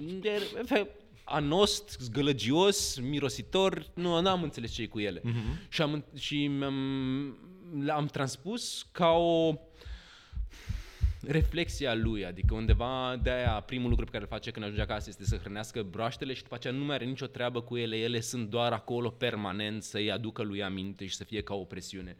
anost, 1.24 1.98
zgălăgios, 2.00 3.00
mirositor, 3.00 3.86
nu 3.94 4.14
am 4.14 4.44
înțeles 4.44 4.72
ce 4.72 4.82
e 4.82 4.86
cu 4.86 5.00
ele. 5.00 5.20
Uh-huh. 5.20 5.70
Și, 5.70 5.82
am, 5.82 6.06
și 6.16 6.48
mi-am, 6.48 7.38
le-am 7.80 8.06
transpus 8.06 8.88
ca 8.92 9.10
o 9.10 9.54
reflexia 11.22 11.96
lui, 11.96 12.26
adică 12.26 12.54
undeva 12.54 13.20
de 13.24 13.30
aia 13.30 13.64
primul 13.66 13.90
lucru 13.90 14.06
pe 14.06 14.12
care 14.12 14.24
îl 14.24 14.30
face 14.30 14.52
când 14.52 14.66
ajunge 14.66 14.84
acasă 14.84 15.10
este 15.10 15.26
să 15.26 15.38
hrănească 15.38 15.84
broaștele 15.84 16.34
și 16.34 16.42
după 16.42 16.56
aceea 16.56 16.74
nu 16.74 16.84
mai 16.84 16.96
are 16.96 17.06
nicio 17.06 17.26
treabă 17.26 17.62
cu 17.62 17.78
ele, 17.78 17.96
ele 17.96 18.20
sunt 18.20 18.50
doar 18.50 18.72
acolo 18.72 19.10
permanent 19.10 19.84
să-i 19.84 20.12
aducă 20.12 20.44
lui 20.44 20.64
aminte 20.64 21.06
și 21.06 21.16
să 21.16 21.24
fie 21.24 21.42
ca 21.42 21.54
o 21.54 21.64
presiune. 21.64 22.16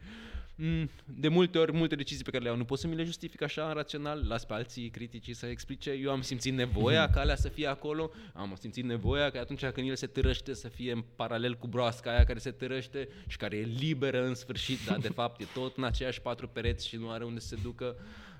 Mm, 0.60 0.90
de 1.04 1.28
multe 1.28 1.58
ori, 1.58 1.72
multe 1.72 1.94
decizii 1.94 2.24
pe 2.24 2.30
care 2.30 2.42
le 2.42 2.48
iau 2.48 2.58
nu 2.58 2.64
pot 2.64 2.78
să 2.78 2.86
mi 2.86 2.94
le 2.94 3.04
justific 3.04 3.42
așa 3.42 3.72
rațional, 3.72 4.24
las 4.26 4.44
pe 4.44 4.52
alții 4.52 4.88
criticii 4.88 5.34
să 5.34 5.46
explice. 5.46 5.90
Eu 5.90 6.10
am 6.10 6.20
simțit 6.20 6.54
nevoia 6.54 7.10
ca 7.10 7.20
alea 7.20 7.36
să 7.36 7.48
fie 7.48 7.66
acolo, 7.66 8.10
am 8.34 8.56
simțit 8.60 8.84
nevoia 8.84 9.30
că 9.30 9.38
atunci 9.38 9.64
când 9.64 9.88
el 9.88 9.96
se 9.96 10.06
târăște 10.06 10.54
să 10.54 10.68
fie 10.68 10.92
în 10.92 11.04
paralel 11.16 11.54
cu 11.54 11.66
broasca 11.66 12.10
aia 12.10 12.24
care 12.24 12.38
se 12.38 12.50
târăște 12.50 13.08
și 13.26 13.36
care 13.36 13.56
e 13.56 13.62
liberă 13.78 14.26
în 14.26 14.34
sfârșit, 14.34 14.84
dar 14.86 14.98
de 14.98 15.08
fapt 15.20 15.40
e 15.40 15.44
tot 15.54 15.76
în 15.76 15.84
aceiași 15.84 16.20
patru 16.20 16.48
pereți 16.48 16.88
și 16.88 16.96
nu 16.96 17.10
are 17.10 17.24
unde 17.24 17.40
să 17.40 17.46
se 17.46 17.58
ducă. 17.62 17.96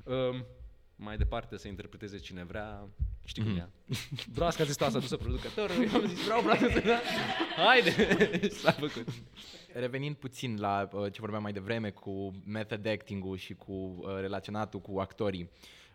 Um, 0.09 0.45
mai 0.97 1.17
departe 1.17 1.57
să 1.57 1.69
interpreteze 1.69 2.19
cine 2.19 2.45
vrea, 2.45 2.89
știi 3.25 3.43
cum 3.43 3.53
mm. 3.53 3.59
e. 3.59 3.69
Broasca 4.35 4.65
zis 4.65 4.81
asta, 4.81 4.99
dus 4.99 5.17
producător, 5.17 5.71
eu 5.71 6.01
am 6.01 6.07
zis 6.07 6.25
vreau 6.25 6.43
broasca 6.43 6.69
să 6.81 7.01
Haide, 7.57 8.49
s-a 8.49 8.71
făcut. 8.71 9.09
Revenind 9.73 10.17
puțin 10.17 10.57
la 10.61 10.89
uh, 10.93 11.13
ce 11.13 11.21
vorbeam 11.21 11.43
mai 11.43 11.53
devreme 11.53 11.91
cu 11.91 12.43
method 12.45 12.87
acting-ul 12.87 13.37
și 13.37 13.55
cu 13.55 13.73
uh, 13.73 14.15
relaționatul 14.21 14.81
cu 14.81 14.99
actorii. 14.99 15.51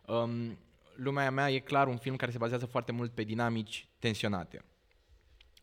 Um, 0.08 0.58
lumea 0.96 1.32
mea 1.32 1.52
e 1.52 1.60
clar 1.60 1.88
un 1.88 1.98
film 1.98 2.16
care 2.16 2.32
se 2.32 2.38
bazează 2.38 2.66
foarte 2.66 2.92
mult 2.92 3.12
pe 3.12 3.24
dinamici 3.24 3.88
tensionate 4.00 4.66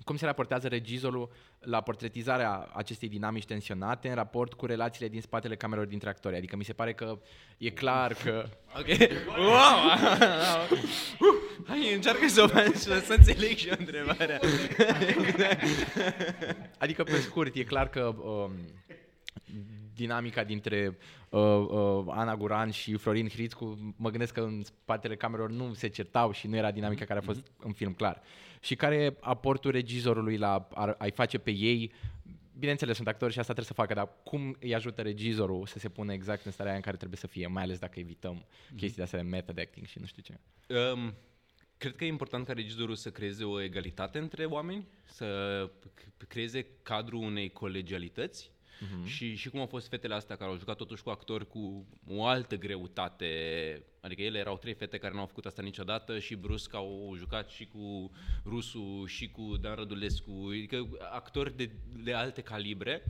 cum 0.05 0.17
se 0.17 0.25
raportează 0.25 0.69
regizorul 0.69 1.31
la 1.61 1.81
portretizarea 1.81 2.69
acestei 2.73 3.09
dinamici 3.09 3.47
tensionate 3.47 4.09
în 4.09 4.15
raport 4.15 4.53
cu 4.53 4.67
relațiile 4.67 5.09
din 5.09 5.21
spatele 5.21 5.57
camerelor 5.57 5.89
dintre 5.89 6.09
actori. 6.09 6.37
Adică 6.37 6.57
mi 6.57 6.65
se 6.65 6.73
pare 6.73 6.93
că 6.93 7.19
e 7.59 7.71
clar 7.71 8.15
că... 8.15 8.45
Ok. 8.79 8.87
Wow! 9.37 9.79
Hai, 11.69 11.95
încearcă 11.95 12.29
să 12.29 12.43
o 12.43 12.47
faci 12.47 12.75
să 12.75 13.15
înțeleg 13.17 13.57
și 13.57 13.71
întrebarea. 13.79 14.41
adică, 16.79 17.05
pe 17.05 17.17
scurt, 17.17 17.55
e 17.55 17.65
clar 17.65 17.89
că 17.89 18.15
um, 18.25 18.53
dinamica 19.95 20.45
dintre 20.45 20.99
uh, 21.29 21.41
uh, 21.41 22.05
Ana 22.09 22.37
Guran 22.37 22.71
și 22.71 22.97
Florin 22.97 23.29
Hrițcu, 23.29 23.95
mă 23.97 24.11
gândesc 24.11 24.33
că 24.33 24.41
în 24.41 24.63
spatele 24.63 25.17
camerelor 25.17 25.51
nu 25.51 25.73
se 25.73 25.89
certau 25.89 26.33
și 26.33 26.47
nu 26.47 26.57
era 26.57 26.71
dinamica 26.71 27.05
care 27.05 27.19
a 27.19 27.23
fost 27.23 27.43
mm-hmm. 27.43 27.65
în 27.65 27.73
film 27.73 27.93
clar. 27.93 28.23
Și 28.61 28.75
care 28.75 28.95
e 28.95 29.17
aportul 29.21 29.71
regizorului 29.71 30.37
la 30.37 30.69
a-i 30.99 31.11
face 31.11 31.39
pe 31.39 31.51
ei 31.51 31.93
bineînțeles, 32.59 32.97
sunt 32.97 33.09
actori 33.09 33.33
și 33.33 33.39
asta 33.39 33.53
trebuie 33.53 33.75
să 33.75 33.83
facă, 33.83 33.95
dar 33.95 34.09
cum 34.25 34.57
îi 34.61 34.75
ajută 34.75 35.03
regizorul 35.03 35.67
să 35.67 35.79
se 35.79 35.89
pună 35.89 36.13
exact 36.13 36.45
în 36.45 36.53
starea 36.53 36.75
în 36.75 36.81
care 36.81 36.97
trebuie 36.97 37.19
să 37.19 37.27
fie, 37.27 37.47
mai 37.47 37.63
ales 37.63 37.79
dacă 37.79 37.99
evităm 37.99 38.45
mm-hmm. 38.45 38.77
chestii 38.77 38.97
de 38.97 39.03
astea 39.03 39.19
de 39.19 39.29
method 39.29 39.59
acting 39.59 39.87
și 39.87 39.99
nu 39.99 40.07
știu 40.07 40.23
ce? 40.23 40.39
Um, 40.75 41.15
cred 41.77 41.97
că 41.97 42.05
e 42.05 42.07
important 42.07 42.47
ca 42.47 42.53
regizorul 42.53 42.95
să 42.95 43.11
creeze 43.11 43.45
o 43.45 43.61
egalitate 43.61 44.19
între 44.19 44.45
oameni, 44.45 44.87
să 45.05 45.71
creeze 46.29 46.67
cadrul 46.83 47.23
unei 47.23 47.51
colegialități 47.51 48.51
Uh-huh. 48.81 49.05
Și, 49.05 49.35
și 49.35 49.49
cum 49.49 49.61
au 49.61 49.67
fost 49.67 49.89
fetele 49.89 50.15
astea 50.15 50.37
care 50.37 50.51
au 50.51 50.59
jucat 50.59 50.77
totuși 50.77 51.03
cu 51.03 51.11
actori 51.11 51.47
cu 51.47 51.87
o 52.07 52.25
altă 52.25 52.57
greutate. 52.57 53.27
Adică 54.01 54.23
ele 54.23 54.39
erau 54.39 54.59
trei 54.59 54.75
fete 54.75 54.99
care 54.99 55.15
nu 55.15 55.21
au 55.21 55.27
făcut 55.27 55.47
asta 55.47 55.63
niciodată 55.63 56.19
și 56.19 56.35
brusc 56.35 56.75
au 56.75 57.15
jucat 57.17 57.49
și 57.49 57.67
cu 57.67 58.11
Rusu 58.45 59.05
și 59.07 59.29
cu 59.29 59.57
Dan 59.61 59.75
Rădulescu, 59.75 60.47
adică 60.51 60.89
actori 61.13 61.57
de, 61.57 61.71
de 62.03 62.13
alte 62.13 62.41
calibre. 62.41 63.03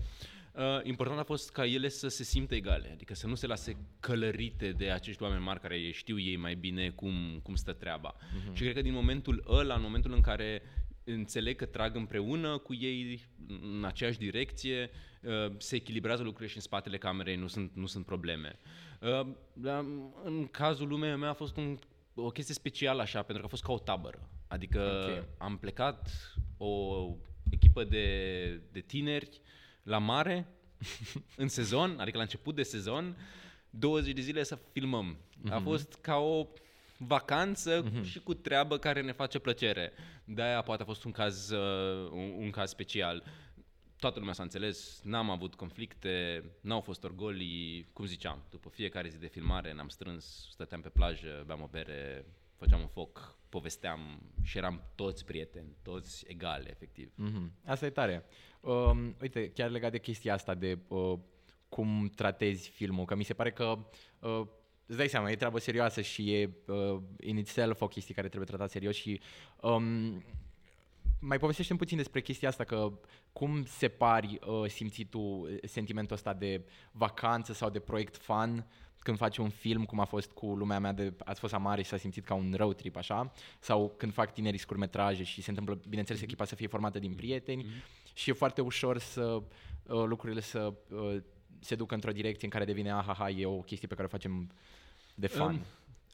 Uh, 0.55 0.81
important 0.83 1.19
a 1.19 1.23
fost 1.23 1.53
ca 1.53 1.67
ele 1.67 1.89
să 1.89 2.09
se 2.09 2.23
simtă 2.23 2.55
egale, 2.55 2.91
adică 2.93 3.15
să 3.15 3.27
nu 3.27 3.35
se 3.35 3.47
lase 3.47 3.77
călărite 4.01 4.73
de 4.73 4.91
acești 4.91 5.23
oameni 5.23 5.43
mari 5.43 5.61
care 5.61 5.91
știu 5.91 6.19
ei 6.19 6.37
mai 6.37 6.55
bine 6.55 6.91
cum, 6.91 7.41
cum 7.43 7.55
stă 7.55 7.73
treaba. 7.73 8.17
Uh-huh. 8.17 8.53
Și 8.53 8.63
cred 8.63 8.75
că 8.75 8.83
din 8.83 8.93
momentul 8.93 9.45
ăla, 9.49 9.75
în 9.75 9.83
momentul 9.83 10.13
în 10.13 10.21
care 10.21 10.63
înțeleg 11.05 11.57
că 11.57 11.65
trag 11.65 11.97
împreună 11.97 12.59
cu 12.59 12.75
ei 12.75 13.29
în 13.63 13.85
aceeași 13.85 14.19
direcție, 14.19 14.91
uh, 14.93 15.10
se 15.57 15.77
echilibrează 15.77 16.23
lucrurile 16.23 16.51
și 16.51 16.57
în 16.57 16.63
spatele 16.63 16.99
camerei 16.99 17.37
nu 17.37 17.47
sunt, 17.47 17.71
nu 17.75 17.87
sunt 17.87 18.07
probleme. 18.07 18.59
Uh, 19.01 19.27
în 20.25 20.47
cazul 20.51 20.89
lumea 20.89 21.17
mea 21.17 21.29
a 21.29 21.35
fost 21.35 21.57
un, 21.57 21.79
o 22.15 22.31
chestie 22.31 22.55
specială 22.55 23.03
așa, 23.03 23.23
pentru 23.23 23.39
că 23.39 23.45
a 23.45 23.49
fost 23.49 23.63
ca 23.63 23.73
o 23.73 23.79
tabără. 23.79 24.29
Adică 24.49 25.03
okay. 25.05 25.25
am 25.39 25.59
plecat 25.59 26.11
o 26.57 27.05
echipă 27.51 27.85
de, 27.85 28.47
de 28.73 28.81
tineri 28.81 29.41
la 29.83 29.99
mare 29.99 30.47
în 31.37 31.49
sezon, 31.49 31.97
adică 31.99 32.17
la 32.17 32.23
început 32.23 32.55
de 32.55 32.63
sezon, 32.63 33.17
20 33.71 34.13
de 34.13 34.21
zile 34.21 34.43
să 34.43 34.59
filmăm. 34.73 35.17
Mm-hmm. 35.17 35.51
A 35.51 35.55
mhm. 35.55 35.65
fost 35.65 35.99
ca 36.01 36.17
o 36.17 36.47
vacanță 36.99 37.85
mm-hmm. 37.85 38.05
și 38.05 38.21
cu 38.21 38.35
treabă 38.35 38.79
care 38.79 39.01
ne 39.01 39.13
face 39.13 39.39
plăcere. 39.39 39.93
De-aia 40.25 40.63
poate 40.63 40.83
a 40.83 40.85
fost 40.85 41.05
un 41.05 41.11
caz, 41.13 41.51
uh, 41.51 42.11
un, 42.11 42.35
un 42.39 42.51
caz 42.51 42.71
special. 42.71 43.23
Toată 44.01 44.19
lumea 44.19 44.35
s-a 44.35 44.43
înțeles, 44.43 45.01
n-am 45.05 45.31
avut 45.31 45.55
conflicte, 45.55 46.45
n-au 46.61 46.81
fost 46.81 47.05
orgolii, 47.05 47.87
cum 47.93 48.05
ziceam, 48.05 48.43
după 48.51 48.69
fiecare 48.69 49.09
zi 49.09 49.19
de 49.19 49.27
filmare 49.27 49.73
ne-am 49.73 49.89
strâns, 49.89 50.49
stăteam 50.51 50.81
pe 50.81 50.89
plajă, 50.89 51.43
beam 51.47 51.63
o 51.63 51.67
bere, 51.67 52.27
făceam 52.57 52.81
un 52.81 52.87
foc, 52.87 53.39
povesteam 53.49 54.23
și 54.43 54.59
eram 54.59 54.83
toți 54.95 55.25
prieteni, 55.25 55.77
toți 55.83 56.25
egali, 56.29 56.69
efectiv. 56.71 57.13
Mm-hmm. 57.13 57.65
Asta 57.65 57.87
e 57.87 57.91
tare. 57.91 58.25
Um, 58.61 59.17
uite, 59.21 59.51
chiar 59.51 59.71
legat 59.71 59.91
de 59.91 59.99
chestia 59.99 60.35
asta 60.35 60.55
de 60.55 60.79
uh, 60.89 61.19
cum 61.69 62.13
tratezi 62.15 62.69
filmul, 62.69 63.05
că 63.05 63.15
mi 63.15 63.25
se 63.25 63.35
pare 63.35 63.53
că 63.53 63.79
uh, 64.19 64.47
îți 64.87 64.99
dai 64.99 65.09
seama, 65.09 65.31
e 65.31 65.37
treabă 65.37 65.59
serioasă 65.59 66.01
și 66.01 66.35
e 66.35 66.51
uh, 66.67 67.03
in 67.21 67.37
itself 67.37 67.81
o 67.81 67.89
chestie 67.89 68.15
care 68.15 68.27
trebuie 68.27 68.49
tratat 68.49 68.71
serios 68.71 68.97
și 68.97 69.21
um, 69.61 70.25
mai 71.21 71.39
povestește 71.39 71.75
puțin 71.75 71.97
despre 71.97 72.21
chestia 72.21 72.49
asta, 72.49 72.65
că 72.65 72.93
cum 73.33 73.65
separi 73.65 74.39
uh, 74.47 74.71
simți 74.71 75.03
tu 75.03 75.49
sentimentul 75.65 76.17
ăsta 76.17 76.33
de 76.35 76.65
vacanță 76.93 77.53
sau 77.53 77.71
de 77.71 77.79
proiect 77.79 78.17
fan 78.17 78.67
când 79.03 79.17
faci 79.17 79.37
un 79.37 79.49
film, 79.49 79.85
cum 79.85 80.01
a 80.01 80.05
fost 80.05 80.31
cu 80.31 80.47
lumea 80.47 80.79
mea 80.79 80.93
de 80.93 81.13
ați 81.25 81.41
fost 81.41 81.55
amare 81.55 81.83
și 81.83 81.89
s-a 81.89 81.97
simțit 81.97 82.25
ca 82.25 82.35
un 82.35 82.55
road 82.57 82.77
trip, 82.77 82.97
așa, 82.97 83.33
sau 83.59 83.95
când 83.97 84.13
fac 84.13 84.33
tinerii 84.33 84.59
scurmetraje 84.59 85.23
și 85.23 85.43
se 85.43 85.51
întâmplă, 85.51 85.81
bineînțeles, 85.89 86.23
echipa 86.23 86.45
să 86.45 86.55
fie 86.55 86.67
formată 86.67 86.99
din 86.99 87.15
prieteni 87.15 87.65
mm-hmm. 87.65 88.15
și 88.15 88.31
e 88.31 88.33
foarte 88.33 88.61
ușor 88.61 88.99
să 88.99 89.23
uh, 89.23 89.43
lucrurile 90.05 90.41
să 90.41 90.73
uh, 90.89 91.17
se 91.61 91.75
ducă 91.75 91.95
într-o 91.95 92.13
direcție 92.13 92.45
în 92.45 92.51
care 92.51 92.65
devine 92.65 92.91
ahaha, 92.91 93.31
e 93.31 93.47
o 93.47 93.61
chestie 93.61 93.89
pe 93.89 93.95
care 93.95 94.07
o 94.07 94.11
facem 94.11 94.51
de 95.15 95.27
fan? 95.27 95.55
Um, 95.55 95.61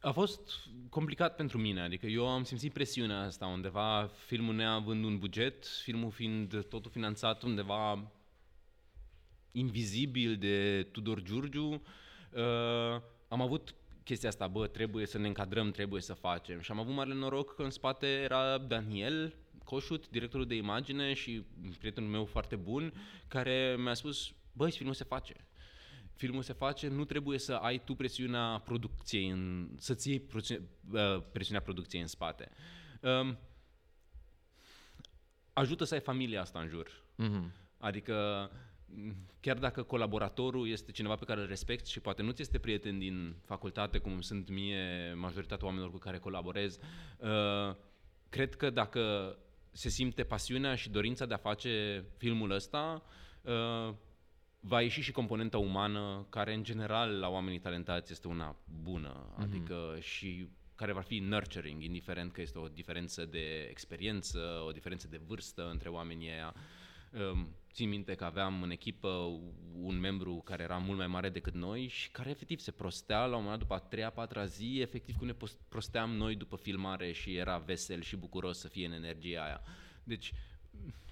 a 0.01 0.11
fost 0.11 0.69
complicat 0.89 1.37
pentru 1.37 1.59
mine, 1.59 1.81
adică 1.81 2.07
eu 2.07 2.29
am 2.29 2.45
simțit 2.45 2.73
presiunea 2.73 3.21
asta 3.21 3.47
undeva, 3.47 4.11
filmul 4.27 4.55
neavând 4.55 5.05
un 5.05 5.19
buget, 5.19 5.67
filmul 5.67 6.11
fiind 6.11 6.65
totul 6.69 6.91
finanțat 6.91 7.43
undeva 7.43 8.13
invizibil 9.53 10.37
de 10.37 10.89
Tudor 10.93 11.23
Giurgiu, 11.23 11.83
uh, 12.31 13.01
am 13.29 13.41
avut 13.41 13.75
chestia 14.05 14.29
asta, 14.29 14.47
bă, 14.47 14.67
trebuie 14.67 15.07
să 15.07 15.19
ne 15.19 15.27
încadrăm, 15.27 15.71
trebuie 15.71 16.03
să 16.03 16.15
facem. 16.15 16.61
Și 16.61 16.71
am 16.71 16.81
avut 16.81 16.95
mare 16.95 17.15
noroc 17.15 17.55
că 17.55 17.63
în 17.63 17.71
spate 17.71 18.07
era 18.07 18.59
Daniel 18.59 19.35
Coșut, 19.65 20.09
directorul 20.09 20.47
de 20.47 20.55
imagine 20.55 21.13
și 21.15 21.45
prietenul 21.79 22.11
meu 22.11 22.25
foarte 22.25 22.57
bun, 22.57 22.93
care 23.29 23.77
mi-a 23.79 23.95
spus, 23.95 24.33
băi, 24.53 24.71
filmul 24.71 24.95
se 24.95 25.05
face 25.05 25.47
filmul 26.17 26.43
se 26.43 26.53
face, 26.53 26.89
nu 26.89 27.05
trebuie 27.05 27.39
să 27.39 27.53
ai 27.53 27.85
tu 27.85 27.95
presiunea 27.95 28.59
producției, 28.65 29.29
în, 29.29 29.71
să-ți 29.79 30.09
iei 30.09 30.27
uh, 30.93 31.23
presiunea 31.33 31.63
producției 31.63 32.01
în 32.01 32.07
spate. 32.07 32.51
Um, 33.01 33.39
ajută 35.53 35.85
să 35.85 35.95
ai 35.95 36.01
familia 36.01 36.41
asta 36.41 36.61
în 36.61 36.69
jur. 36.69 37.03
Mm-hmm. 37.23 37.65
Adică 37.79 38.51
chiar 39.41 39.59
dacă 39.59 39.83
colaboratorul 39.83 40.69
este 40.69 40.93
cineva 40.93 41.15
pe 41.17 41.25
care 41.25 41.41
îl 41.41 41.47
respecti 41.47 41.91
și 41.91 42.01
poate 42.01 42.23
nu 42.23 42.31
ți 42.31 42.41
este 42.41 42.59
prieten 42.59 42.99
din 42.99 43.37
facultate, 43.45 43.99
cum 43.99 44.21
sunt 44.21 44.49
mie 44.49 45.15
majoritatea 45.15 45.67
oamenilor 45.67 45.93
cu 45.93 45.99
care 45.99 46.19
colaborez, 46.19 46.79
uh, 47.19 47.75
cred 48.29 48.55
că 48.55 48.71
dacă 48.71 49.37
se 49.71 49.89
simte 49.89 50.25
pasiunea 50.25 50.75
și 50.75 50.91
dorința 50.91 51.27
de 51.27 51.35
a 51.35 51.37
face 51.37 52.05
filmul 52.17 52.51
ăsta, 52.51 53.03
uh, 53.43 53.95
va 54.67 54.81
ieși 54.81 55.01
și 55.01 55.13
componenta 55.13 55.59
umană, 55.59 56.27
care 56.31 56.55
în 56.55 56.63
general 56.63 57.19
la 57.19 57.29
oamenii 57.29 57.59
talentați 57.59 58.13
este 58.13 58.29
una 58.29 58.57
bună, 58.83 59.27
mm-hmm. 59.27 59.43
adică 59.43 59.97
și 60.01 60.49
care 60.75 60.93
va 60.93 61.01
fi 61.01 61.19
nurturing, 61.19 61.83
indiferent 61.83 62.33
că 62.33 62.41
este 62.41 62.59
o 62.59 62.69
diferență 62.69 63.25
de 63.25 63.67
experiență, 63.71 64.63
o 64.67 64.71
diferență 64.71 65.09
de 65.09 65.21
vârstă 65.27 65.69
între 65.71 65.89
oamenii 65.89 66.29
ăia. 66.29 66.55
Um, 67.31 67.49
țin 67.73 67.89
minte 67.89 68.15
că 68.15 68.25
aveam 68.25 68.63
în 68.63 68.71
echipă 68.71 69.09
un 69.81 70.01
membru 70.01 70.43
care 70.45 70.63
era 70.63 70.77
mult 70.77 70.99
mai 70.99 71.07
mare 71.07 71.29
decât 71.29 71.55
noi 71.55 71.87
și 71.87 72.11
care 72.11 72.31
efectiv 72.31 72.59
se 72.59 72.71
prostea 72.71 73.25
la 73.25 73.37
un 73.37 73.43
moment 73.43 73.51
dat 73.51 73.59
după 73.59 73.75
a 73.75 73.79
treia, 73.79 74.11
patra 74.11 74.45
zi, 74.45 74.79
efectiv 74.81 75.17
cum 75.17 75.27
ne 75.27 75.37
prosteam 75.69 76.11
noi 76.11 76.35
după 76.37 76.57
filmare 76.57 77.13
și 77.13 77.37
era 77.37 77.59
vesel 77.59 78.03
și 78.03 78.17
bucuros 78.17 78.59
să 78.59 78.69
fie 78.69 78.87
în 78.87 78.93
energia 78.93 79.45
aia. 79.45 79.63
Deci, 80.05 80.33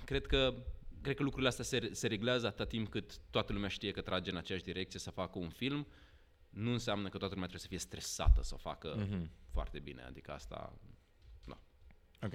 cred 0.05 0.27
că 0.27 0.55
cred 1.05 1.17
că 1.17 1.23
lucrurile 1.23 1.49
astea 1.49 1.65
se, 1.65 1.89
se 1.93 2.07
reglează 2.07 2.47
atât 2.47 2.69
timp 2.69 2.89
cât 2.89 3.19
toată 3.31 3.53
lumea 3.53 3.69
știe 3.69 3.91
că 3.91 4.01
trage 4.01 4.31
în 4.31 4.37
aceeași 4.37 4.65
direcție 4.65 5.01
să 5.01 5.11
facă 5.11 5.39
un 5.39 5.49
film. 5.49 5.87
Nu 6.51 6.73
înseamnă 6.73 7.09
că 7.09 7.19
toată 7.19 7.35
lumea 7.35 7.49
trebuie 7.49 7.61
să 7.61 7.67
fie 7.67 7.79
stresată 7.79 8.43
să 8.43 8.55
o 8.55 8.57
facă 8.57 9.05
mm-hmm. 9.05 9.29
foarte 9.51 9.79
bine. 9.79 10.03
Adică 10.03 10.33
asta... 10.33 10.73
Da. 11.45 11.59
Ok. 12.23 12.33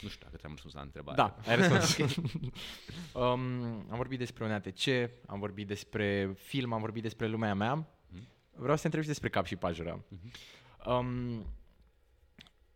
Nu 0.00 0.08
știu 0.08 0.24
dacă 0.24 0.36
ți-am 0.36 0.50
răspuns 0.50 0.74
la 0.74 0.80
întrebare. 0.80 1.16
Da, 1.16 1.36
ai 1.50 1.56
răspuns. 1.56 2.16
um, 2.16 3.52
am 3.90 3.96
vorbit 3.96 4.18
despre 4.18 4.44
un 4.44 4.50
ATC, 4.50 4.86
am 5.26 5.38
vorbit 5.38 5.66
despre 5.66 6.34
film, 6.36 6.72
am 6.72 6.80
vorbit 6.80 7.02
despre 7.02 7.26
lumea 7.26 7.54
mea. 7.54 7.86
Mm-hmm. 7.86 8.54
Vreau 8.54 8.74
să 8.74 8.80
te 8.80 8.86
întreb 8.86 9.02
și 9.02 9.08
despre 9.08 9.28
cap 9.28 9.46
și 9.46 9.56
pajură. 9.56 10.04
Mm-hmm. 10.04 10.86
Um, 10.86 11.46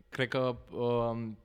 cred 0.09 0.28
că 0.28 0.57
um, 0.76 1.39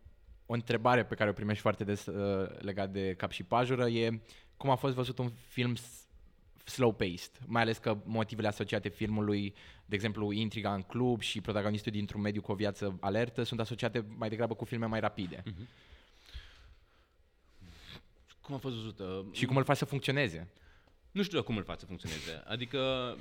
o 0.49 0.53
întrebare 0.53 1.05
pe 1.05 1.15
care 1.15 1.29
o 1.29 1.33
primești 1.33 1.61
foarte 1.61 1.83
des 1.83 2.05
uh, 2.05 2.49
legat 2.59 2.89
de 2.89 3.13
cap 3.13 3.31
și 3.31 3.43
pajură 3.43 3.87
e 3.87 4.21
cum 4.57 4.69
a 4.69 4.75
fost 4.75 4.95
văzut 4.95 5.17
un 5.17 5.31
film 5.47 5.75
slow-paced, 6.63 7.31
mai 7.45 7.61
ales 7.61 7.77
că 7.77 7.97
motivele 8.03 8.47
asociate 8.47 8.89
filmului, 8.89 9.55
de 9.85 9.95
exemplu, 9.95 10.31
intriga 10.31 10.73
în 10.73 10.81
club 10.81 11.21
și 11.21 11.41
protagonistul 11.41 11.91
dintr-un 11.91 12.21
mediu 12.21 12.41
cu 12.41 12.51
o 12.51 12.55
viață 12.55 12.97
alertă, 12.99 13.43
sunt 13.43 13.59
asociate 13.59 14.05
mai 14.17 14.29
degrabă 14.29 14.53
cu 14.53 14.65
filme 14.65 14.85
mai 14.85 14.99
rapide. 14.99 15.43
Mm-hmm. 15.43 15.85
Cum 18.41 18.55
a 18.55 18.57
fost 18.57 18.75
văzută? 18.75 19.25
Și 19.31 19.45
cum 19.45 19.57
îl 19.57 19.63
faci 19.63 19.77
să 19.77 19.85
funcționeze? 19.85 20.47
Nu 21.11 21.23
știu 21.23 21.43
cum 21.43 21.57
îl 21.57 21.63
faci 21.63 21.79
să 21.79 21.85
funcționeze. 21.85 22.43
Adică, 22.45 23.15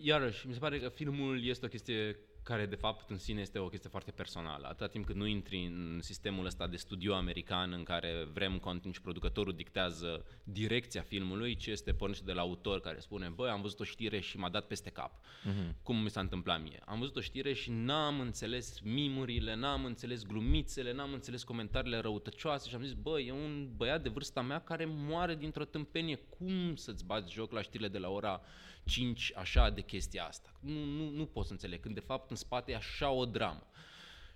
iarăși, 0.00 0.46
mi 0.46 0.52
se 0.52 0.58
pare 0.58 0.78
că 0.78 0.88
filmul 0.88 1.44
este 1.44 1.66
o 1.66 1.68
chestie 1.68 2.16
care 2.42 2.66
de 2.66 2.74
fapt 2.74 3.10
în 3.10 3.18
sine 3.18 3.40
este 3.40 3.58
o 3.58 3.68
chestie 3.68 3.90
foarte 3.90 4.10
personală. 4.10 4.66
Atâta 4.66 4.86
timp 4.86 5.06
cât 5.06 5.16
nu 5.16 5.26
intri 5.26 5.64
în 5.64 5.98
sistemul 6.02 6.46
ăsta 6.46 6.66
de 6.66 6.76
studio 6.76 7.14
american 7.14 7.72
în 7.72 7.82
care 7.82 8.28
vrem 8.32 8.58
content 8.58 8.94
și 8.94 9.00
producătorul 9.00 9.52
dictează 9.52 10.24
direcția 10.44 11.02
filmului, 11.02 11.56
ce 11.56 11.70
este 11.70 11.92
pornește 11.92 12.24
de 12.24 12.32
la 12.32 12.40
autor 12.40 12.80
care 12.80 12.98
spune, 12.98 13.28
băi, 13.28 13.50
am 13.50 13.60
văzut 13.60 13.80
o 13.80 13.84
știre 13.84 14.20
și 14.20 14.36
m-a 14.36 14.48
dat 14.48 14.66
peste 14.66 14.90
cap. 14.90 15.18
Uh-huh. 15.18 15.82
Cum 15.82 15.96
mi 15.96 16.10
s-a 16.10 16.20
întâmplat 16.20 16.62
mie. 16.62 16.82
Am 16.86 16.98
văzut 16.98 17.16
o 17.16 17.20
știre 17.20 17.52
și 17.52 17.70
n-am 17.70 18.20
înțeles 18.20 18.80
mimurile, 18.80 19.54
n-am 19.54 19.84
înțeles 19.84 20.26
glumițele, 20.26 20.92
n-am 20.92 21.12
înțeles 21.12 21.42
comentariile 21.42 21.98
răutăcioase 21.98 22.68
și 22.68 22.74
am 22.74 22.82
zis, 22.82 22.92
băi, 22.92 23.26
e 23.26 23.32
un 23.32 23.68
băiat 23.76 24.02
de 24.02 24.08
vârsta 24.08 24.42
mea 24.42 24.60
care 24.60 24.84
moare 24.88 25.34
dintr-o 25.34 25.64
tâmpenie. 25.64 26.16
Cum 26.16 26.76
să-ți 26.76 27.04
bați 27.04 27.32
joc 27.32 27.52
la 27.52 27.62
știrile 27.62 27.88
de 27.88 27.98
la 27.98 28.08
ora 28.08 28.40
5 28.84 29.32
așa 29.34 29.70
de 29.70 29.80
chestia 29.80 30.24
asta. 30.24 30.52
Nu, 30.60 30.84
nu, 30.84 31.10
nu 31.10 31.26
pot 31.26 31.46
să 31.46 31.52
înțeleg 31.52 31.80
când 31.80 31.94
de 31.94 32.00
fapt 32.00 32.30
în 32.30 32.36
spate 32.36 32.72
e 32.72 32.76
așa 32.76 33.10
o 33.10 33.24
dramă. 33.24 33.66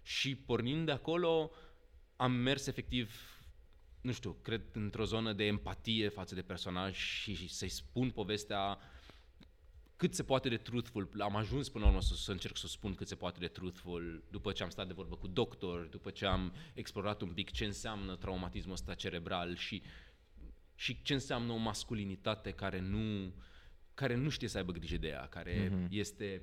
Și 0.03 0.35
pornind 0.35 0.87
de 0.87 0.93
acolo 0.93 1.51
am 2.17 2.33
mers 2.33 2.67
efectiv 2.67 3.37
nu 4.07 4.13
știu, 4.13 4.37
cred 4.43 4.63
într-o 4.73 5.05
zonă 5.05 5.33
de 5.33 5.45
empatie 5.45 6.09
față 6.09 6.35
de 6.35 6.43
personaj 6.43 6.97
și, 6.97 7.35
și 7.35 7.49
să-i 7.49 7.69
spun 7.69 8.11
povestea 8.11 8.79
cât 9.97 10.15
se 10.15 10.23
poate 10.23 10.49
de 10.49 10.57
truthful. 10.57 11.11
Am 11.19 11.37
ajuns 11.37 11.69
până 11.69 11.85
la 11.85 11.91
urmă 11.91 12.03
să, 12.03 12.15
să 12.15 12.31
încerc 12.31 12.57
să 12.57 12.67
spun 12.67 12.95
cât 12.95 13.09
se 13.09 13.15
poate 13.15 13.39
de 13.39 13.47
truthful 13.47 14.25
după 14.31 14.53
ce 14.53 14.63
am 14.63 14.71
stat 14.71 14.87
de 14.87 14.93
vorbă 14.93 15.17
cu 15.17 15.27
doctor, 15.27 15.87
după 15.87 16.11
ce 16.11 16.27
am 16.27 16.55
explorat 16.75 17.21
un 17.21 17.33
pic 17.33 17.51
ce 17.51 17.65
înseamnă 17.65 18.17
traumatismul 18.17 18.73
ăsta 18.73 18.95
cerebral 18.95 19.57
și, 19.57 19.83
și 20.75 21.03
ce 21.03 21.13
înseamnă 21.13 21.53
o 21.53 21.57
masculinitate 21.57 22.51
care 22.51 22.81
nu, 22.81 23.33
care 23.97 24.15
nu 24.15 24.29
știe 24.29 24.49
să 24.49 24.59
aibă 24.59 24.73
grijă 24.73 24.97
de 24.97 25.09
ea, 25.09 25.27
care 25.29 25.69
mm-hmm. 25.69 25.89
este 25.91 26.43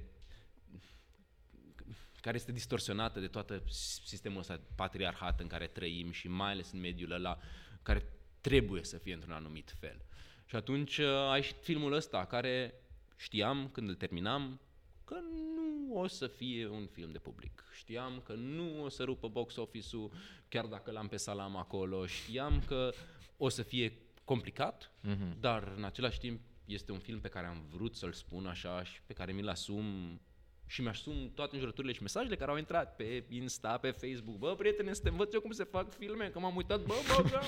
care 2.21 2.35
este 2.35 2.51
distorsionată 2.51 3.19
de 3.19 3.27
toată 3.27 3.63
sistemul 4.03 4.39
ăsta 4.39 4.59
patriarhat 4.75 5.39
în 5.39 5.47
care 5.47 5.67
trăim 5.67 6.11
și 6.11 6.27
mai 6.27 6.51
ales 6.51 6.71
în 6.71 6.79
mediul 6.79 7.11
ăla 7.11 7.37
care 7.81 8.05
trebuie 8.41 8.83
să 8.83 8.97
fie 8.97 9.13
într-un 9.13 9.33
anumit 9.33 9.75
fel. 9.79 10.05
Și 10.45 10.55
atunci 10.55 10.97
uh, 10.97 11.07
a 11.07 11.35
ieșit 11.35 11.55
filmul 11.61 11.93
ăsta 11.93 12.25
care 12.25 12.73
știam 13.15 13.69
când 13.71 13.89
îl 13.89 13.95
terminam 13.95 14.59
că 15.05 15.15
nu 15.45 15.95
o 15.95 16.07
să 16.07 16.27
fie 16.27 16.67
un 16.67 16.87
film 16.87 17.11
de 17.11 17.19
public. 17.19 17.63
Știam 17.75 18.21
că 18.25 18.33
nu 18.33 18.83
o 18.83 18.89
să 18.89 19.03
rupă 19.03 19.27
box 19.27 19.55
office-ul 19.55 20.11
chiar 20.47 20.65
dacă 20.65 20.91
l-am 20.91 21.07
pe 21.07 21.17
salam 21.17 21.55
acolo. 21.55 22.05
Știam 22.05 22.63
că 22.65 22.93
o 23.37 23.49
să 23.49 23.61
fie 23.61 23.97
complicat, 24.23 24.91
mm-hmm. 25.07 25.39
dar 25.39 25.73
în 25.75 25.83
același 25.83 26.19
timp 26.19 26.41
este 26.65 26.91
un 26.91 26.99
film 26.99 27.19
pe 27.19 27.27
care 27.27 27.47
am 27.47 27.65
vrut 27.69 27.95
să-l 27.95 28.13
spun 28.13 28.45
așa 28.45 28.83
și 28.83 29.01
pe 29.05 29.13
care 29.13 29.31
mi-l 29.31 29.47
asum 29.47 30.19
și 30.65 30.81
mi-asum 30.81 31.31
toate 31.35 31.53
înjurăturile 31.53 31.93
și 31.93 32.01
mesajele 32.01 32.35
care 32.35 32.51
au 32.51 32.57
intrat 32.57 32.95
pe 32.95 33.25
Insta, 33.29 33.77
pe 33.77 33.91
Facebook. 33.91 34.37
Bă, 34.37 34.55
prietene, 34.57 34.93
să 34.93 35.01
te 35.01 35.09
învăț 35.09 35.33
eu 35.33 35.41
cum 35.41 35.51
se 35.51 35.63
fac 35.63 35.93
filme, 35.97 36.29
că 36.29 36.39
m-am 36.39 36.55
uitat, 36.55 36.81
bă, 36.81 36.93
bă, 37.07 37.23
bă, 37.29 37.41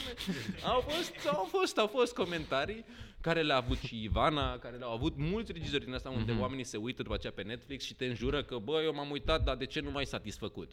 au 0.63 0.79
fost, 0.79 1.27
au 1.27 1.43
fost, 1.43 1.77
au 1.77 1.87
fost 1.87 2.13
comentarii 2.13 2.85
care 3.21 3.41
le-a 3.41 3.55
avut 3.55 3.77
și 3.77 4.03
Ivana, 4.03 4.59
care 4.59 4.77
le-au 4.77 4.93
avut 4.93 5.17
mulți 5.17 5.51
regizori 5.51 5.85
din 5.85 5.93
asta 5.93 6.09
unde 6.09 6.33
mm-hmm. 6.33 6.39
oamenii 6.39 6.63
se 6.63 6.77
uită 6.77 7.01
după 7.01 7.13
aceea 7.13 7.31
pe 7.31 7.41
Netflix 7.41 7.83
și 7.83 7.95
te 7.95 8.05
înjură 8.05 8.43
că, 8.43 8.57
bă, 8.57 8.81
eu 8.81 8.93
m-am 8.93 9.09
uitat, 9.09 9.43
dar 9.43 9.55
de 9.55 9.65
ce 9.65 9.79
nu 9.79 9.91
mai 9.91 10.05
satisfăcut? 10.05 10.71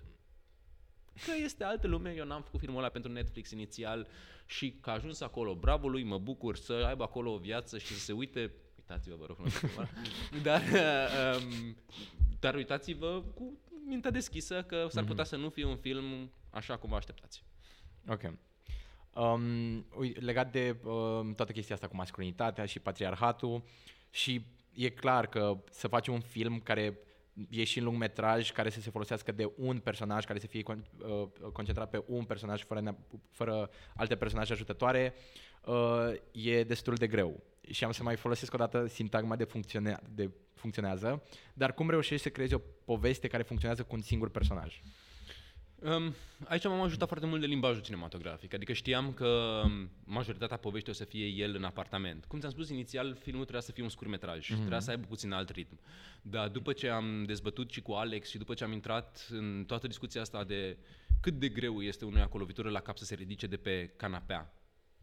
Că 1.24 1.32
este 1.42 1.64
altă 1.64 1.86
lume, 1.86 2.14
eu 2.16 2.26
n-am 2.26 2.42
făcut 2.42 2.60
filmul 2.60 2.78
ăla 2.78 2.88
pentru 2.88 3.12
Netflix 3.12 3.50
inițial 3.50 4.08
și 4.46 4.76
că 4.80 4.90
a 4.90 4.92
ajuns 4.92 5.20
acolo, 5.20 5.54
bravo 5.54 5.88
lui, 5.88 6.02
mă 6.02 6.18
bucur 6.18 6.56
să 6.56 6.72
aibă 6.72 7.02
acolo 7.02 7.32
o 7.32 7.36
viață 7.36 7.78
și 7.78 7.92
să 7.92 7.98
se 7.98 8.12
uite, 8.12 8.52
uitați-vă, 8.78 9.16
vă 9.18 9.26
rog, 9.26 9.38
dar, 10.46 10.62
um, 10.62 11.76
dar 12.40 12.54
uitați-vă 12.54 13.22
cu 13.34 13.58
mintea 13.86 14.10
deschisă 14.10 14.62
că 14.62 14.86
s-ar 14.90 15.04
putea 15.04 15.24
mm-hmm. 15.24 15.28
să 15.28 15.36
nu 15.36 15.48
fie 15.48 15.64
un 15.64 15.76
film 15.76 16.30
așa 16.50 16.76
cum 16.76 16.90
vă 16.90 16.96
așteptați. 16.96 17.44
Ok. 18.08 18.22
Um, 19.14 19.86
legat 20.14 20.52
de 20.52 20.76
um, 20.84 21.34
toată 21.34 21.52
chestia 21.52 21.74
asta 21.74 21.88
cu 21.88 21.96
masculinitatea 21.96 22.66
și 22.66 22.78
patriarhatul 22.78 23.62
și 24.10 24.46
e 24.74 24.88
clar 24.88 25.26
că 25.26 25.62
să 25.70 25.88
faci 25.88 26.06
un 26.06 26.20
film 26.20 26.60
care 26.60 26.98
e 27.48 27.64
și 27.64 27.80
lung 27.80 27.96
metraj 27.98 28.50
care 28.50 28.70
să 28.70 28.80
se 28.80 28.90
folosească 28.90 29.32
de 29.32 29.52
un 29.56 29.78
personaj, 29.78 30.24
care 30.24 30.38
să 30.38 30.46
fie 30.46 30.62
con- 30.62 31.06
uh, 31.06 31.28
concentrat 31.52 31.90
pe 31.90 32.02
un 32.06 32.24
personaj 32.24 32.64
fără, 32.64 32.80
ne- 32.80 32.94
fără 33.30 33.70
alte 33.96 34.16
personaje 34.16 34.52
ajutătoare, 34.52 35.14
uh, 35.64 36.12
e 36.32 36.64
destul 36.64 36.94
de 36.94 37.06
greu. 37.06 37.42
Și 37.70 37.84
am 37.84 37.92
să 37.92 38.02
mai 38.02 38.16
folosesc 38.16 38.54
o 38.54 38.56
dată 38.56 38.86
sintagma 38.86 39.36
de, 39.36 39.44
funcțione- 39.44 39.98
de 40.14 40.30
funcționează, 40.54 41.22
dar 41.54 41.74
cum 41.74 41.90
reușești 41.90 42.22
să 42.22 42.30
creezi 42.30 42.54
o 42.54 42.60
poveste 42.84 43.28
care 43.28 43.42
funcționează 43.42 43.82
cu 43.82 43.94
un 43.94 44.00
singur 44.00 44.28
personaj? 44.28 44.80
Um, 45.84 46.14
aici 46.44 46.64
m-am 46.64 46.80
ajutat 46.80 47.08
foarte 47.08 47.26
mult 47.26 47.40
de 47.40 47.46
limbajul 47.46 47.82
cinematografic, 47.82 48.54
adică 48.54 48.72
știam 48.72 49.12
că 49.12 49.62
majoritatea 50.04 50.56
poveștii 50.56 50.92
o 50.92 50.94
să 50.94 51.04
fie 51.04 51.26
el 51.26 51.54
în 51.54 51.64
apartament. 51.64 52.24
Cum 52.24 52.38
ți-am 52.38 52.50
spus 52.50 52.68
inițial, 52.68 53.14
filmul 53.14 53.42
trebuia 53.42 53.62
să 53.62 53.72
fie 53.72 53.82
un 53.82 53.88
scurtmetraj, 53.88 54.46
mm-hmm. 54.46 54.56
trebuia 54.56 54.80
să 54.80 54.90
aibă 54.90 55.06
puțin 55.08 55.32
alt 55.32 55.48
ritm. 55.48 55.78
Dar 56.22 56.48
după 56.48 56.72
ce 56.72 56.88
am 56.88 57.24
dezbătut 57.24 57.70
și 57.70 57.80
cu 57.80 57.92
Alex 57.92 58.28
și 58.28 58.38
după 58.38 58.54
ce 58.54 58.64
am 58.64 58.72
intrat 58.72 59.26
în 59.30 59.64
toată 59.66 59.86
discuția 59.86 60.20
asta 60.20 60.44
de 60.44 60.76
cât 61.20 61.34
de 61.34 61.48
greu 61.48 61.82
este 61.82 62.04
unui 62.04 62.28
cu 62.28 62.38
lovitură 62.38 62.70
la 62.70 62.80
cap 62.80 62.96
să 62.96 63.04
se 63.04 63.14
ridice 63.14 63.46
de 63.46 63.56
pe 63.56 63.92
canapea, 63.96 64.54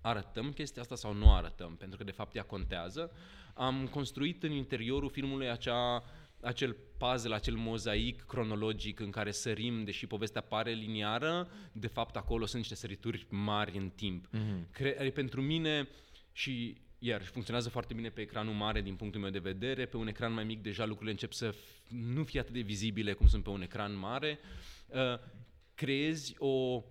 arătăm 0.02 0.52
chestia 0.52 0.82
asta 0.82 0.96
sau 0.96 1.14
nu 1.14 1.34
arătăm, 1.34 1.76
pentru 1.76 1.98
că 1.98 2.04
de 2.04 2.12
fapt 2.12 2.36
ea 2.36 2.44
contează, 2.44 3.12
am 3.54 3.88
construit 3.88 4.44
în 4.44 4.52
interiorul 4.52 5.10
filmului 5.10 5.50
acea 5.50 6.04
acel 6.42 6.76
puzzle, 6.98 7.36
acel 7.36 7.56
mozaic 7.56 8.22
cronologic 8.22 9.00
în 9.00 9.12
care 9.12 9.32
sărim, 9.32 9.84
deși 9.84 10.08
povestea 10.08 10.42
pare 10.42 10.72
liniară, 10.72 11.50
de 11.72 11.88
fapt 11.88 12.16
acolo 12.16 12.46
sunt 12.46 12.58
niște 12.58 12.76
sărituri 12.76 13.26
mari 13.30 13.78
în 13.78 13.90
timp. 13.90 14.28
Mm-hmm. 14.28 14.72
Cre- 14.72 15.12
pentru 15.14 15.42
mine 15.42 15.88
și 16.32 16.78
iar 17.00 17.24
funcționează 17.24 17.70
foarte 17.70 17.94
bine 17.94 18.10
pe 18.10 18.22
ecranul 18.22 18.54
mare 18.54 18.82
din 18.82 18.96
punctul 18.96 19.22
meu 19.22 19.30
de 19.30 19.40
vedere, 19.40 19.86
pe 19.86 19.98
un 19.98 20.08
ecran 20.08 20.34
mai 20.34 20.44
mic 20.44 20.62
deja 20.62 20.86
lucrurile 20.86 21.12
încep 21.12 21.32
să 21.32 21.54
f- 21.54 21.88
nu 21.88 22.24
fie 22.24 22.40
atât 22.40 22.54
de 22.54 22.60
vizibile 22.60 23.14
cum 23.14 23.28
sunt 23.28 23.44
pe 23.44 23.50
un 23.50 23.62
ecran 23.62 23.98
mare. 23.98 24.40
Uh, 24.88 25.20
creezi 25.76 26.36
o 26.38 26.84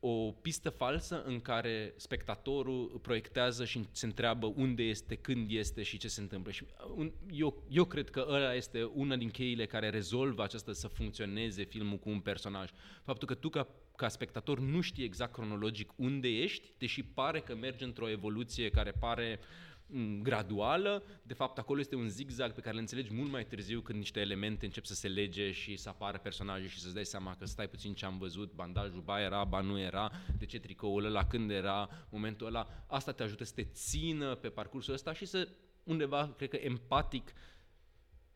o 0.00 0.30
pistă 0.30 0.70
falsă 0.70 1.22
în 1.24 1.40
care 1.40 1.94
spectatorul 1.96 3.00
proiectează 3.02 3.64
și 3.64 3.86
se 3.90 4.06
întreabă 4.06 4.52
unde 4.56 4.82
este, 4.82 5.14
când 5.14 5.50
este 5.50 5.82
și 5.82 5.98
ce 5.98 6.08
se 6.08 6.20
întâmplă. 6.20 6.52
Și 6.52 6.64
uh, 6.64 6.92
un, 6.96 7.12
eu, 7.30 7.62
eu 7.68 7.84
cred 7.84 8.10
că 8.10 8.26
ăla 8.28 8.54
este 8.54 8.82
una 8.82 9.16
din 9.16 9.30
cheile 9.30 9.66
care 9.66 9.90
rezolvă 9.90 10.42
această 10.42 10.72
să 10.72 10.88
funcționeze 10.88 11.64
filmul 11.64 11.98
cu 11.98 12.08
un 12.08 12.20
personaj. 12.20 12.70
Faptul 13.04 13.28
că 13.28 13.34
tu 13.34 13.48
ca, 13.48 13.68
ca 13.96 14.08
spectator 14.08 14.58
nu 14.60 14.80
știi 14.80 15.04
exact 15.04 15.32
cronologic 15.32 15.92
unde 15.96 16.28
ești, 16.28 16.72
deși 16.78 17.02
pare 17.02 17.40
că 17.40 17.54
mergi 17.54 17.84
într-o 17.84 18.10
evoluție 18.10 18.70
care 18.70 18.90
pare 18.90 19.38
m, 19.38 19.75
graduală, 20.22 21.02
de 21.22 21.34
fapt 21.34 21.58
acolo 21.58 21.80
este 21.80 21.94
un 21.94 22.08
zigzag 22.08 22.52
pe 22.52 22.60
care 22.60 22.74
îl 22.74 22.80
înțelegi 22.80 23.14
mult 23.14 23.30
mai 23.30 23.46
târziu 23.46 23.80
când 23.80 23.98
niște 23.98 24.20
elemente 24.20 24.64
încep 24.64 24.84
să 24.84 24.94
se 24.94 25.08
lege 25.08 25.52
și 25.52 25.76
să 25.76 25.88
apară 25.88 26.18
personaje 26.18 26.66
și 26.66 26.80
să-ți 26.80 26.94
dai 26.94 27.04
seama 27.04 27.36
că 27.36 27.44
stai 27.44 27.68
puțin 27.68 27.94
ce 27.94 28.04
am 28.04 28.18
văzut, 28.18 28.52
bandajul 28.52 29.00
ba 29.00 29.20
era, 29.20 29.44
ba 29.44 29.60
nu 29.60 29.80
era, 29.80 30.10
de 30.38 30.46
ce 30.46 30.58
tricoul 30.58 31.04
ăla, 31.04 31.26
când 31.26 31.50
era, 31.50 31.88
momentul 32.10 32.46
ăla, 32.46 32.84
asta 32.86 33.12
te 33.12 33.22
ajută 33.22 33.44
să 33.44 33.52
te 33.54 33.64
țină 33.64 34.34
pe 34.34 34.48
parcursul 34.48 34.94
ăsta 34.94 35.12
și 35.12 35.24
să 35.24 35.48
undeva, 35.82 36.34
cred 36.36 36.48
că 36.48 36.56
empatic, 36.56 37.32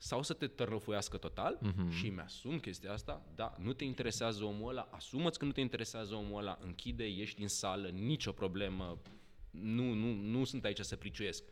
sau 0.03 0.23
să 0.23 0.33
te 0.33 0.47
tărăfuiască 0.47 1.17
total. 1.17 1.59
Uh-huh. 1.59 1.99
și 1.99 2.09
mi-asum 2.09 2.59
chestia 2.59 2.93
asta, 2.93 3.23
da, 3.35 3.57
nu 3.59 3.73
te 3.73 3.85
interesează 3.85 4.45
omul 4.45 4.71
ăla, 4.71 4.89
asumă 4.91 5.31
că 5.31 5.45
nu 5.45 5.53
te 5.53 5.61
interesează 5.61 6.15
omul 6.15 6.41
ăla, 6.41 6.59
închide, 6.61 7.05
ești 7.05 7.43
în 7.43 7.49
sală, 7.49 7.89
nicio 7.89 8.33
problemă, 8.33 8.99
nu, 9.51 9.93
nu, 9.93 10.13
nu 10.13 10.45
sunt 10.45 10.65
aici 10.65 10.81
să 10.81 10.97
priciuiesc. 10.97 11.45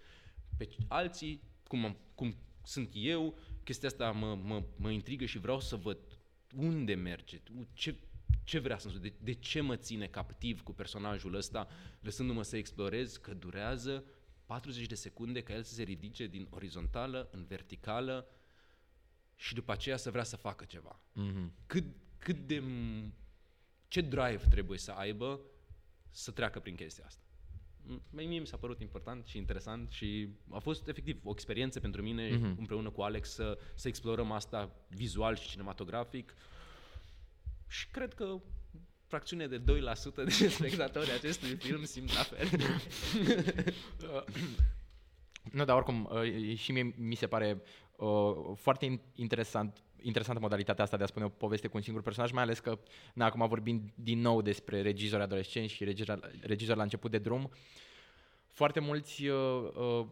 Pe 0.56 0.68
alții, 0.88 1.42
cum, 1.66 1.84
am, 1.84 1.96
cum 2.14 2.34
sunt 2.64 2.90
eu, 2.92 3.38
chestia 3.64 3.88
asta 3.88 4.10
mă, 4.10 4.34
mă, 4.34 4.64
mă 4.76 4.90
intrigă 4.90 5.24
și 5.24 5.38
vreau 5.38 5.60
să 5.60 5.76
văd 5.76 5.98
unde 6.56 6.94
merge, 6.94 7.40
ce, 7.72 7.96
ce 8.44 8.58
vrea 8.58 8.78
să 8.78 8.88
de, 8.88 9.12
de 9.20 9.32
ce 9.32 9.60
mă 9.60 9.76
ține 9.76 10.06
captiv 10.06 10.62
cu 10.62 10.72
personajul 10.72 11.34
ăsta, 11.34 11.68
lăsându-mă 12.00 12.42
să 12.42 12.56
explorez, 12.56 13.16
că 13.16 13.34
durează 13.34 14.04
40 14.46 14.86
de 14.86 14.94
secunde 14.94 15.42
ca 15.42 15.54
el 15.54 15.62
să 15.62 15.74
se 15.74 15.82
ridice 15.82 16.26
din 16.26 16.46
orizontală 16.50 17.28
în 17.32 17.44
verticală 17.44 18.28
și 19.34 19.54
după 19.54 19.72
aceea 19.72 19.96
să 19.96 20.10
vrea 20.10 20.22
să 20.22 20.36
facă 20.36 20.64
ceva. 20.64 21.00
Mhm. 21.12 21.52
Cât, 21.66 21.84
cât 22.18 22.46
de... 22.46 22.62
ce 23.88 24.00
drive 24.00 24.46
trebuie 24.50 24.78
să 24.78 24.90
aibă 24.90 25.40
să 26.10 26.30
treacă 26.30 26.60
prin 26.60 26.74
chestia 26.74 27.04
asta. 27.06 27.22
M- 27.88 28.02
Mie 28.10 28.38
mi 28.38 28.46
s-a 28.46 28.56
părut 28.56 28.80
important 28.80 29.26
și 29.26 29.36
interesant 29.36 29.90
și 29.90 30.28
a 30.50 30.58
fost 30.58 30.88
efectiv 30.88 31.20
o 31.24 31.30
experiență 31.30 31.80
pentru 31.80 32.02
mine 32.02 32.28
Mhm. 32.30 32.54
împreună 32.58 32.90
cu 32.90 33.00
Alex 33.02 33.30
să, 33.30 33.58
să 33.74 33.88
explorăm 33.88 34.32
asta 34.32 34.70
vizual 34.88 35.36
și 35.36 35.48
cinematografic 35.48 36.34
și 37.66 37.88
cred 37.90 38.14
că 38.14 38.40
fracțiune 39.06 39.46
de 39.46 39.58
2% 39.58 40.24
de 40.24 40.48
spectatori 40.58 41.10
acestui 41.10 41.54
film 41.56 41.84
simt 41.84 42.14
la 42.14 42.22
fel. 42.22 42.48
Nu, 45.52 45.64
dar 45.64 45.76
oricum, 45.76 46.08
uh, 46.12 46.56
și 46.56 46.72
mie 46.72 46.94
mi 46.96 47.14
se 47.14 47.26
pare 47.26 47.62
uh, 47.96 48.34
foarte 48.54 48.86
in- 48.86 49.12
interesant 49.14 49.82
interesantă 50.02 50.40
modalitatea 50.40 50.84
asta 50.84 50.96
de 50.96 51.02
a 51.02 51.06
spune 51.06 51.24
o 51.24 51.28
poveste 51.28 51.68
cu 51.68 51.76
un 51.76 51.82
singur 51.82 52.02
personaj, 52.02 52.30
mai 52.30 52.42
ales 52.42 52.58
că, 52.58 52.78
na, 53.14 53.24
acum 53.24 53.48
vorbim 53.48 53.92
din 53.94 54.20
nou 54.20 54.42
despre 54.42 54.82
regizori 54.82 55.22
adolescenți 55.22 55.72
și 55.74 55.84
regizori, 55.84 56.20
regizori 56.40 56.76
la 56.76 56.82
început 56.82 57.10
de 57.10 57.18
drum, 57.18 57.50
foarte 58.46 58.80
mulți 58.80 59.26
uh, 59.26 59.68
uh, 59.74 60.06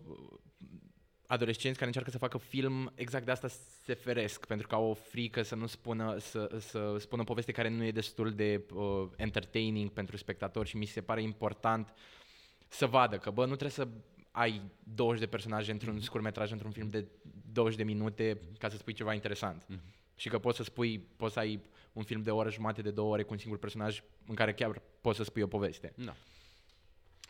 adolescenți 1.26 1.76
care 1.76 1.87
încearcă 1.87 2.11
să 2.11 2.18
facă 2.18 2.39
film, 2.39 2.93
exact 2.95 3.24
de 3.24 3.30
asta 3.30 3.49
se 3.84 3.95
feresc, 3.95 4.47
pentru 4.47 4.66
că 4.66 4.74
au 4.74 4.84
o 4.84 4.95
frică 4.95 5.43
să 5.43 5.55
nu 5.55 5.66
spună, 5.66 6.16
să, 6.18 6.57
să 6.59 6.97
spună 6.99 7.22
o 7.22 7.24
poveste 7.24 7.53
care 7.53 7.68
nu 7.68 7.84
e 7.84 7.91
destul 7.91 8.32
de 8.32 8.64
uh, 8.74 9.09
entertaining 9.16 9.91
pentru 9.91 10.16
spectatori 10.16 10.68
și 10.68 10.76
mi 10.76 10.84
se 10.84 11.01
pare 11.01 11.22
important 11.22 11.95
să 12.68 12.87
vadă 12.87 13.18
că, 13.18 13.30
bă, 13.30 13.41
nu 13.41 13.57
trebuie 13.57 13.70
să 13.70 13.89
ai 14.37 14.62
20 14.95 15.20
de 15.20 15.26
personaje 15.26 15.72
într-un 15.72 16.01
scurtmetraj, 16.01 16.51
într-un 16.51 16.70
film 16.70 16.89
de 16.89 17.07
20 17.53 17.76
de 17.76 17.84
minute 17.84 18.41
ca 18.59 18.68
să 18.68 18.76
spui 18.76 18.93
ceva 18.93 19.14
interesant. 19.14 19.66
Și 20.16 20.28
că 20.28 20.39
poți 20.39 20.57
să 20.57 20.62
spui, 20.62 20.99
poți 20.99 21.32
să 21.32 21.39
ai 21.39 21.61
un 21.93 22.03
film 22.03 22.22
de 22.22 22.30
o 22.30 22.37
oră 22.37 22.51
jumate, 22.51 22.82
de 22.82 22.91
două 22.91 23.12
ore 23.12 23.22
cu 23.22 23.32
un 23.32 23.39
singur 23.39 23.59
personaj 23.59 24.03
în 24.26 24.34
care 24.34 24.55
chiar 24.55 24.82
poți 25.01 25.16
să 25.16 25.24
spui 25.24 25.43
o 25.43 25.47
poveste. 25.47 25.93
Da. 25.97 26.16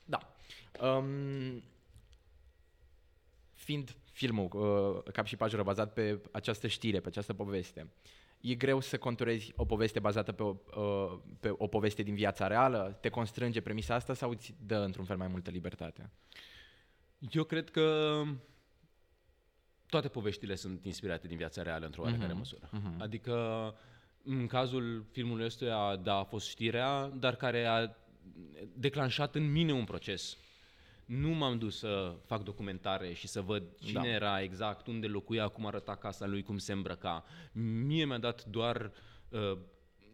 Da. 0.05 0.35
Um, 0.87 1.63
fiind 3.55 3.97
filmul 4.13 4.49
uh, 4.53 5.13
Cap 5.13 5.27
și 5.27 5.37
Pajură 5.37 5.63
bazat 5.63 5.93
pe 5.93 6.21
această 6.33 6.67
știre, 6.67 7.01
pe 7.01 7.09
această 7.09 7.35
poveste, 7.35 7.87
e 8.41 8.55
greu 8.55 8.81
să 8.81 8.99
conturezi 8.99 9.53
o 9.57 9.65
poveste 9.65 9.99
bazată 9.99 10.33
pe 10.33 10.43
o, 10.43 10.57
uh, 10.77 11.19
pe 11.41 11.55
o 11.57 11.67
poveste 11.67 12.03
din 12.03 12.15
viața 12.15 12.47
reală? 12.47 12.99
Te 13.01 13.09
constrânge 13.09 13.61
premisa 13.61 13.95
asta 13.95 14.15
sau 14.15 14.31
îți 14.31 14.55
dă 14.67 14.77
într-un 14.77 15.05
fel 15.05 15.17
mai 15.17 15.29
multă 15.29 15.51
libertate? 15.51 16.11
Eu 17.31 17.45
cred 17.45 17.71
că 17.71 18.23
toate 19.87 20.09
poveștile 20.09 20.55
sunt 20.55 20.85
inspirate 20.85 21.27
din 21.27 21.37
viața 21.37 21.63
reală 21.63 21.85
într-o 21.87 22.03
oarecare 22.03 22.29
Mhm, 22.29 22.39
măsură. 22.39 22.69
mhm. 22.73 23.01
Adică 23.01 23.75
în 24.23 24.47
cazul 24.47 25.05
filmului 25.11 25.45
ăstuia, 25.45 25.97
da, 25.97 26.15
a 26.15 26.25
fost 26.25 26.49
știrea, 26.49 27.07
dar 27.09 27.37
care 27.37 27.65
a 27.65 27.91
declanșat 28.75 29.35
în 29.35 29.53
mine 29.53 29.73
un 29.73 29.85
proces. 29.85 30.37
Nu 31.05 31.29
m-am 31.29 31.59
dus 31.59 31.79
să 31.79 32.15
fac 32.25 32.43
documentare 32.43 33.13
și 33.13 33.27
să 33.29 33.41
văd 33.41 33.63
cine 33.81 34.01
Da. 34.01 34.09
era 34.09 34.41
exact, 34.43 34.87
unde 34.87 35.07
locuia, 35.07 35.49
cum 35.49 35.67
arăta 35.67 35.97
casa 35.97 36.27
lui, 36.27 36.43
cum 36.43 36.59
se 36.59 36.73
îmbrăca. 36.73 37.25
Mie 37.53 38.05
mi-a 38.05 38.19
dat 38.19 38.45
doar 38.45 38.93
uh, 39.29 39.59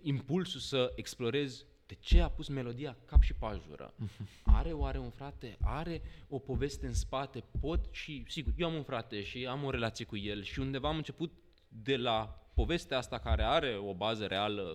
impulsul 0.02 0.60
să 0.60 0.92
explorez 0.94 1.64
de 1.86 1.96
ce 2.00 2.20
a 2.20 2.28
pus 2.28 2.48
melodia 2.48 2.96
cap 3.04 3.22
și 3.22 3.34
pajură. 3.34 3.94
Are 4.58 4.72
oare 4.72 4.98
un 4.98 5.10
frate? 5.10 5.56
Are 5.60 6.02
o 6.28 6.38
poveste 6.38 6.86
în 6.86 6.94
spate? 6.94 7.44
Pot 7.60 7.88
și, 7.90 8.24
sigur, 8.28 8.52
eu 8.56 8.68
am 8.68 8.74
un 8.74 8.82
frate 8.82 9.22
și 9.22 9.46
am 9.46 9.64
o 9.64 9.70
relație 9.70 10.04
cu 10.04 10.16
el 10.16 10.42
și 10.42 10.58
undeva 10.58 10.88
am 10.88 10.96
început 10.96 11.32
de 11.68 11.96
la 11.96 12.41
povestea 12.54 12.98
asta 12.98 13.18
care 13.18 13.42
are 13.42 13.76
o 13.76 13.94
bază 13.94 14.26
reală 14.26 14.74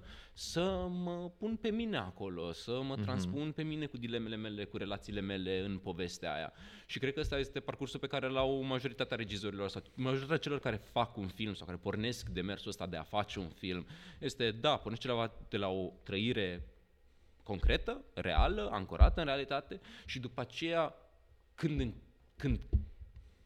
100%, 0.00 0.02
să 0.32 0.86
mă 0.90 1.30
pun 1.38 1.56
pe 1.56 1.70
mine 1.70 1.96
acolo, 1.96 2.52
să 2.52 2.82
mă 2.82 2.96
transpun 2.96 3.52
pe 3.52 3.62
mine 3.62 3.86
cu 3.86 3.96
dilemele 3.96 4.36
mele, 4.36 4.64
cu 4.64 4.76
relațiile 4.76 5.20
mele 5.20 5.60
în 5.60 5.78
povestea 5.78 6.34
aia. 6.34 6.52
Și 6.86 6.98
cred 6.98 7.14
că 7.14 7.20
ăsta 7.20 7.38
este 7.38 7.60
parcursul 7.60 8.00
pe 8.00 8.06
care 8.06 8.28
l-au 8.28 8.62
majoritatea 8.62 9.16
regizorilor 9.16 9.68
sau 9.68 9.82
majoritatea 9.94 10.36
celor 10.38 10.58
care 10.58 10.76
fac 10.76 11.16
un 11.16 11.28
film 11.28 11.54
sau 11.54 11.66
care 11.66 11.78
pornesc 11.78 12.28
demersul 12.28 12.70
ăsta 12.70 12.86
de 12.86 12.96
a 12.96 13.02
face 13.02 13.38
un 13.38 13.48
film. 13.48 13.86
Este, 14.18 14.50
da, 14.50 14.76
pornește 14.76 15.06
de 15.06 15.12
la, 15.12 15.32
de 15.48 15.56
la 15.56 15.68
o 15.68 15.92
trăire 16.02 16.66
concretă, 17.42 18.04
reală, 18.14 18.68
ancorată 18.72 19.20
în 19.20 19.26
realitate 19.26 19.80
și 20.06 20.18
după 20.20 20.40
aceea 20.40 20.94
când, 21.54 21.80
în- 21.80 21.94
când 22.36 22.60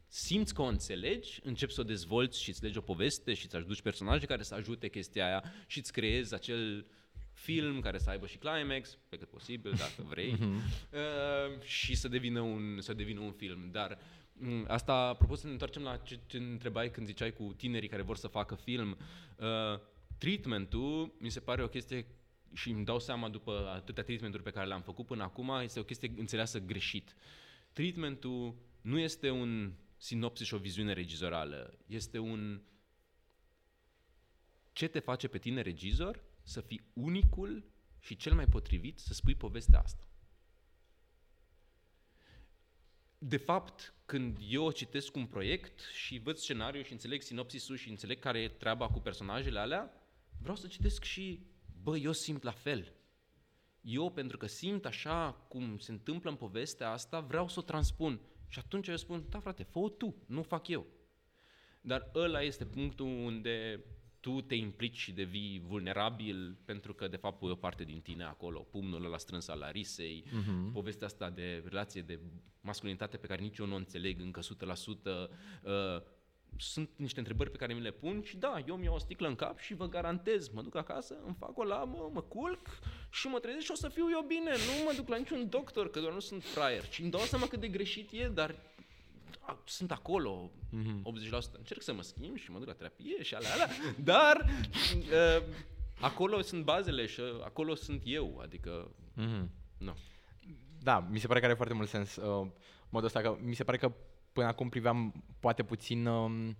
simți 0.07 0.53
că 0.53 0.61
o 0.61 0.65
înțelegi, 0.65 1.39
începi 1.43 1.73
să 1.73 1.81
o 1.81 1.83
dezvolți 1.83 2.41
și 2.41 2.49
îți 2.49 2.63
legi 2.63 2.77
o 2.77 2.81
poveste 2.81 3.33
și 3.33 3.45
îți 3.45 3.55
aduci 3.55 3.81
personaje 3.81 4.25
care 4.25 4.43
să 4.43 4.55
ajute 4.55 4.87
chestia 4.87 5.25
aia 5.25 5.43
și 5.67 5.77
îți 5.77 5.91
creezi 5.91 6.33
acel 6.33 6.85
film 7.31 7.79
care 7.79 7.97
să 7.97 8.09
aibă 8.09 8.27
și 8.27 8.37
climax, 8.37 8.97
pe 9.09 9.17
cât 9.17 9.29
posibil, 9.29 9.71
dacă 9.71 10.07
vrei, 10.09 10.37
uh, 10.41 11.61
și 11.61 11.95
să 11.95 12.07
devină, 12.07 12.39
un, 12.39 12.77
să 12.81 12.93
devină 12.93 13.19
un 13.19 13.31
film. 13.31 13.69
Dar 13.71 13.99
m, 14.33 14.65
asta, 14.67 14.93
apropo 14.93 15.35
să 15.35 15.45
ne 15.45 15.51
întoarcem 15.51 15.81
la 15.81 15.97
ce, 15.97 16.19
ce 16.25 16.37
întrebai 16.37 16.91
când 16.91 17.07
ziceai 17.07 17.33
cu 17.33 17.53
tinerii 17.57 17.89
care 17.89 18.01
vor 18.01 18.17
să 18.17 18.27
facă 18.27 18.55
film, 18.55 18.97
uh, 19.37 19.79
treatmentul 20.17 21.15
mi 21.19 21.29
se 21.29 21.39
pare 21.39 21.63
o 21.63 21.67
chestie 21.67 22.05
și 22.53 22.69
îmi 22.69 22.85
dau 22.85 22.99
seama 22.99 23.29
după 23.29 23.71
atâtea 23.75 24.03
treatmenturi 24.03 24.43
pe 24.43 24.51
care 24.51 24.67
le-am 24.67 24.81
făcut 24.81 25.05
până 25.05 25.23
acum, 25.23 25.59
este 25.63 25.79
o 25.79 25.83
chestie 25.83 26.13
înțeleasă 26.17 26.59
greșit. 26.59 27.15
Treatmentul 27.73 28.55
nu 28.81 28.99
este 28.99 29.29
un 29.29 29.73
sinopsis 29.97 30.47
și 30.47 30.53
o 30.53 30.57
viziune 30.57 30.93
regizorală, 30.93 31.77
este 31.85 32.19
un 32.19 32.61
ce 34.71 34.87
te 34.87 34.99
face 34.99 35.27
pe 35.27 35.37
tine 35.37 35.61
regizor 35.61 36.23
să 36.43 36.61
fii 36.61 36.89
unicul 36.93 37.71
și 37.99 38.15
cel 38.15 38.33
mai 38.33 38.45
potrivit 38.45 38.99
să 38.99 39.13
spui 39.13 39.35
povestea 39.35 39.79
asta. 39.79 40.07
De 43.17 43.37
fapt, 43.37 43.93
când 44.05 44.37
eu 44.49 44.71
citesc 44.71 45.15
un 45.15 45.25
proiect 45.25 45.79
și 45.79 46.17
văd 46.17 46.37
scenariul 46.37 46.83
și 46.83 46.91
înțeleg 46.91 47.21
sinopsisul 47.21 47.75
și 47.75 47.89
înțeleg 47.89 48.19
care 48.19 48.39
e 48.39 48.49
treaba 48.49 48.89
cu 48.89 48.99
personajele 48.99 49.59
alea, 49.59 49.93
vreau 50.41 50.55
să 50.55 50.67
citesc 50.67 51.03
și, 51.03 51.45
bă, 51.81 51.97
eu 51.97 52.11
simt 52.11 52.43
la 52.43 52.51
fel. 52.51 52.93
Eu, 53.81 54.11
pentru 54.11 54.37
că 54.37 54.47
simt 54.47 54.85
așa 54.85 55.31
cum 55.31 55.77
se 55.77 55.91
întâmplă 55.91 56.29
în 56.29 56.35
povestea 56.35 56.91
asta, 56.91 57.19
vreau 57.19 57.47
să 57.47 57.59
o 57.59 57.61
transpun. 57.61 58.21
Și 58.47 58.59
atunci 58.59 58.87
eu 58.87 58.95
spun, 58.97 59.25
da 59.29 59.39
frate, 59.39 59.63
fă 59.63 59.89
tu, 59.97 60.15
nu 60.25 60.41
fac 60.41 60.67
eu. 60.67 60.85
Dar 61.81 62.11
ăla 62.15 62.41
este 62.41 62.65
punctul 62.65 63.05
unde 63.05 63.83
tu 64.19 64.41
te 64.41 64.55
implici 64.55 64.97
și 64.97 65.11
devii 65.11 65.59
vulnerabil 65.65 66.57
pentru 66.65 66.93
că 66.93 67.07
de 67.07 67.15
fapt 67.17 67.39
pui 67.39 67.49
o 67.51 67.55
parte 67.55 67.83
din 67.83 68.01
tine 68.01 68.23
acolo, 68.23 68.59
pumnul 68.59 69.05
ăla 69.05 69.17
strâns 69.17 69.47
al 69.47 69.59
Larisei, 69.59 70.23
Mhm. 70.31 70.71
povestea 70.71 71.07
asta 71.07 71.29
de 71.29 71.61
relație 71.65 72.01
de 72.01 72.19
masculinitate 72.61 73.17
pe 73.17 73.27
care 73.27 73.41
nici 73.41 73.57
eu 73.57 73.65
nu 73.65 73.73
o 73.73 73.77
înțeleg 73.77 74.19
încă 74.21 74.39
100%, 74.41 75.29
uh, 75.63 76.01
sunt 76.57 76.89
niște 76.95 77.19
întrebări 77.19 77.51
pe 77.51 77.57
care 77.57 77.73
mi 77.73 77.81
le 77.81 77.91
pun 77.91 78.21
și 78.23 78.37
da, 78.37 78.63
eu 78.67 78.75
mi-au 78.75 78.93
o 78.95 78.97
sticlă 78.99 79.27
în 79.27 79.35
cap 79.35 79.59
și 79.59 79.73
vă 79.73 79.87
garantez, 79.87 80.49
mă 80.49 80.61
duc 80.61 80.75
acasă, 80.75 81.15
îmi 81.25 81.35
fac 81.39 81.57
o 81.57 81.63
lamă, 81.63 82.09
mă 82.13 82.21
culc 82.21 82.67
și 83.09 83.27
mă 83.27 83.39
trezesc 83.39 83.65
și 83.65 83.71
o 83.71 83.75
să 83.75 83.87
fiu 83.89 84.05
eu 84.11 84.21
bine. 84.27 84.49
Nu 84.51 84.83
mă 84.85 84.93
duc 84.95 85.07
la 85.07 85.17
niciun 85.17 85.49
doctor, 85.49 85.89
că 85.89 85.99
doar 85.99 86.13
nu 86.13 86.19
sunt 86.19 86.43
fraier. 86.43 86.83
Și 86.89 87.01
îmi 87.01 87.11
dau 87.11 87.21
seama 87.21 87.47
cât 87.47 87.59
de 87.59 87.67
greșit 87.67 88.11
e, 88.11 88.27
dar 88.27 88.55
a, 89.39 89.59
sunt 89.65 89.91
acolo, 89.91 90.51
mm-hmm. 90.69 91.01
80%. 91.39 91.51
Încerc 91.57 91.81
să 91.81 91.93
mă 91.93 92.01
schimb 92.01 92.37
și 92.37 92.51
mă 92.51 92.57
duc 92.57 92.67
la 92.67 92.73
terapie 92.73 93.23
și 93.23 93.35
alea, 93.35 93.53
alea, 93.53 93.67
dar 94.03 94.45
uh, 94.95 95.43
acolo 96.01 96.41
sunt 96.41 96.63
bazele 96.63 97.05
și 97.05 97.19
uh, 97.19 97.43
acolo 97.43 97.75
sunt 97.75 98.01
eu, 98.05 98.39
adică, 98.43 98.91
Mhm. 99.13 99.49
nu. 99.77 99.97
Da, 100.81 100.99
mi 101.09 101.19
se 101.19 101.27
pare 101.27 101.39
că 101.39 101.45
are 101.45 101.53
foarte 101.55 101.73
mult 101.73 101.89
sens 101.89 102.15
uh, 102.15 102.47
modul 102.89 103.07
ăsta, 103.07 103.21
că 103.21 103.37
mi 103.41 103.55
se 103.55 103.63
pare 103.63 103.77
că 103.77 103.91
până 104.37 104.49
acum 104.49 104.69
priveam 104.69 105.23
poate 105.39 105.63
puțin 105.63 106.05
um, 106.05 106.57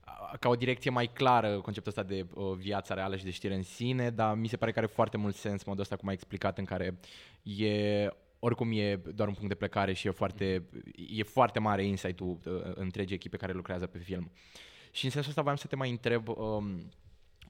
a- 0.00 0.36
ca 0.40 0.48
o 0.48 0.54
direcție 0.56 0.90
mai 0.90 1.06
clară 1.06 1.60
conceptul 1.60 1.92
ăsta 1.96 2.02
de 2.02 2.26
uh, 2.34 2.52
viața 2.56 2.94
reală 2.94 3.16
și 3.16 3.24
de 3.24 3.30
știre 3.30 3.54
în 3.54 3.62
sine, 3.62 4.10
dar 4.10 4.36
mi 4.36 4.48
se 4.48 4.56
pare 4.56 4.72
că 4.72 4.78
are 4.78 4.86
foarte 4.88 5.16
mult 5.16 5.34
sens 5.34 5.64
modul 5.64 5.82
ăsta 5.82 5.96
cum 5.96 6.08
ai 6.08 6.14
explicat 6.14 6.58
în 6.58 6.64
care 6.64 6.98
e 7.42 8.08
oricum 8.38 8.72
e 8.72 8.96
doar 8.96 9.28
un 9.28 9.34
punct 9.34 9.48
de 9.48 9.54
plecare 9.54 9.92
și 9.92 10.06
e 10.06 10.10
foarte, 10.10 10.68
e 11.08 11.22
foarte 11.22 11.58
mare 11.58 11.84
insight-ul 11.84 12.38
uh, 12.44 12.72
întregii 12.74 13.14
echipe 13.14 13.36
care 13.36 13.52
lucrează 13.52 13.86
pe 13.86 13.98
film. 13.98 14.30
Și 14.90 15.04
în 15.04 15.10
sensul 15.10 15.30
ăsta 15.30 15.42
voiam 15.42 15.56
să 15.56 15.66
te 15.66 15.76
mai 15.76 15.90
întreb 15.90 16.28
um, 16.28 16.90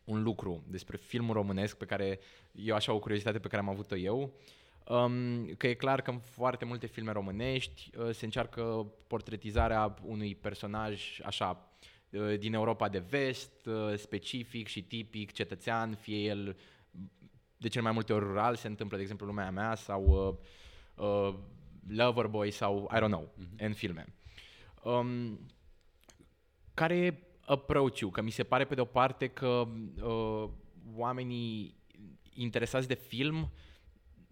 un 0.05 0.23
lucru 0.23 0.65
despre 0.69 0.97
filmul 0.97 1.35
românesc 1.35 1.77
pe 1.77 1.85
care 1.85 2.21
eu 2.53 2.75
așa 2.75 2.93
o 2.93 2.99
curiozitate 2.99 3.39
pe 3.39 3.49
care 3.49 3.63
am 3.63 3.69
avut-o 3.69 3.97
eu. 3.97 4.33
Um, 4.89 5.47
că 5.57 5.67
e 5.67 5.75
clar 5.75 6.03
că 6.03 6.11
în 6.11 6.19
foarte 6.19 6.65
multe 6.65 6.87
filme 6.87 7.13
românești 7.13 7.91
uh, 7.97 8.11
se 8.11 8.25
încearcă 8.25 8.93
portretizarea 9.07 9.95
unui 10.03 10.35
personaj 10.35 11.21
așa 11.23 11.71
uh, 12.11 12.39
din 12.39 12.55
Europa 12.55 12.89
de 12.89 12.99
vest, 12.99 13.67
uh, 13.67 13.97
specific 13.97 14.67
și 14.67 14.83
tipic, 14.83 15.33
cetățean, 15.33 15.95
fie 15.95 16.19
el 16.19 16.57
de 17.57 17.69
cel 17.69 17.83
mai 17.83 17.93
multe 17.93 18.13
ori 18.13 18.25
rural, 18.25 18.57
se 18.57 18.67
întâmplă, 18.67 18.97
de 18.97 19.03
exemplu, 19.03 19.27
lumea 19.27 19.51
mea 19.51 19.75
sau 19.75 20.39
uh, 20.97 21.05
uh, 21.07 21.35
Loverboy 21.89 22.51
sau, 22.51 22.91
I 22.95 22.97
don't 22.97 23.11
know, 23.11 23.35
în 23.59 23.73
filme. 23.73 24.15
Um, 24.83 25.41
care 26.75 26.97
e 26.97 27.19
approach-ul? 27.47 28.11
Că 28.11 28.23
mi 28.23 28.31
se 28.31 28.43
pare 28.43 28.65
pe 28.65 28.75
de 28.75 28.81
o 28.81 28.85
parte 28.85 29.27
că 29.27 29.69
uh, 30.03 30.49
oamenii 30.95 31.75
interesați 32.35 32.89
de 32.89 32.95
film 32.95 33.51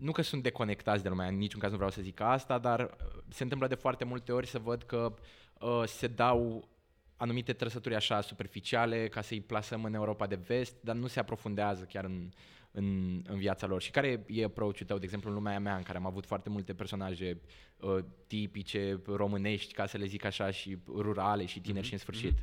nu 0.01 0.13
că 0.13 0.23
sunt 0.23 0.43
deconectați 0.43 1.03
de 1.03 1.09
lumea, 1.09 1.27
în 1.27 1.37
niciun 1.37 1.61
caz 1.61 1.71
nu 1.71 1.77
vreau 1.77 1.91
să 1.91 2.03
zic 2.03 2.21
asta, 2.21 2.59
dar 2.59 2.81
uh, 2.81 3.23
se 3.29 3.43
întâmplă 3.43 3.67
de 3.67 3.75
foarte 3.75 4.05
multe 4.05 4.33
ori 4.33 4.47
să 4.47 4.59
văd 4.59 4.83
că 4.83 5.15
uh, 5.59 5.83
se 5.87 6.07
dau 6.07 6.69
anumite 7.17 7.53
trăsături 7.53 7.95
așa 7.95 8.21
superficiale 8.21 9.09
ca 9.09 9.21
să-i 9.21 9.41
plasăm 9.41 9.85
în 9.85 9.95
Europa 9.95 10.27
de 10.27 10.39
vest, 10.47 10.75
dar 10.81 10.97
nu 10.97 11.07
se 11.07 11.21
aprofundează 11.21 11.85
chiar 11.85 12.05
în, 12.05 12.31
în, 12.71 13.21
în 13.27 13.39
viața 13.39 13.67
lor. 13.67 13.83
Și 13.83 13.91
care 13.91 14.25
e 14.27 14.45
approach-ul 14.45 14.87
tău, 14.87 14.99
de 14.99 15.05
exemplu, 15.05 15.29
în 15.29 15.35
lumea 15.35 15.61
mea, 15.61 15.77
în 15.77 15.83
care 15.83 15.99
am 15.99 16.07
avut 16.07 16.27
foarte 16.27 16.49
multe 16.49 16.75
personaje 16.75 17.41
uh, 17.77 17.99
tipice, 18.27 19.01
românești, 19.07 19.73
ca 19.73 19.87
să 19.87 19.97
le 19.97 20.07
zic 20.07 20.25
așa, 20.25 20.51
și 20.51 20.79
rurale 20.87 21.47
și 21.47 21.61
tineri 21.61 21.87
și 21.87 21.93
în 21.93 21.99
sfârșit? 21.99 22.35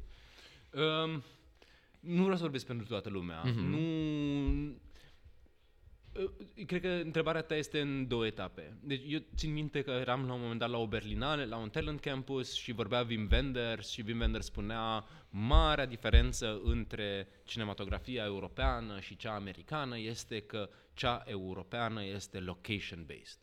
Um, 0.73 1.23
nu 1.99 2.21
vreau 2.21 2.35
să 2.35 2.41
vorbesc 2.41 2.65
pentru 2.65 2.85
toată 2.85 3.09
lumea. 3.09 3.41
Mhm. 3.45 3.69
Nu... 3.69 3.77
Uh, 6.17 6.65
Cred 6.65 6.81
că 6.81 6.87
întrebarea 6.87 7.41
ta 7.41 7.55
este 7.55 7.79
în 7.81 8.07
două 8.07 8.25
etape. 8.25 8.77
Deci 8.83 9.01
eu 9.07 9.19
țin 9.35 9.53
minte 9.53 9.81
că 9.81 9.91
eram 9.91 10.25
la 10.25 10.33
un 10.33 10.41
moment 10.41 10.59
dat 10.59 10.69
la 10.69 10.77
o 10.77 10.87
Berlinale, 10.87 11.45
la 11.45 11.57
un 11.57 11.69
talent 11.69 11.99
campus 11.99 12.53
și 12.53 12.71
vorbea 12.71 13.05
Wim 13.09 13.27
Wenders 13.31 13.89
și 13.89 14.03
Wim 14.07 14.19
Wenders 14.19 14.45
spunea 14.45 15.05
marea 15.29 15.85
diferență 15.85 16.61
între 16.63 17.27
cinematografia 17.43 18.23
europeană 18.23 18.99
și 18.99 19.15
cea 19.15 19.35
americană 19.35 19.99
este 19.99 20.39
că 20.39 20.69
cea 20.93 21.23
europeană 21.25 22.03
este 22.05 22.39
location-based. 22.39 23.39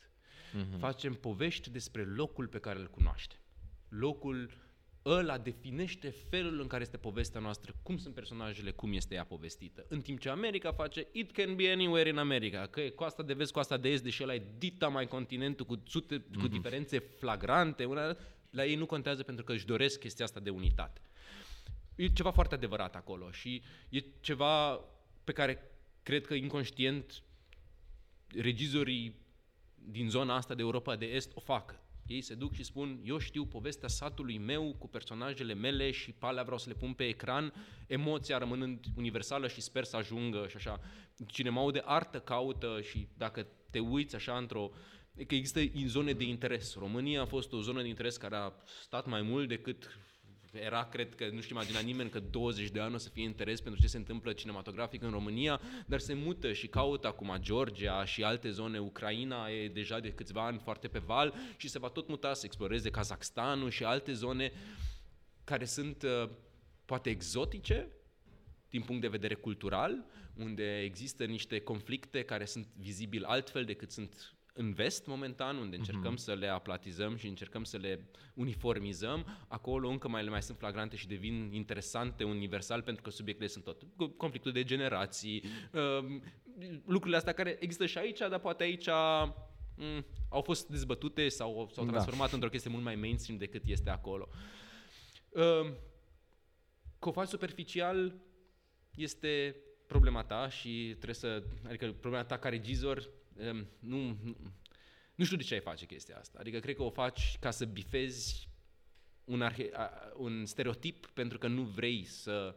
Mm-hmm. 0.54 0.78
Facem 0.78 1.14
povești 1.14 1.70
despre 1.70 2.04
locul 2.04 2.46
pe 2.46 2.58
care 2.58 2.78
îl 2.78 2.86
cunoaștem. 2.86 3.38
Locul 3.88 4.50
ăla 5.07 5.38
definește 5.38 6.11
felul 6.11 6.61
în 6.61 6.66
care 6.66 6.82
este 6.82 6.96
povestea 6.96 7.40
noastră, 7.40 7.74
cum 7.82 7.98
sunt 7.98 8.14
personajele, 8.14 8.70
cum 8.70 8.92
este 8.92 9.14
ea 9.14 9.24
povestită. 9.24 9.84
În 9.88 10.00
timp 10.00 10.20
ce 10.20 10.28
America 10.28 10.72
face 10.72 11.07
It 11.12 11.32
can 11.32 11.55
be 11.55 11.70
anywhere 11.70 12.09
in 12.09 12.16
America, 12.16 12.66
că 12.66 12.80
e 12.80 12.88
coasta 12.88 13.22
de 13.22 13.32
vest, 13.32 13.52
coasta 13.52 13.76
de 13.76 13.88
est, 13.88 14.02
deși 14.02 14.22
ăla 14.22 14.34
e 14.34 14.42
dita 14.59 14.88
mai 14.88 15.07
continentul 15.07 15.66
cu, 15.66 15.82
sute, 15.86 16.18
mm-hmm. 16.18 16.40
cu 16.40 16.48
diferențe 16.48 16.98
flagrante, 16.98 17.84
una, 17.84 18.16
la 18.50 18.64
ei 18.64 18.74
nu 18.74 18.86
contează 18.86 19.22
pentru 19.22 19.44
că 19.44 19.52
își 19.52 19.66
doresc 19.66 19.98
chestia 19.98 20.24
asta 20.24 20.40
de 20.40 20.50
unitate. 20.50 21.00
E 21.94 22.09
ceva 22.09 22.30
foarte 22.30 22.55
adevărat 22.55 22.96
acolo 22.96 23.30
și 23.30 23.62
e 23.88 24.05
ceva 24.20 24.80
pe 25.24 25.32
care 25.32 25.70
cred 26.02 26.26
că 26.26 26.34
inconștient 26.34 27.22
regizorii 28.36 29.22
din 29.74 30.09
zona 30.09 30.36
asta 30.36 30.55
de 30.55 30.62
Europa 30.62 30.96
de 30.96 31.07
Est 31.07 31.30
o 31.34 31.40
fac. 31.40 31.84
Ei 32.07 32.20
se 32.20 32.34
duc 32.34 32.52
și 32.52 32.62
spun, 32.62 33.00
eu 33.05 33.18
știu 33.18 33.46
povestea 33.46 33.88
satului 33.88 34.38
meu 34.38 34.74
cu 34.78 34.88
personajele 34.88 35.55
mele 35.55 35.90
și 35.90 36.12
pe 36.12 36.26
alea 36.26 36.42
vreau 36.42 36.59
să 36.59 36.68
le 36.68 36.74
pun 36.74 36.92
pe 36.92 37.05
ecran, 37.05 37.52
emoția 37.86 38.38
rămânând 38.38 38.84
universală 38.96 39.48
și 39.48 39.61
sper 39.61 39.84
să 39.84 39.96
ajungă 39.96 40.46
și 40.48 40.57
așa. 40.57 40.80
Cinemaul 41.26 41.72
de 41.72 41.82
artă 41.84 42.20
caută 42.20 42.80
și 42.82 43.09
dacă 43.16 43.46
te 43.70 43.78
uiți 43.78 44.14
așa 44.14 44.36
într-o 44.36 44.70
e 45.14 45.24
că 45.24 45.34
există 45.34 45.61
zone 45.86 46.12
de 46.12 46.24
interes. 46.24 46.74
România 46.74 47.20
a 47.20 47.26
fost 47.26 47.52
o 47.52 47.61
zonă 47.61 47.82
de 47.82 47.88
interes 47.88 48.16
care 48.16 48.36
a 48.36 48.52
stat 48.82 49.07
mai 49.07 49.22
mult 49.22 49.48
decât 49.48 49.98
era, 50.55 50.84
cred 50.84 51.14
că, 51.14 51.28
nu 51.32 51.40
știu 51.40 51.55
imagina 51.55 51.80
nimeni 51.80 52.11
că 52.11 52.20
20 52.20 52.70
de 52.70 52.80
ani 52.80 52.94
o 52.94 52.98
să 52.98 53.09
fie 53.09 53.22
interes 53.22 53.61
pentru 53.61 53.80
ce 53.80 53.86
se 53.86 53.96
întâmplă 53.96 54.32
cinematografic 54.32 55.02
în 55.02 55.11
România, 55.11 55.61
dar 55.86 55.98
se 55.98 56.14
mută 56.14 56.52
și 56.52 56.66
caută 56.66 57.07
acum 57.07 57.36
Georgia 57.38 58.05
și 58.05 58.22
alte 58.22 58.50
zone, 58.50 58.78
Ucraina 58.78 59.48
e 59.48 59.68
deja 59.68 60.00
de 60.00 60.12
câțiva 60.12 60.46
ani 60.46 60.59
foarte 60.59 60.88
pe 60.88 60.98
val 60.98 61.34
și 61.57 61.68
se 61.68 61.78
va 61.78 61.88
tot 61.88 62.09
muta 62.09 62.34
să 62.34 62.42
exploreze 62.46 62.90
Kazakhstanul 62.90 63.70
și 63.70 63.84
alte 63.84 64.12
zone 64.12 64.52
care 65.44 65.64
sunt 65.64 66.02
uh, 66.02 66.30
poate 66.84 67.11
exotice 67.11 67.88
din 68.70 68.82
punct 68.82 69.00
de 69.00 69.09
vedere 69.09 69.34
cultural, 69.34 70.05
unde 70.36 70.80
există 70.80 71.24
niște 71.24 71.61
conflicte 71.61 72.22
care 72.22 72.44
sunt 72.44 72.66
vizibil 72.76 73.24
altfel 73.24 73.64
decât 73.64 73.90
sunt 73.90 74.34
în 74.57 74.72
vest 74.72 75.07
momentan, 75.07 75.57
unde 75.57 75.76
încercăm 75.76 76.12
uh-huh. 76.12 76.18
să 76.18 76.34
le 76.34 76.48
aplatizăm 76.48 77.16
și 77.16 77.26
încercăm 77.26 77.64
să 77.64 77.76
le 77.76 78.09
uniformizăm, 78.34 79.26
acolo 79.48 79.88
încă 79.88 80.09
mai 80.09 80.24
le 80.24 80.30
mai 80.30 80.42
sunt 80.42 80.59
flagrante 80.59 80.96
și 80.96 81.07
devin 81.07 81.50
interesante 81.52 82.24
universal 82.24 82.82
pentru 82.82 83.02
că 83.02 83.11
subiectele 83.11 83.48
sunt 83.48 83.64
tot 83.64 83.82
conflictul 84.16 84.52
de 84.52 84.64
generații, 84.64 85.44
uh, 85.72 86.20
lucrurile 86.84 87.16
astea 87.16 87.32
care 87.32 87.57
există 87.61 87.86
și 87.86 87.98
aici, 87.98 88.18
dar 88.18 88.38
poate 88.38 88.62
aici 88.62 88.88
mm, 89.76 90.05
au 90.28 90.42
fost 90.42 90.68
dezbătute 90.68 91.28
sau 91.28 91.70
s-au 91.72 91.84
Da. 91.84 91.90
transformat 91.90 92.32
într-o 92.32 92.48
chestie 92.48 92.70
mult 92.70 92.82
mai 92.82 92.94
mainstream 92.94 93.38
decât 93.38 93.62
este 93.66 93.90
acolo. 93.90 94.28
Uh, 95.28 95.72
că 96.98 97.09
o 97.09 97.12
faci 97.12 97.28
superficial 97.28 98.14
este 98.94 99.57
problema 99.86 100.24
ta 100.24 100.48
și 100.48 100.86
trebuie 100.88 101.14
să, 101.14 101.42
adică 101.66 101.92
problema 102.00 102.24
ta 102.24 102.38
ca 102.38 102.48
regizor, 102.48 102.98
um, 102.98 103.09
nu, 103.35 103.66
nu, 103.78 104.16
nu 105.14 105.24
știu 105.24 105.37
de 105.37 105.43
ce 105.43 105.55
ai 105.55 105.61
face 105.61 105.87
chestia 105.87 106.18
asta. 106.18 106.39
Adică 106.41 106.59
cred 106.59 106.76
că 106.76 106.82
o 106.82 106.91
faci 106.91 107.37
ca 107.41 107.51
să 107.51 107.64
bifezi 107.64 108.49
un, 109.24 109.43
arhe, 109.43 109.70
a- 109.72 110.12
un 110.16 110.47
stereotip 110.47 111.07
pentru 111.07 111.39
că 111.39 111.47
nu 111.47 111.62
vrei 111.62 112.05
să 112.05 112.57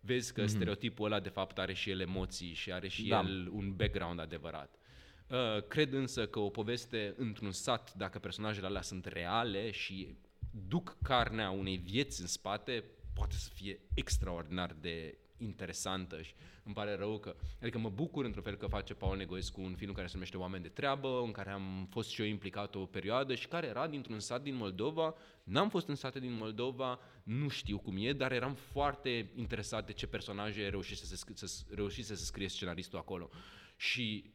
vezi 0.00 0.32
că 0.32 0.42
mm-hmm. 0.42 0.48
stereotipul 0.48 1.06
ăla 1.06 1.20
de 1.20 1.28
fapt 1.28 1.58
are 1.58 1.72
și 1.72 1.90
el 1.90 2.00
emoții 2.00 2.52
și 2.52 2.72
are 2.72 2.88
și 2.88 3.08
Da. 3.08 3.18
el 3.18 3.48
un 3.52 3.76
background 3.76 4.20
adevărat. 4.20 4.78
Uh, 5.26 5.62
cred 5.66 5.92
însă 5.92 6.26
că 6.26 6.38
o 6.38 6.48
poveste 6.48 7.14
într-un 7.16 7.52
sat, 7.52 7.94
dacă 7.94 8.18
personajele 8.18 8.66
alea 8.66 8.82
sunt 8.82 9.04
reale 9.04 9.70
și 9.70 10.16
duc 10.50 10.96
carnea 11.02 11.50
unei 11.50 11.76
vieți 11.76 12.20
în 12.20 12.26
spate, 12.26 12.84
poate 13.14 13.34
să 13.34 13.50
fie 13.54 13.80
extraordinar 13.94 14.76
de 14.80 15.18
interesantă 15.38 16.22
și 16.22 16.34
îmi 16.62 16.74
pare 16.74 16.94
rău 16.94 17.18
că... 17.18 17.36
Adică 17.62 17.78
mă 17.78 17.88
bucur 17.88 18.24
într-un 18.24 18.42
fel 18.42 18.56
că 18.56 18.66
face 18.66 18.94
Paul 18.94 19.16
Negoescu 19.16 19.60
un 19.60 19.74
film 19.74 19.92
care 19.92 20.06
se 20.06 20.12
numește 20.14 20.36
Oameni 20.36 20.62
de 20.62 20.68
treabă, 20.68 21.20
în 21.24 21.30
care 21.30 21.50
am 21.50 21.86
fost 21.90 22.10
și 22.10 22.20
eu 22.20 22.26
implicat 22.26 22.74
o 22.74 22.86
perioadă 22.86 23.34
și 23.34 23.48
care 23.48 23.66
era 23.66 23.86
dintr-un 23.86 24.20
sat 24.20 24.42
din 24.42 24.54
Moldova. 24.54 25.14
N-am 25.44 25.68
fost 25.68 25.88
în 25.88 25.94
sate 25.94 26.20
din 26.20 26.32
Moldova, 26.32 26.98
nu 27.22 27.48
știu 27.48 27.78
cum 27.78 27.96
e, 27.98 28.12
dar 28.12 28.32
eram 28.32 28.54
foarte 28.54 29.30
interesat 29.34 29.86
de 29.86 29.92
ce 29.92 30.06
personaje 30.06 30.68
reușise 30.68 31.04
să, 31.04 31.24
sc- 31.24 31.34
să, 31.34 31.62
reușise 31.74 32.14
să 32.14 32.24
scrie 32.24 32.48
scenaristul 32.48 32.98
acolo. 32.98 33.30
Și 33.76 34.32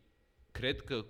cred 0.52 0.82
că 0.82 1.06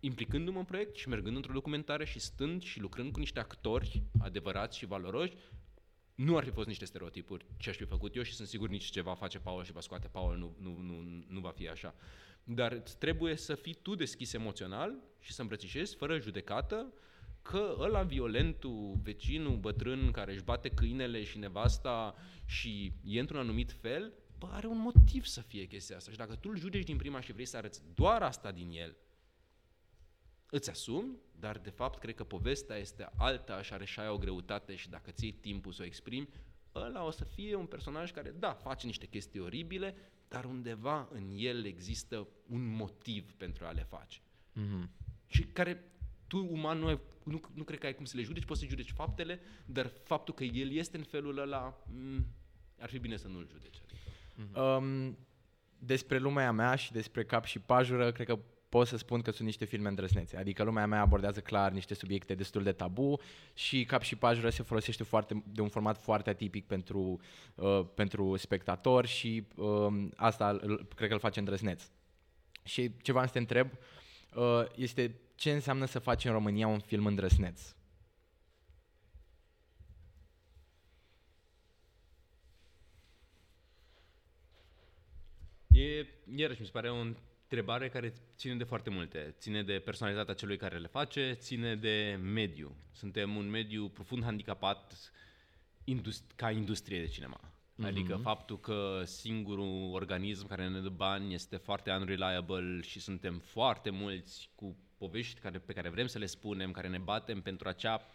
implicându-mă 0.00 0.58
în 0.58 0.64
proiect 0.64 0.96
și 0.96 1.08
mergând 1.08 1.36
într-o 1.36 1.52
documentare 1.52 2.04
și 2.04 2.18
stând 2.18 2.62
și 2.62 2.80
lucrând 2.80 3.12
cu 3.12 3.18
niște 3.18 3.40
actori 3.40 4.02
adevărați 4.18 4.78
și 4.78 4.86
valoroși, 4.86 5.32
nu 6.24 6.36
ar 6.36 6.44
fi 6.44 6.50
fost 6.50 6.66
niște 6.66 6.84
stereotipuri 6.84 7.46
ce 7.56 7.70
aș 7.70 7.76
fi 7.76 7.84
făcut 7.84 8.16
eu 8.16 8.22
și 8.22 8.34
sunt 8.34 8.48
sigur 8.48 8.68
nici 8.68 8.84
ce 8.84 9.00
va 9.00 9.14
face 9.14 9.38
Paul 9.38 9.64
și 9.64 9.72
va 9.72 9.80
scoate 9.80 10.08
Paul 10.08 10.36
nu, 10.36 10.56
nu, 10.60 10.78
nu, 10.80 11.24
nu 11.28 11.40
va 11.40 11.50
fi 11.50 11.68
așa. 11.68 11.94
Dar 12.44 12.78
trebuie 12.78 13.36
să 13.36 13.54
fii 13.54 13.74
tu 13.82 13.94
deschis 13.94 14.32
emoțional 14.32 14.94
și 15.20 15.32
să 15.32 15.40
îmbrățișezi 15.40 15.96
fără 15.96 16.18
judecată 16.18 16.92
că 17.42 17.76
ăla 17.78 18.02
violentul, 18.02 18.98
vecinul, 19.02 19.56
bătrân 19.56 20.10
care 20.10 20.32
își 20.32 20.42
bate 20.42 20.68
câinele 20.68 21.24
și 21.24 21.38
nevasta 21.38 22.14
și 22.44 22.92
e 23.04 23.20
într-un 23.20 23.40
anumit 23.40 23.72
fel, 23.72 24.12
bă, 24.38 24.46
are 24.50 24.66
un 24.66 24.78
motiv 24.78 25.24
să 25.24 25.40
fie 25.40 25.64
chestia 25.64 25.96
asta. 25.96 26.10
Și 26.10 26.16
dacă 26.16 26.34
tu 26.34 26.48
îl 26.52 26.58
judeci 26.58 26.84
din 26.84 26.96
prima 26.96 27.20
și 27.20 27.32
vrei 27.32 27.44
să 27.44 27.56
arăți 27.56 27.82
doar 27.94 28.22
asta 28.22 28.52
din 28.52 28.70
el, 28.70 28.96
îți 30.50 30.70
asumi, 30.70 31.16
dar 31.38 31.58
de 31.58 31.70
fapt 31.70 31.98
cred 31.98 32.14
că 32.14 32.24
povestea 32.24 32.76
este 32.76 33.10
alta 33.16 33.62
și 33.62 33.72
are 33.72 33.84
și 33.84 34.00
aia 34.00 34.12
o 34.12 34.18
greutate 34.18 34.74
și 34.74 34.90
dacă 34.90 35.10
ți 35.10 35.26
timpul 35.26 35.72
să 35.72 35.82
o 35.82 35.84
exprimi, 35.84 36.28
ăla 36.74 37.04
o 37.04 37.10
să 37.10 37.24
fie 37.24 37.54
un 37.54 37.66
personaj 37.66 38.10
care, 38.10 38.30
da, 38.30 38.52
face 38.52 38.86
niște 38.86 39.06
chestii 39.06 39.40
oribile, 39.40 39.94
dar 40.28 40.44
undeva 40.44 41.08
în 41.12 41.30
el 41.36 41.64
există 41.64 42.28
un 42.46 42.74
motiv 42.76 43.32
pentru 43.32 43.64
a 43.64 43.70
le 43.70 43.82
face. 43.82 44.20
Mhm. 44.52 44.90
Și 45.26 45.42
care 45.42 45.84
tu, 46.26 46.48
uman, 46.50 46.78
nu, 46.78 46.86
ai, 46.86 47.00
nu, 47.24 47.40
nu 47.54 47.64
cred 47.64 47.78
că 47.78 47.86
ai 47.86 47.94
cum 47.94 48.04
să 48.04 48.16
le 48.16 48.22
judeci, 48.22 48.44
poți 48.44 48.60
să 48.60 48.66
judeci 48.66 48.90
faptele, 48.90 49.40
dar 49.66 49.92
faptul 50.04 50.34
că 50.34 50.44
el 50.44 50.72
este 50.72 50.96
în 50.96 51.02
felul 51.02 51.38
ăla, 51.38 51.84
m- 51.86 52.24
ar 52.78 52.88
fi 52.88 52.98
bine 52.98 53.16
să 53.16 53.28
nu-l 53.28 53.48
judeci. 53.50 53.80
Adică. 54.40 54.60
Um, 54.60 55.18
despre 55.78 56.18
lumea 56.18 56.52
mea 56.52 56.74
și 56.74 56.92
despre 56.92 57.24
cap 57.24 57.44
și 57.44 57.58
pajură, 57.58 58.12
cred 58.12 58.26
că 58.26 58.38
pot 58.68 58.86
să 58.86 58.96
spun 58.96 59.22
că 59.22 59.30
sunt 59.30 59.46
niște 59.46 59.64
filme 59.64 59.88
îndrăznețe. 59.88 60.36
Adică 60.36 60.62
lumea 60.62 60.86
mea 60.86 61.00
abordează 61.00 61.40
clar 61.40 61.72
niște 61.72 61.94
subiecte 61.94 62.34
destul 62.34 62.62
de 62.62 62.72
tabu 62.72 63.20
și 63.54 63.84
cap 63.84 64.02
și 64.02 64.16
pajură 64.16 64.50
se 64.50 64.62
folosește 64.62 65.02
foarte, 65.02 65.42
de 65.52 65.60
un 65.60 65.68
format 65.68 66.02
foarte 66.02 66.30
atipic 66.30 66.66
pentru, 66.66 67.20
uh, 67.54 67.86
pentru 67.94 68.36
spectator 68.36 69.06
și 69.06 69.46
uh, 69.56 70.08
asta 70.16 70.58
îl- 70.60 70.86
cred 70.94 71.08
că 71.08 71.14
îl 71.14 71.20
face 71.20 71.38
îndrăzneț. 71.38 71.82
Și 72.64 72.90
ce 73.02 73.10
vreau 73.12 73.26
să 73.26 73.32
te 73.32 73.38
întreb 73.38 73.70
uh, 74.34 74.64
este 74.74 75.20
ce 75.34 75.52
înseamnă 75.52 75.84
să 75.84 75.98
faci 75.98 76.24
în 76.24 76.32
România 76.32 76.66
un 76.66 76.78
film 76.78 77.06
îndrăzneț? 77.06 77.60
E, 85.68 86.06
iarăși, 86.34 86.60
mi 86.60 86.66
se 86.66 86.72
pare 86.72 86.90
o 86.90 86.96
întrebare 87.50 87.88
care 87.88 88.12
ține 88.36 88.54
de 88.54 88.64
foarte 88.64 88.90
multe. 88.90 89.34
Ține 89.38 89.62
de 89.62 89.78
personalitatea 89.78 90.34
celui 90.34 90.56
care 90.56 90.78
le 90.78 90.86
face, 90.86 91.32
ține 91.32 91.76
de 91.76 92.18
mediu. 92.22 92.76
Suntem 92.92 93.36
un 93.36 93.50
mediu 93.50 93.88
profund 93.88 94.22
handicapat 94.22 95.12
indust- 95.84 96.34
ca 96.36 96.50
industrie 96.50 97.00
de 97.00 97.06
cinema. 97.06 97.40
Adică 97.82 98.16
faptul 98.16 98.60
că 98.60 99.02
singurul 99.04 99.90
organism 99.92 100.46
care 100.46 100.68
ne 100.68 100.80
dă 100.80 100.88
bani 100.88 101.34
este 101.34 101.56
foarte 101.56 101.90
unreliable 101.90 102.80
și 102.80 103.00
suntem 103.00 103.38
foarte 103.38 103.90
mulți 103.90 104.50
cu 104.54 104.76
povești 104.96 105.40
care, 105.40 105.58
pe 105.58 105.72
care 105.72 105.88
vrem 105.88 106.06
să 106.06 106.18
le 106.18 106.26
spunem, 106.26 106.70
care 106.70 106.88
ne 106.88 106.98
batem 106.98 107.40
pentru 107.40 107.68
acea 107.68 108.06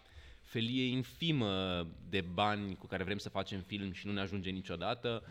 felie 0.42 0.84
infimă 0.84 1.86
de 2.08 2.20
bani 2.20 2.76
cu 2.76 2.86
care 2.86 3.04
vrem 3.04 3.18
să 3.18 3.28
facem 3.28 3.60
film 3.60 3.92
și 3.92 4.06
nu 4.06 4.12
ne 4.12 4.20
ajunge 4.20 4.50
niciodată, 4.50 5.22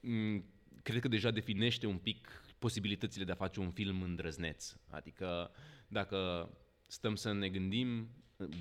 mm, 0.00 0.44
cred 0.82 1.00
că 1.00 1.08
deja 1.08 1.30
definește 1.30 1.86
un 1.86 1.96
pic 1.96 2.42
posibilitățile 2.58 3.24
de 3.24 3.32
a 3.32 3.34
face 3.34 3.60
un 3.60 3.70
film 3.70 4.02
îndrăzneț. 4.02 4.74
Adică 4.88 5.50
dacă 5.88 6.50
stăm 6.86 7.14
să 7.14 7.32
ne 7.32 7.48
gândim, 7.48 8.08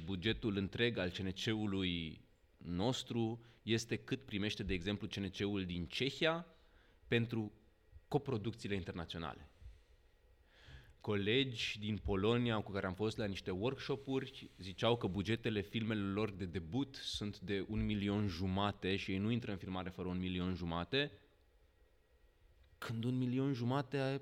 bugetul 0.05 0.57
întreg 0.57 0.97
al 0.97 1.09
CNC-ului 1.09 2.21
nostru 2.57 3.41
este 3.61 3.95
cât 3.95 4.25
primește, 4.25 4.63
de 4.63 4.73
exemplu, 4.73 5.07
CNC-ul 5.07 5.65
din 5.65 5.85
Cehia 5.85 6.45
pentru 7.07 7.51
coproducțiile 8.07 8.75
internaționale. 8.75 9.49
Colegi 11.01 11.79
din 11.79 11.97
Polonia 11.97 12.59
cu 12.59 12.71
care 12.71 12.85
am 12.85 12.93
fost 12.93 13.17
la 13.17 13.25
niște 13.25 13.51
workshop-uri 13.51 14.49
ziceau 14.57 14.97
că 14.97 15.07
bugetele 15.07 15.61
filmelor 15.61 16.13
lor 16.13 16.31
de 16.31 16.45
debut 16.45 16.95
sunt 16.95 17.39
de 17.39 17.65
un 17.67 17.85
milion 17.85 18.27
jumate 18.27 18.95
și 18.95 19.11
ei 19.11 19.17
nu 19.17 19.31
intră 19.31 19.51
în 19.51 19.57
filmare 19.57 19.89
fără 19.89 20.07
un 20.07 20.19
milion 20.19 20.55
jumate, 20.55 21.11
când 22.77 23.03
un 23.03 23.17
milion 23.17 23.53
jumate, 23.53 24.21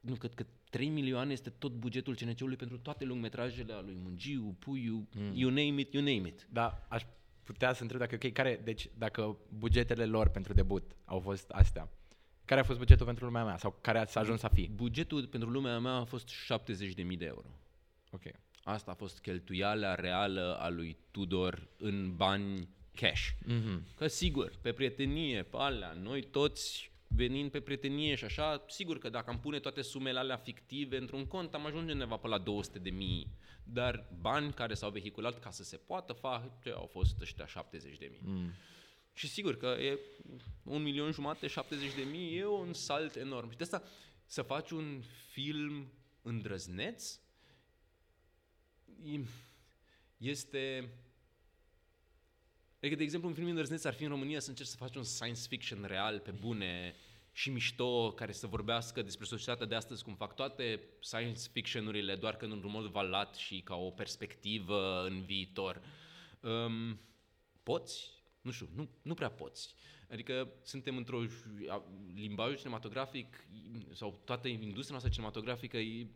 nu, 0.00 0.14
cred 0.14 0.34
că 0.34 0.46
3 0.70 0.88
milioane 0.88 1.32
este 1.32 1.50
tot 1.50 1.72
bugetul 1.72 2.14
CNC-ului 2.14 2.56
pentru 2.56 2.78
toate 2.78 3.04
lungmetrajele 3.04 3.72
a 3.72 3.80
lui 3.80 3.96
Mungiu, 4.02 4.56
Puiu, 4.58 5.08
mm. 5.14 5.32
you 5.34 5.50
name 5.50 5.80
it, 5.80 5.92
you 5.92 6.02
name 6.02 6.28
it. 6.28 6.46
Da, 6.50 6.86
aș 6.88 7.02
putea 7.42 7.72
să 7.72 7.82
întreb 7.82 8.00
dacă, 8.00 8.14
ok, 8.14 8.32
care, 8.32 8.60
deci 8.64 8.88
dacă 8.98 9.36
bugetele 9.58 10.04
lor 10.04 10.28
pentru 10.28 10.52
debut 10.52 10.96
au 11.04 11.20
fost 11.20 11.50
astea, 11.50 11.88
care 12.44 12.60
a 12.60 12.64
fost 12.64 12.78
bugetul 12.78 13.06
pentru 13.06 13.24
lumea 13.24 13.44
mea 13.44 13.56
sau 13.56 13.78
care 13.80 14.04
s-a 14.06 14.20
ajuns 14.20 14.40
să 14.40 14.50
fi? 14.52 14.68
Bugetul 14.68 15.26
pentru 15.26 15.50
lumea 15.50 15.78
mea 15.78 15.92
a 15.92 16.04
fost 16.04 16.28
70.000 16.28 17.18
de 17.18 17.24
euro. 17.24 17.46
Ok. 18.10 18.22
Asta 18.62 18.90
a 18.90 18.94
fost 18.94 19.20
cheltuiala 19.20 19.94
reală 19.94 20.56
a 20.60 20.68
lui 20.68 20.96
Tudor 21.10 21.68
în 21.76 22.16
bani 22.16 22.68
cash. 22.94 23.28
Mhm. 23.44 23.86
Că 23.96 24.06
sigur, 24.06 24.52
pe 24.60 24.72
prietenie, 24.72 25.42
pe 25.42 25.56
alea, 25.56 25.92
noi 25.92 26.22
toți 26.22 26.89
venind 27.14 27.50
pe 27.50 27.60
prietenie 27.60 28.14
și 28.14 28.24
așa, 28.24 28.64
sigur 28.68 28.98
că 28.98 29.08
dacă 29.08 29.30
am 29.30 29.40
pune 29.40 29.58
toate 29.58 29.82
sumele 29.82 30.18
alea 30.18 30.36
fictive 30.36 30.96
într-un 30.96 31.26
cont, 31.26 31.54
am 31.54 31.66
ajunge 31.66 31.92
undeva 31.92 32.16
pe 32.16 32.28
la 32.28 32.38
200 32.38 32.78
de 32.78 32.90
mii. 32.90 33.26
Dar 33.64 34.06
bani 34.20 34.52
care 34.52 34.74
s-au 34.74 34.90
vehiculat 34.90 35.40
ca 35.40 35.50
să 35.50 35.64
se 35.64 35.76
poată 35.76 36.12
face 36.12 36.70
au 36.70 36.86
fost 36.86 37.20
ăștia 37.20 37.46
70 37.46 37.98
de 37.98 38.10
mii. 38.10 38.34
Mm. 38.34 38.50
Și 39.12 39.28
sigur 39.28 39.56
că 39.56 39.66
e 39.66 39.98
un 40.62 40.82
milion 40.82 41.12
jumate, 41.12 41.46
70 41.46 41.94
de 41.94 42.02
mii, 42.02 42.36
e 42.36 42.46
un 42.46 42.72
salt 42.72 43.16
enorm. 43.16 43.50
Și 43.50 43.56
de 43.56 43.62
asta 43.62 43.82
să 44.26 44.42
faci 44.42 44.70
un 44.70 45.02
film 45.32 45.92
îndrăzneț 46.22 47.20
e- 49.04 49.26
este... 50.16 50.92
Adică, 52.80 52.96
de 52.96 53.02
exemplu, 53.02 53.28
un 53.28 53.34
film 53.34 53.48
îndrăzneț 53.48 53.84
ar 53.84 53.94
fi 53.94 54.02
în 54.02 54.08
România 54.08 54.40
să 54.40 54.48
încerci 54.48 54.68
să 54.68 54.76
faci 54.76 54.96
un 54.96 55.02
science 55.02 55.40
fiction 55.48 55.84
real, 55.86 56.18
pe 56.18 56.30
bune 56.30 56.94
și 57.32 57.50
mișto, 57.50 58.12
care 58.12 58.32
să 58.32 58.46
vorbească 58.46 59.02
despre 59.02 59.26
societatea 59.26 59.66
de 59.66 59.74
astăzi, 59.74 60.04
cum 60.04 60.14
fac 60.14 60.34
toate 60.34 60.80
science 61.00 61.40
fiction-urile, 61.52 62.14
doar 62.14 62.36
că 62.36 62.44
într-un 62.44 62.70
mod 62.70 62.84
valat 62.84 63.34
și 63.34 63.60
ca 63.60 63.74
o 63.74 63.90
perspectivă 63.90 65.04
în 65.06 65.22
viitor. 65.22 65.82
Um, 66.40 67.00
poți? 67.62 68.10
Nu 68.40 68.50
știu, 68.50 68.68
nu, 68.74 68.88
nu 69.02 69.14
prea 69.14 69.30
poți. 69.30 69.74
Adică 70.10 70.52
suntem 70.62 70.96
într-o 70.96 71.24
ju- 71.24 71.66
a- 71.68 71.84
limbajul 72.14 72.56
cinematografic 72.56 73.46
sau 73.92 74.20
toată 74.24 74.48
industria 74.48 74.90
noastră 74.90 75.08
cinematografică 75.10 75.76
e- 75.76 76.06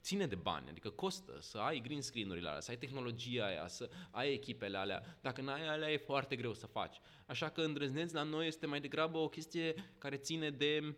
ține 0.00 0.26
de 0.26 0.34
bani, 0.34 0.68
adică 0.68 0.90
costă 0.90 1.38
să 1.40 1.58
ai 1.58 1.80
green 1.80 2.00
screen-urile 2.00 2.48
alea, 2.48 2.60
să 2.60 2.70
ai 2.70 2.78
tehnologia 2.78 3.46
aia, 3.46 3.68
să 3.68 3.90
ai 4.10 4.32
echipele 4.32 4.76
alea. 4.76 5.18
Dacă 5.20 5.40
n-ai 5.40 5.68
alea 5.68 5.92
e 5.92 5.96
foarte 5.96 6.36
greu 6.36 6.54
să 6.54 6.66
faci. 6.66 6.96
Așa 7.26 7.48
că 7.48 7.62
îndrăzneți 7.62 8.14
la 8.14 8.22
noi 8.22 8.46
este 8.46 8.66
mai 8.66 8.80
degrabă 8.80 9.18
o 9.18 9.28
chestie 9.28 9.74
care 9.98 10.16
ține 10.16 10.50
de 10.50 10.96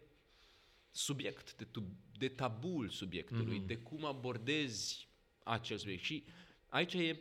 subiect, 0.91 1.55
de, 1.55 1.65
tu, 1.65 1.85
de 2.19 2.29
tabul 2.29 2.89
subiectului, 2.89 3.61
mm-hmm. 3.63 3.67
de 3.67 3.77
cum 3.77 4.05
abordezi 4.05 5.09
acel 5.45 5.77
subiect. 5.77 6.03
Și 6.03 6.25
aici 6.69 6.95
e, 6.95 7.21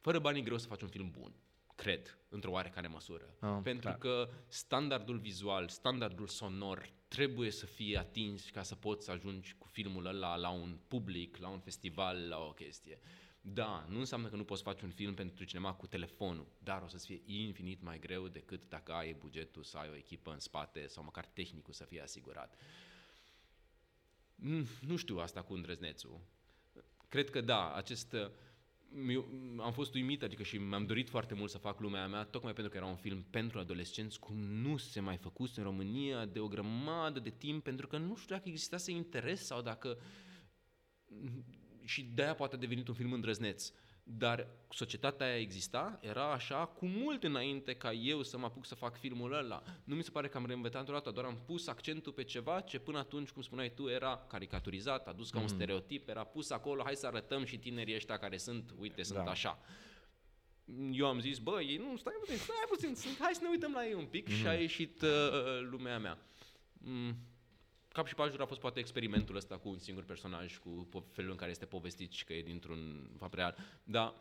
fără 0.00 0.18
bani 0.18 0.38
e 0.38 0.42
greu 0.42 0.58
să 0.58 0.66
faci 0.66 0.82
un 0.82 0.88
film 0.88 1.10
bun, 1.10 1.32
cred, 1.74 2.18
într-o 2.28 2.50
oarecare 2.50 2.86
măsură. 2.88 3.34
Ah, 3.40 3.58
Pentru 3.62 3.80
clar. 3.80 3.98
că 3.98 4.28
standardul 4.48 5.18
vizual, 5.18 5.68
standardul 5.68 6.26
sonor 6.26 6.90
trebuie 7.08 7.50
să 7.50 7.66
fie 7.66 7.98
atins 7.98 8.50
ca 8.50 8.62
să 8.62 8.74
poți 8.74 9.04
să 9.04 9.10
ajungi 9.10 9.54
cu 9.58 9.66
filmul 9.68 10.06
ăla 10.06 10.36
la 10.36 10.50
un 10.50 10.78
public, 10.88 11.36
la 11.36 11.48
un 11.48 11.58
festival, 11.60 12.28
la 12.28 12.38
o 12.38 12.52
chestie. 12.52 12.98
Da, 13.40 13.86
nu 13.88 13.98
înseamnă 13.98 14.28
că 14.28 14.36
nu 14.36 14.44
poți 14.44 14.62
face 14.62 14.84
un 14.84 14.90
film 14.90 15.14
pentru 15.14 15.44
cinema 15.44 15.74
cu 15.74 15.86
telefonul, 15.86 16.46
dar 16.58 16.82
o 16.82 16.88
să-ți 16.88 17.06
fie 17.06 17.22
infinit 17.24 17.82
mai 17.82 17.98
greu 17.98 18.28
decât 18.28 18.68
dacă 18.68 18.92
ai 18.92 19.12
bugetul 19.12 19.62
să 19.62 19.76
ai 19.76 19.88
o 19.88 19.96
echipă 19.96 20.32
în 20.32 20.38
spate 20.38 20.86
sau 20.86 21.04
măcar 21.04 21.26
tehnicul 21.26 21.72
să 21.72 21.84
fie 21.84 22.02
asigurat. 22.02 22.54
Mm, 24.34 24.66
Nu 24.80 24.96
știu 24.96 25.18
asta 25.18 25.42
cu 25.42 25.52
îndrăznețul. 25.54 26.20
Cred 27.08 27.30
că 27.30 27.40
da, 27.40 27.74
acest... 27.74 28.16
uh, 28.96 29.14
Eu 29.14 29.26
am 29.60 29.72
fost 29.72 29.94
uimit, 29.94 30.22
adică 30.22 30.42
și 30.42 30.58
mi-am 30.58 30.86
dorit 30.86 31.08
foarte 31.08 31.34
mult 31.34 31.50
să 31.50 31.58
fac 31.58 31.80
lumea 31.80 32.06
mea, 32.06 32.24
tocmai 32.24 32.52
pentru 32.52 32.72
că 32.72 32.78
era 32.78 32.86
un 32.86 32.96
film 32.96 33.26
pentru 33.30 33.58
adolescenți, 33.58 34.18
cum 34.18 34.36
nu 34.36 34.76
se 34.76 35.00
mai 35.00 35.16
făcuse 35.16 35.60
în 35.60 35.66
România 35.66 36.26
de 36.26 36.38
o 36.38 36.48
grămadă 36.48 37.20
de 37.20 37.30
timp, 37.30 37.62
pentru 37.62 37.86
că 37.86 37.98
nu 37.98 38.16
știu 38.16 38.34
dacă 38.34 38.48
existase 38.48 38.90
interes 38.90 39.44
sau 39.44 39.62
dacă... 39.62 39.98
Și 41.84 42.02
de-aia 42.02 42.34
poate 42.34 42.54
a 42.54 42.58
devenit 42.58 42.88
un 42.88 42.94
film 42.94 43.12
îndrăzneț. 43.12 43.72
Dar 44.04 44.46
societatea 44.70 45.26
aia 45.26 45.38
exista, 45.38 45.98
era 46.02 46.32
așa, 46.32 46.66
cu 46.66 46.86
mult 46.86 47.24
înainte 47.24 47.74
ca 47.74 47.92
eu 47.92 48.22
să 48.22 48.38
mă 48.38 48.44
apuc 48.44 48.66
să 48.66 48.74
fac 48.74 48.98
filmul 48.98 49.32
ăla. 49.32 49.62
Nu 49.84 49.94
mi 49.94 50.02
se 50.02 50.10
pare 50.10 50.28
că 50.28 50.36
am 50.36 50.46
reinventat 50.46 50.80
într-o 50.80 50.94
dată, 50.96 51.10
doar 51.10 51.26
am 51.26 51.42
pus 51.46 51.66
accentul 51.66 52.12
pe 52.12 52.24
ceva 52.24 52.60
ce 52.60 52.78
până 52.78 52.98
atunci, 52.98 53.28
cum 53.30 53.42
spuneai 53.42 53.72
tu, 53.74 53.88
era 53.88 54.24
caricaturizat, 54.28 55.08
adus 55.08 55.30
ca 55.30 55.40
un 55.40 55.48
stereotip, 55.48 56.08
era 56.08 56.24
pus 56.24 56.50
acolo, 56.50 56.82
hai 56.82 56.96
să 56.96 57.06
arătăm 57.06 57.44
și 57.44 57.58
tinerii 57.58 57.94
ăștia 57.94 58.18
care 58.18 58.36
sunt, 58.36 58.74
uite, 58.78 59.02
sunt 59.02 59.24
Da. 59.24 59.30
așa. 59.30 59.58
Eu 60.92 61.06
am 61.06 61.20
zis, 61.20 61.38
bă, 61.38 61.60
ei 61.62 61.76
nu, 61.76 61.96
stai 61.96 62.14
puțin, 62.20 62.36
stai 62.36 62.64
puțin, 62.68 62.94
sunt- 62.94 63.16
hai 63.20 63.34
să 63.34 63.40
ne 63.42 63.48
uităm 63.50 63.72
la 63.72 63.86
ei 63.86 63.94
un 63.94 64.06
pic 64.06 64.28
și 64.28 64.46
a 64.46 64.52
ieșit 64.54 65.02
uh, 65.02 65.08
lumea 65.70 65.98
mea. 65.98 66.18
Mm, 66.78 67.16
cap 67.92 68.06
și 68.06 68.14
pajură 68.14 68.42
a 68.42 68.46
fost 68.46 68.60
poate 68.60 68.78
experimentul 68.78 69.36
ăsta 69.36 69.58
cu 69.58 69.68
un 69.68 69.78
singur 69.78 70.04
personaj, 70.04 70.58
cu 70.58 70.88
po- 70.88 71.12
felul 71.12 71.30
în 71.30 71.36
care 71.36 71.50
este 71.50 71.66
povestit 71.66 72.12
și 72.12 72.24
că 72.24 72.32
e 72.32 72.42
dintr-un 72.42 73.10
fapt 73.18 73.34
real. 73.34 73.56
Dar, 73.84 74.14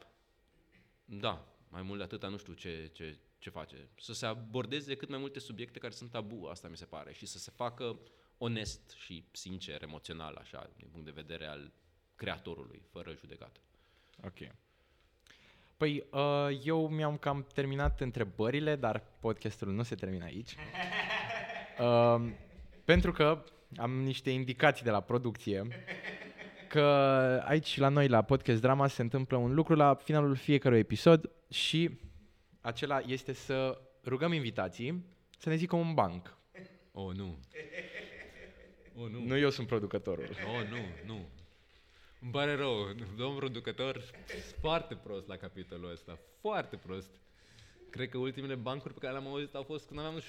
da, 1.06 1.48
mai 1.70 1.82
mult 1.82 1.98
de 1.98 2.04
atâta 2.04 2.28
nu 2.28 2.38
știu 2.38 2.54
ce, 2.54 2.90
ce, 2.94 3.18
ce 3.38 3.50
face. 3.50 3.90
Să 3.98 4.14
se 4.14 4.26
abordeze 4.26 4.96
cât 4.96 5.10
mai 5.10 5.20
multe 5.20 5.40
subiecte 5.40 5.80
care 5.80 5.94
sunt 5.94 6.12
tabu, 6.12 6.46
asta 6.46 6.68
mi 6.68 6.78
se 6.78 6.86
pare, 6.86 7.14
și 7.14 7.26
să 7.26 7.38
se 7.38 7.52
facă 7.56 8.00
onest 8.38 8.92
și 8.96 9.24
sincer, 9.32 9.82
emoțional, 9.82 10.36
așa, 10.36 10.70
din 10.78 10.88
punct 10.92 11.06
de 11.06 11.12
vedere 11.16 11.46
al 11.46 11.72
creatorului, 12.16 12.82
fără 12.92 13.14
judecată. 13.14 13.60
Ok. 14.24 14.56
Păi, 15.78 16.08
uh, 16.12 16.60
eu 16.64 16.88
mi-am 16.88 17.18
cam 17.18 17.48
terminat 17.54 18.02
întrebările, 18.02 18.76
dar 18.76 19.04
podcastul 19.20 19.72
nu 19.72 19.84
se 19.84 19.96
termină 19.96 20.24
aici. 20.24 20.56
Uh, 21.80 22.32
pentru 22.84 23.12
că 23.12 23.44
am 23.76 23.92
niște 23.92 24.30
indicații 24.30 24.84
de 24.84 24.92
la 24.92 25.00
producție 25.00 25.68
că 26.74 26.82
aici 27.46 27.78
la 27.78 27.90
noi 27.90 28.08
la 28.08 28.22
Podcast 28.22 28.62
Drama 28.62 28.88
se 28.88 29.02
întâmplă 29.02 29.38
un 29.38 29.54
lucru 29.54 29.76
la 29.76 29.94
finalul 29.94 30.36
fiecărui 30.36 30.80
episod 30.80 31.30
și 31.50 32.00
acela 32.62 33.02
este 33.06 33.34
să 33.34 33.82
rugăm 34.06 34.34
invitații 34.34 35.06
să 35.38 35.50
ne 35.50 35.56
zică 35.56 35.76
un 35.76 35.94
banc. 35.94 36.38
Oh, 36.92 37.16
nu. 37.16 37.38
Oh, 38.96 39.10
nu. 39.10 39.26
Nu 39.26 39.38
eu 39.38 39.50
sunt 39.50 39.68
producătorul. 39.68 40.30
Oh, 40.30 40.70
nu, 40.70 41.14
nu. 41.14 41.26
Îmi 42.22 42.32
pare 42.32 42.56
rău, 42.56 42.94
domn 43.18 43.36
producător, 43.36 44.02
foarte 44.60 44.96
prost 44.96 45.28
la 45.28 45.36
capitolul 45.36 45.92
ăsta, 45.92 46.20
foarte 46.42 46.76
prost. 46.76 47.10
Cred 47.90 48.10
că 48.10 48.18
ultimele 48.18 48.56
bancuri 48.56 48.94
pe 48.94 49.00
care 49.00 49.14
le-am 49.14 49.28
auzit 49.28 49.56
au 49.56 49.64
fost 49.64 49.88
când 49.88 50.00
aveam 50.00 50.20
16-17 50.20 50.24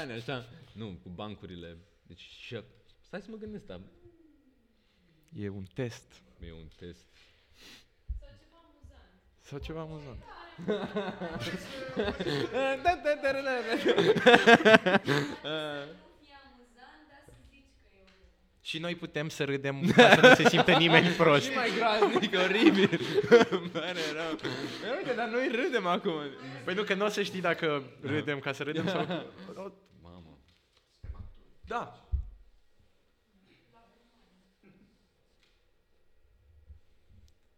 ani, 0.00 0.12
așa. 0.12 0.46
Nu, 0.72 0.98
cu 1.02 1.08
bancurile. 1.08 1.76
Deci, 2.08 2.20
și... 2.20 2.60
stai 3.00 3.20
să 3.20 3.26
mă 3.30 3.36
gândesc, 3.36 3.66
da. 3.66 3.80
E 5.32 5.48
un 5.48 5.64
test. 5.74 6.22
E 6.40 6.52
un 6.52 6.68
test. 6.76 7.06
Sau 9.40 9.58
ceva 9.58 9.80
amuzant. 9.80 10.18
da, 10.66 10.88
da, 12.82 12.98
da, 13.04 13.32
da, 13.32 13.32
da. 13.32 13.76
fie 13.76 13.96
amuzant, 16.44 17.00
dar 17.08 17.20
să 17.24 17.32
zici 17.50 17.70
că 17.80 17.88
e 17.92 18.02
o... 18.02 18.14
Și 18.60 18.78
noi 18.78 18.94
putem 18.94 19.28
să 19.28 19.44
râdem 19.44 19.92
ca 19.96 20.14
să 20.14 20.20
nu 20.20 20.34
se 20.34 20.48
simtă 20.48 20.72
nimeni 20.72 21.08
prost. 21.22 21.44
Și 21.44 21.54
mai 21.54 21.70
groaznic, 21.76 22.34
oribil. 22.44 23.00
Îmi 23.58 23.68
pare 23.68 24.00
rău. 24.12 24.38
Uite, 24.96 25.14
dar 25.16 25.28
noi 25.28 25.50
râdem 25.52 25.86
acum. 25.86 26.20
Păi 26.64 26.74
nu, 26.74 26.82
că 26.82 26.94
nu 26.94 27.04
o 27.04 27.08
să 27.08 27.22
știi 27.22 27.40
dacă 27.40 27.82
râdem 28.00 28.38
ca 28.38 28.52
să 28.52 28.62
râdem 28.62 28.86
sau... 28.88 29.06
Mamă. 31.68 31.84
Da. 31.84 32.02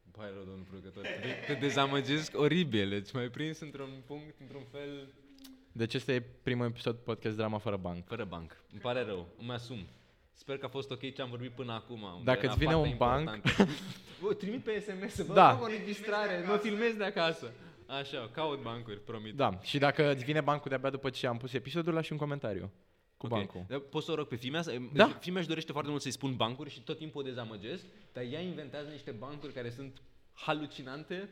Îmi 0.04 0.12
pare 0.16 0.30
rău, 0.34 0.44
domnul 0.44 0.64
producător. 0.68 1.02
Te, 1.02 1.52
te 1.52 1.58
dezamăgesc 1.58 2.38
oribil. 2.38 2.88
Deci 2.88 3.12
m-ai 3.12 3.28
prins 3.28 3.60
într-un 3.60 4.02
punct, 4.06 4.34
într-un 4.40 4.62
fel... 4.70 5.08
Deci 5.72 5.94
este 5.94 6.14
e 6.14 6.20
primul 6.20 6.66
episod 6.66 6.96
podcast 6.96 7.36
drama 7.36 7.58
fără 7.58 7.76
banc. 7.76 8.06
Fără 8.06 8.24
banc. 8.24 8.56
Îmi 8.72 8.80
pare 8.80 9.02
rău. 9.04 9.28
Îmi 9.38 9.50
asum. 9.50 9.86
Sper 10.32 10.58
că 10.58 10.66
a 10.66 10.68
fost 10.68 10.90
ok 10.90 11.14
ce 11.14 11.22
am 11.22 11.28
vorbit 11.30 11.50
până 11.50 11.72
acum. 11.72 12.02
unde 12.02 12.24
Dacă 12.24 12.40
era 12.42 12.50
îți 12.50 12.58
vine 12.58 12.72
fapte 12.72 12.88
un 12.88 12.96
banc- 12.96 13.20
importante. 13.20 13.72
Bă, 14.22 14.34
trimit 14.42 14.62
pe 14.64 14.80
SMS, 14.80 15.22
bă, 15.26 15.32
Da. 15.34 15.52
da. 15.52 15.58
o 15.60 15.64
înregistrare, 15.64 16.44
mă 16.46 16.56
filmez 16.56 16.94
de 16.94 17.04
acasă. 17.04 17.50
Așa, 17.86 18.30
caut 18.32 18.62
bancuri, 18.62 19.00
promit. 19.00 19.34
Da, 19.34 19.58
și 19.62 19.78
dacă 19.78 20.12
îți 20.12 20.24
vine 20.24 20.40
bancul 20.40 20.68
de-abia 20.68 20.90
după 20.90 21.10
ce 21.10 21.26
am 21.26 21.36
pus 21.36 21.52
episodul, 21.52 21.92
lași 21.94 22.12
un 22.12 22.18
comentariu 22.18 22.70
cu 23.20 23.26
Ok. 23.26 23.32
bancul. 23.32 23.64
Dar 23.68 23.78
Poți 23.78 24.04
să 24.06 24.12
o 24.12 24.14
rog 24.14 24.26
pe 24.26 24.36
fimea? 24.36 24.62
să- 24.62 24.76
Da. 24.92 25.06
Deci, 25.06 25.16
Fimea 25.20 25.38
își 25.38 25.48
dorește 25.48 25.72
foarte 25.72 25.90
mult 25.90 26.02
să-i 26.02 26.10
spun 26.10 26.36
bancuri 26.36 26.70
și 26.70 26.80
tot 26.80 26.96
timpul 26.98 27.20
o 27.20 27.24
dezamăgesc, 27.24 27.84
dar 28.12 28.24
ea 28.30 28.40
inventează 28.40 28.88
niște 28.90 29.10
bancuri 29.10 29.52
care 29.52 29.70
sunt 29.70 30.02
halucinante 30.32 31.28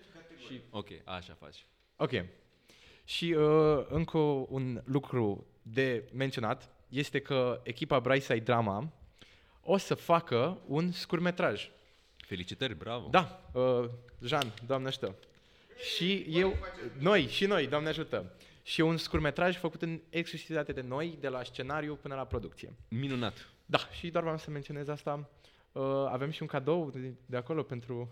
și... 0.47 0.61
Ok, 0.71 0.89
așa 1.05 1.37
faci. 1.41 1.67
Ok. 1.97 2.11
Și 3.05 3.33
uh, 3.33 3.87
încă 3.89 4.19
un 4.49 4.83
lucru 4.85 5.47
de 5.63 6.09
menționat 6.13 6.71
este 6.89 7.21
că 7.21 7.61
echipa 7.65 8.01
Brightside 8.01 8.39
Drama 8.39 8.93
o 9.63 9.77
să 9.77 9.95
facă 9.95 10.59
un 10.67 10.91
scurmetraj. 10.93 11.71
Felicitări, 12.17 12.75
bravo. 12.75 13.09
Da, 13.11 13.51
uh, 13.53 13.85
Jean, 14.25 14.53
Doamne 14.67 14.89
ajută. 14.89 15.15
Și 15.95 16.27
eu, 16.29 16.55
noi, 16.99 17.27
și 17.27 17.47
noi, 17.47 17.67
Doamne 17.67 17.89
ajută. 17.89 18.33
Și 18.69 18.81
e 18.81 18.85
un 18.85 18.97
scurmetraj 18.97 19.57
făcut 19.57 19.83
în 19.83 20.01
exclusivitate 20.09 20.73
de 20.73 20.81
noi, 20.81 21.17
de 21.21 21.29
la 21.29 21.43
scenariu 21.45 21.95
până 21.95 22.15
la 22.15 22.25
producție. 22.25 22.75
Minunat. 22.89 23.49
Da, 23.67 23.79
și 23.79 24.11
doar 24.11 24.23
vreau 24.23 24.39
să 24.39 24.51
menționez 24.51 24.89
asta. 24.89 25.31
Uh, 25.73 25.83
avem 26.09 26.31
și 26.31 26.43
un 26.43 26.49
cadou 26.49 26.91
de, 26.91 27.15
de 27.27 27.37
acolo 27.37 27.63
pentru, 27.63 28.09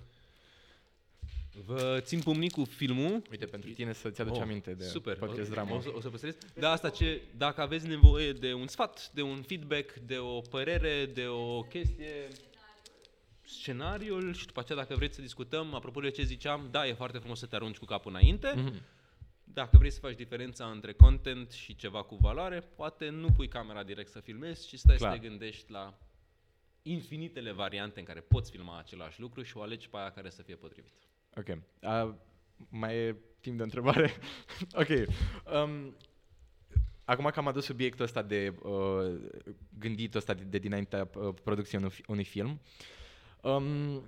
Vă 1.64 2.00
țin 2.00 2.20
pumnii 2.20 2.50
cu 2.50 2.64
filmul. 2.64 3.22
uite, 3.30 3.46
pentru 3.46 3.70
tine 3.70 3.92
să-ți 3.92 4.20
aduci 4.20 4.36
Oh, 4.36 4.42
aminte 4.42 4.74
de 4.74 4.84
super. 4.84 5.16
podcast 5.16 5.48
o, 5.50 5.52
drama. 5.52 5.74
O, 5.76 5.80
să, 5.80 5.88
o 5.94 6.00
să 6.00 6.08
păstrez. 6.08 6.36
Da, 6.54 6.70
asta 6.70 6.90
ce, 6.90 7.20
dacă 7.36 7.60
aveți 7.60 7.86
nevoie 7.86 8.32
de 8.32 8.52
un 8.52 8.66
sfat, 8.66 9.10
de 9.14 9.22
un 9.22 9.42
feedback, 9.42 9.92
de 9.94 10.18
o 10.18 10.40
părere, 10.40 11.06
de 11.06 11.26
o 11.26 11.62
chestie, 11.62 12.28
scenariul 13.42 14.34
și 14.34 14.46
după 14.46 14.60
aceea 14.60 14.78
dacă 14.78 14.94
vreți 14.94 15.14
să 15.14 15.20
discutăm, 15.20 15.74
apropo 15.74 16.00
de 16.00 16.10
ce 16.10 16.22
ziceam, 16.22 16.68
da, 16.70 16.86
e 16.86 16.92
foarte 16.92 17.18
frumos 17.18 17.38
să 17.38 17.46
te 17.46 17.54
arunci 17.54 17.76
cu 17.78 17.84
capul 17.84 18.10
înainte. 18.10 18.52
Mhm. 18.56 18.82
Dacă 19.52 19.78
vrei 19.78 19.90
să 19.90 20.00
faci 20.00 20.16
diferența 20.16 20.66
între 20.66 20.92
content 20.92 21.50
și 21.50 21.74
ceva 21.76 22.02
cu 22.02 22.14
valoare, 22.14 22.60
poate 22.60 23.08
nu 23.08 23.28
pui 23.30 23.48
camera 23.48 23.82
direct 23.82 24.10
să 24.10 24.20
filmezi, 24.20 24.66
ci 24.66 24.78
stai 24.78 24.96
Clar. 24.96 25.12
să 25.12 25.18
te 25.18 25.28
gândești 25.28 25.70
la 25.70 25.98
infinitele 26.82 27.52
variante 27.52 27.98
în 27.98 28.04
care 28.04 28.20
poți 28.20 28.50
filma 28.50 28.78
același 28.78 29.20
lucru 29.20 29.42
și 29.42 29.56
o 29.56 29.62
alegi 29.62 29.88
pe 29.88 29.96
aia 29.96 30.10
care 30.10 30.30
să 30.30 30.42
fie 30.42 30.54
potrivit. 30.54 30.92
Ok. 31.36 31.46
Uh, 31.80 32.14
mai 32.68 32.96
e 32.96 33.16
timp 33.40 33.56
de 33.56 33.62
întrebare? 33.62 34.10
ok. 34.82 34.88
Um, 35.54 35.96
acum 37.04 37.24
că 37.24 37.38
am 37.38 37.46
adus 37.46 37.64
subiectul 37.64 38.04
ăsta 38.04 38.22
de 38.22 38.54
uh, 38.62 39.20
gândit 39.78 40.14
ăsta 40.14 40.34
de, 40.34 40.42
de 40.42 40.58
dinaintea 40.58 41.10
uh, 41.14 41.34
producției 41.42 41.80
unui, 41.80 41.92
fi- 41.92 42.04
unui 42.06 42.24
film, 42.24 42.60
um, 43.42 44.04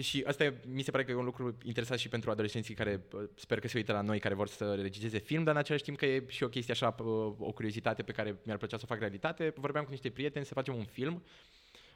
și 0.00 0.24
asta 0.26 0.44
e, 0.44 0.54
mi 0.66 0.82
se 0.82 0.90
pare 0.90 1.04
că 1.04 1.10
e 1.10 1.14
un 1.14 1.24
lucru 1.24 1.56
interesant 1.64 2.00
și 2.00 2.08
pentru 2.08 2.30
adolescenții 2.30 2.74
care 2.74 3.04
uh, 3.12 3.22
sper 3.34 3.60
că 3.60 3.68
se 3.68 3.76
uită 3.76 3.92
la 3.92 4.00
noi, 4.00 4.18
care 4.18 4.34
vor 4.34 4.48
să 4.48 4.74
regizeze 4.74 5.18
film, 5.18 5.44
dar 5.44 5.54
în 5.54 5.60
același 5.60 5.82
timp 5.82 5.96
că 5.96 6.06
e 6.06 6.24
și 6.28 6.42
o 6.42 6.48
chestie 6.48 6.72
așa, 6.72 6.94
uh, 6.98 7.06
o 7.38 7.52
curiozitate 7.52 8.02
pe 8.02 8.12
care 8.12 8.36
mi-ar 8.42 8.58
plăcea 8.58 8.76
să 8.76 8.82
o 8.84 8.92
fac 8.92 8.98
realitate. 8.98 9.52
Vorbeam 9.56 9.84
cu 9.84 9.90
niște 9.90 10.10
prieteni 10.10 10.44
să 10.44 10.54
facem 10.54 10.74
un 10.74 10.84
film. 10.84 11.22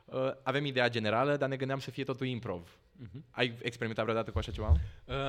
Uh, 0.04 0.30
avem 0.42 0.64
ideea 0.64 0.88
generală, 0.88 1.36
dar 1.36 1.48
ne 1.48 1.56
gândeam 1.56 1.78
să 1.78 1.90
fie 1.90 2.04
totul 2.04 2.26
improv. 2.26 2.76
Mhm. 2.96 3.24
Ai 3.30 3.54
experimentat 3.62 4.04
vreodată 4.04 4.30
cu 4.30 4.38
așa 4.38 4.50
ceva? 4.50 4.76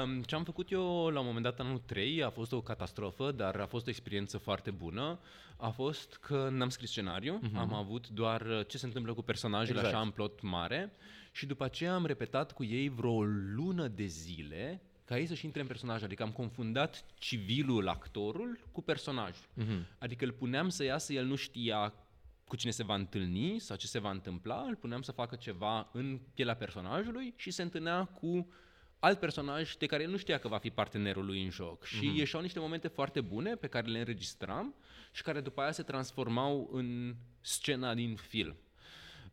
Um, 0.03 0.21
ce 0.21 0.35
am 0.35 0.43
făcut 0.43 0.71
eu 0.71 1.07
la 1.07 1.19
un 1.19 1.25
moment 1.25 1.43
dat 1.43 1.59
anul 1.59 1.81
3 1.85 2.23
a 2.23 2.29
fost 2.29 2.51
o 2.51 2.61
catastrofă, 2.61 3.31
dar 3.31 3.59
a 3.59 3.65
fost 3.65 3.87
o 3.87 3.89
experiență 3.89 4.37
foarte 4.37 4.71
bună. 4.71 5.19
A 5.57 5.69
fost 5.69 6.17
că 6.21 6.49
n-am 6.51 6.69
scris 6.69 6.89
scenariu, 6.89 7.39
uh-huh. 7.39 7.57
am 7.57 7.73
avut 7.73 8.07
doar 8.07 8.41
uh, 8.41 8.67
ce 8.67 8.77
se 8.77 8.85
întâmplă 8.85 9.13
cu 9.13 9.21
personajele 9.21 9.77
Exact. 9.77 9.95
așa 9.95 10.03
în 10.03 10.11
plot 10.11 10.41
mare 10.41 10.93
și 11.35 11.45
după 11.45 11.63
aceea 11.63 11.93
am 11.93 12.05
repetat 12.05 12.51
cu 12.51 12.63
ei 12.63 12.89
vreo 12.89 13.23
lună 13.25 13.87
de 13.87 14.05
zile 14.05 14.81
ca 15.05 15.19
ei 15.19 15.25
să-și 15.25 15.45
intre 15.45 15.61
în 15.61 15.67
personaj, 15.67 16.03
adică 16.03 16.23
am 16.23 16.31
confundat 16.31 17.05
civilul, 17.15 17.87
actorul, 17.87 18.59
cu 18.71 18.81
personajul. 18.81 19.45
Mhm. 19.53 19.85
Adică 19.99 20.25
îl 20.25 20.31
puneam 20.31 20.69
să 20.69 20.83
iasă, 20.83 21.13
el 21.13 21.25
nu 21.25 21.35
știa 21.35 21.93
cu 22.47 22.55
cine 22.55 22.71
se 22.71 22.83
va 22.83 22.95
întâlni 22.95 23.59
sau 23.59 23.77
ce 23.77 23.87
se 23.87 23.99
va 23.99 24.09
întâmpla, 24.09 24.61
îl 24.67 24.75
puneam 24.75 25.01
să 25.01 25.11
facă 25.11 25.35
ceva 25.35 25.89
în 25.93 26.19
pielea 26.33 26.55
personajului 26.55 27.33
și 27.35 27.51
se 27.51 27.61
întâlnea 27.61 28.05
cu 28.05 28.47
alt 28.99 29.19
personaj 29.19 29.75
de 29.75 29.85
care 29.85 30.03
el 30.03 30.09
nu 30.09 30.17
știa 30.17 30.37
că 30.37 30.47
va 30.47 30.57
fi 30.57 30.69
partenerul 30.69 31.25
lui 31.25 31.43
în 31.43 31.49
joc. 31.49 31.83
Și 31.85 32.05
Mhm. 32.05 32.15
ieșeau 32.17 32.41
niște 32.41 32.59
momente 32.59 32.87
foarte 32.87 33.21
bune 33.21 33.55
pe 33.55 33.67
care 33.67 33.87
le 33.87 33.99
înregistram 33.99 34.75
și 35.11 35.21
care 35.21 35.41
după 35.41 35.61
aia 35.61 35.71
se 35.71 35.83
transformau 35.83 36.69
în 36.73 37.15
scena 37.41 37.93
din 37.93 38.15
film. 38.15 38.55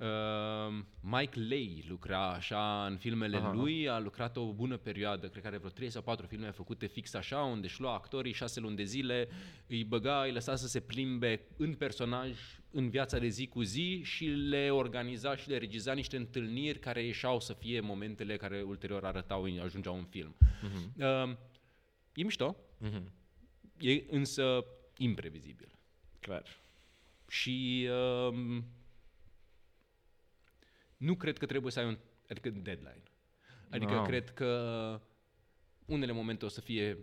Uh, 0.00 0.78
Mike 1.00 1.38
Leigh 1.38 1.84
lucra 1.88 2.30
așa 2.32 2.86
în 2.86 2.96
filmele 2.96 3.36
Aha. 3.36 3.52
lui, 3.52 3.88
a 3.88 3.98
lucrat 3.98 4.36
o 4.36 4.52
bună 4.52 4.76
perioadă, 4.76 5.28
cred 5.28 5.42
că 5.42 5.48
are 5.48 5.56
vreo 5.56 5.70
3 5.70 5.90
sau 5.90 6.02
4 6.02 6.26
filme 6.26 6.50
făcute 6.50 6.86
fix 6.86 7.14
așa, 7.14 7.40
unde 7.42 7.66
își 7.66 7.80
lua 7.80 7.94
actorii 7.94 8.32
6 8.32 8.60
luni 8.60 8.76
de 8.76 8.84
zile, 8.84 9.28
îi 9.66 9.84
băga, 9.84 10.22
îi 10.22 10.32
lăsa 10.32 10.56
să 10.56 10.66
se 10.66 10.80
plimbe 10.80 11.40
în 11.56 11.74
personaj, 11.74 12.38
în 12.70 12.88
viața 12.90 13.18
de 13.18 13.28
zi 13.28 13.46
cu 13.46 13.62
zi 13.62 14.02
și 14.04 14.24
le 14.26 14.70
organiza 14.70 15.36
și 15.36 15.48
le 15.48 15.58
regiza 15.58 15.92
niște 15.92 16.16
întâlniri 16.16 16.78
care 16.78 17.02
ieșeau 17.04 17.40
să 17.40 17.52
fie 17.52 17.80
momentele 17.80 18.36
care 18.36 18.62
ulterior 18.62 19.04
arătau, 19.04 19.46
ajungeau 19.64 19.96
în 19.96 20.04
film. 20.04 20.34
Mhm. 20.62 20.92
Uh, 21.04 21.36
e 22.14 22.22
mișto, 22.22 22.56
Mhm. 22.78 23.12
e 23.78 24.02
însă 24.10 24.64
imprevizibil. 24.96 25.68
Clar. 26.20 26.42
Și 27.28 27.88
um, 28.28 28.64
nu 31.00 31.14
cred 31.14 31.38
că 31.38 31.46
trebuie 31.46 31.72
să 31.72 31.78
ai 31.80 31.86
un 31.86 31.98
adică 32.28 32.48
deadline. 32.50 33.02
Adică 33.70 33.92
No. 33.94 34.02
cred 34.02 34.30
că 34.30 35.00
unele 35.86 36.12
momente 36.12 36.44
o 36.44 36.48
să 36.48 36.60
fie 36.60 36.98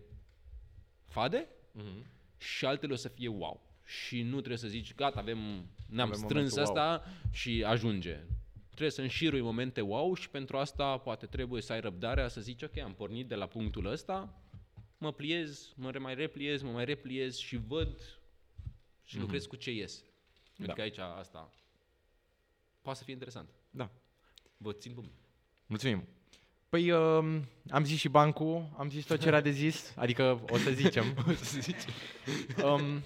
fade 1.08 1.48
Mhm. 1.72 2.06
și 2.38 2.66
altele 2.66 2.94
o 2.94 2.96
să 2.96 3.08
fie 3.08 3.28
wow. 3.28 3.62
și 3.86 4.22
nu 4.22 4.36
trebuie 4.38 4.58
să 4.58 4.68
zici, 4.68 4.96
gata, 4.96 5.20
avem, 5.20 5.38
ne-am 5.90 6.08
Avem 6.12 6.24
strâns 6.24 6.52
momentul 6.56 6.74
wow. 6.76 6.92
asta 6.94 7.12
și 7.32 7.64
ajunge. 7.64 8.20
Trebuie 8.68 8.90
să 8.92 9.02
înșirui 9.02 9.42
momente 9.42 9.82
wow 9.82 10.14
și 10.14 10.30
pentru 10.30 10.58
asta 10.58 10.98
poate 10.98 11.26
trebuie 11.26 11.62
să 11.62 11.74
ai 11.74 11.80
răbdarea 11.80 12.28
să 12.28 12.42
zici, 12.42 12.62
ok, 12.62 12.78
am 12.78 12.94
pornit 12.94 13.28
de 13.28 13.36
la 13.36 13.48
punctul 13.48 13.86
ăsta, 13.86 14.42
mă 14.98 15.14
pliez, 15.14 15.74
mă 15.76 15.92
re- 15.92 15.98
mai 16.00 16.16
repliez, 16.16 16.62
mă 16.62 16.72
mai 16.72 16.86
repliez 16.86 17.38
și 17.38 17.56
văd 17.58 18.00
și 19.04 19.14
Mhm. 19.16 19.24
lucrez 19.24 19.46
cu 19.46 19.56
ce 19.56 19.72
ies. 19.72 20.04
Adică 20.60 20.74
Da. 20.78 20.84
aici 20.84 20.98
asta 20.98 21.52
poate 22.82 22.98
să 22.98 23.04
fie 23.04 23.14
interesant. 23.14 23.50
Da. 23.70 23.90
Vă 24.58 24.72
țin 24.74 24.94
pumni. 24.94 25.12
Mulțumim. 25.66 26.04
Păi 26.70 26.92
um, 26.92 27.48
am 27.70 27.84
zis 27.84 28.00
și 28.00 28.10
bancul, 28.10 28.70
am 28.78 28.90
zis 28.90 29.06
tot 29.06 29.20
ce 29.20 29.28
era 29.28 29.42
de 29.42 29.50
zis, 29.50 29.94
adică 29.96 30.42
o 30.50 30.58
să 30.58 30.72
zicem. 30.72 31.06
o 31.30 31.32
să 31.32 31.60
zicem. 31.60 31.94
Um, 32.64 33.02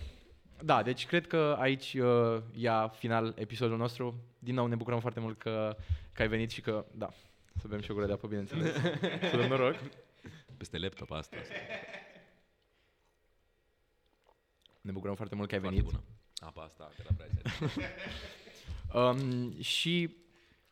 da, 0.63 0.83
deci 0.83 1.05
cred 1.05 1.27
că 1.27 1.55
aici 1.59 1.93
uh, 1.93 2.41
ia 2.53 2.87
final 2.87 3.33
episodul 3.37 3.77
nostru. 3.77 4.23
Din 4.39 4.53
nou 4.53 4.67
ne 4.67 4.75
bucurăm 4.75 4.99
foarte 4.99 5.19
mult 5.19 5.39
că, 5.39 5.77
că 6.13 6.21
ai 6.21 6.27
venit 6.27 6.51
și 6.51 6.61
că, 6.61 6.85
da, 6.91 7.13
să 7.59 7.67
bem 7.67 7.81
și 7.81 7.91
o 7.91 7.93
gură 7.93 8.05
de 8.05 8.11
apă, 8.11 8.27
bineînțeles. 8.27 8.73
să 9.31 9.37
dăm 9.37 9.47
noroc. 9.47 9.75
Peste 10.57 10.77
laptop 10.77 11.11
asta. 11.11 11.37
Ne 14.81 14.91
bucurăm 14.91 15.15
foarte 15.15 15.35
mult 15.35 15.47
că 15.49 15.55
ai 15.55 15.61
Foarte 15.61 15.79
venit. 15.79 15.91
bună. 15.93 16.03
Apa 16.35 16.61
asta, 16.61 16.91
de 16.97 17.03
la 17.07 17.15
Braise. 17.15 17.41
Um, 18.93 19.61
și 19.61 20.15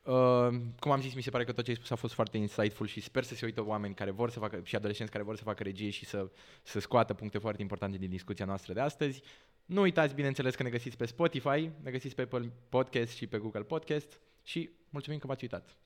uh, 0.10 0.60
cum 0.80 0.92
am 0.92 1.02
zis, 1.02 1.14
mi 1.14 1.22
se 1.22 1.30
pare 1.30 1.44
că 1.44 1.52
tot 1.52 1.64
ce 1.64 1.70
ai 1.70 1.76
spus 1.76 1.90
a 1.90 1.96
fost 1.96 2.14
foarte 2.14 2.38
insightful 2.38 2.88
și 2.88 3.02
sper 3.02 3.24
să 3.24 3.36
se 3.36 3.46
uită 3.46 3.66
oameni 3.66 3.94
care 3.94 4.12
vor 4.12 4.30
să 4.30 4.40
facă 4.40 4.62
și 4.64 4.76
adolescenți 4.76 5.12
care 5.12 5.24
vor 5.24 5.36
să 5.36 5.44
facă 5.44 5.64
regie 5.64 5.90
și 5.90 6.06
să, 6.06 6.30
să 6.64 6.80
scoată 6.80 7.14
puncte 7.14 7.38
foarte 7.38 7.62
importante 7.62 7.98
din 7.98 8.10
discuția 8.10 8.46
noastră 8.46 8.74
de 8.74 8.80
astăzi. 8.80 9.22
Nu 9.66 9.82
uitați, 9.82 10.14
bineînțeles, 10.14 10.56
că 10.56 10.64
ne 10.64 10.70
găsiți 10.70 10.98
pe 10.98 11.06
Spotify, 11.06 11.70
ne 11.84 11.92
găsiți 11.92 12.16
pe 12.16 12.22
Apple 12.22 12.52
Podcast 12.70 13.16
și 13.16 13.28
pe 13.28 13.38
Google 13.38 13.64
Podcast 13.64 14.20
și 14.44 14.70
mulțumim 14.90 15.20
că 15.20 15.28
v-ați 15.28 15.44
uitat. 15.44 15.78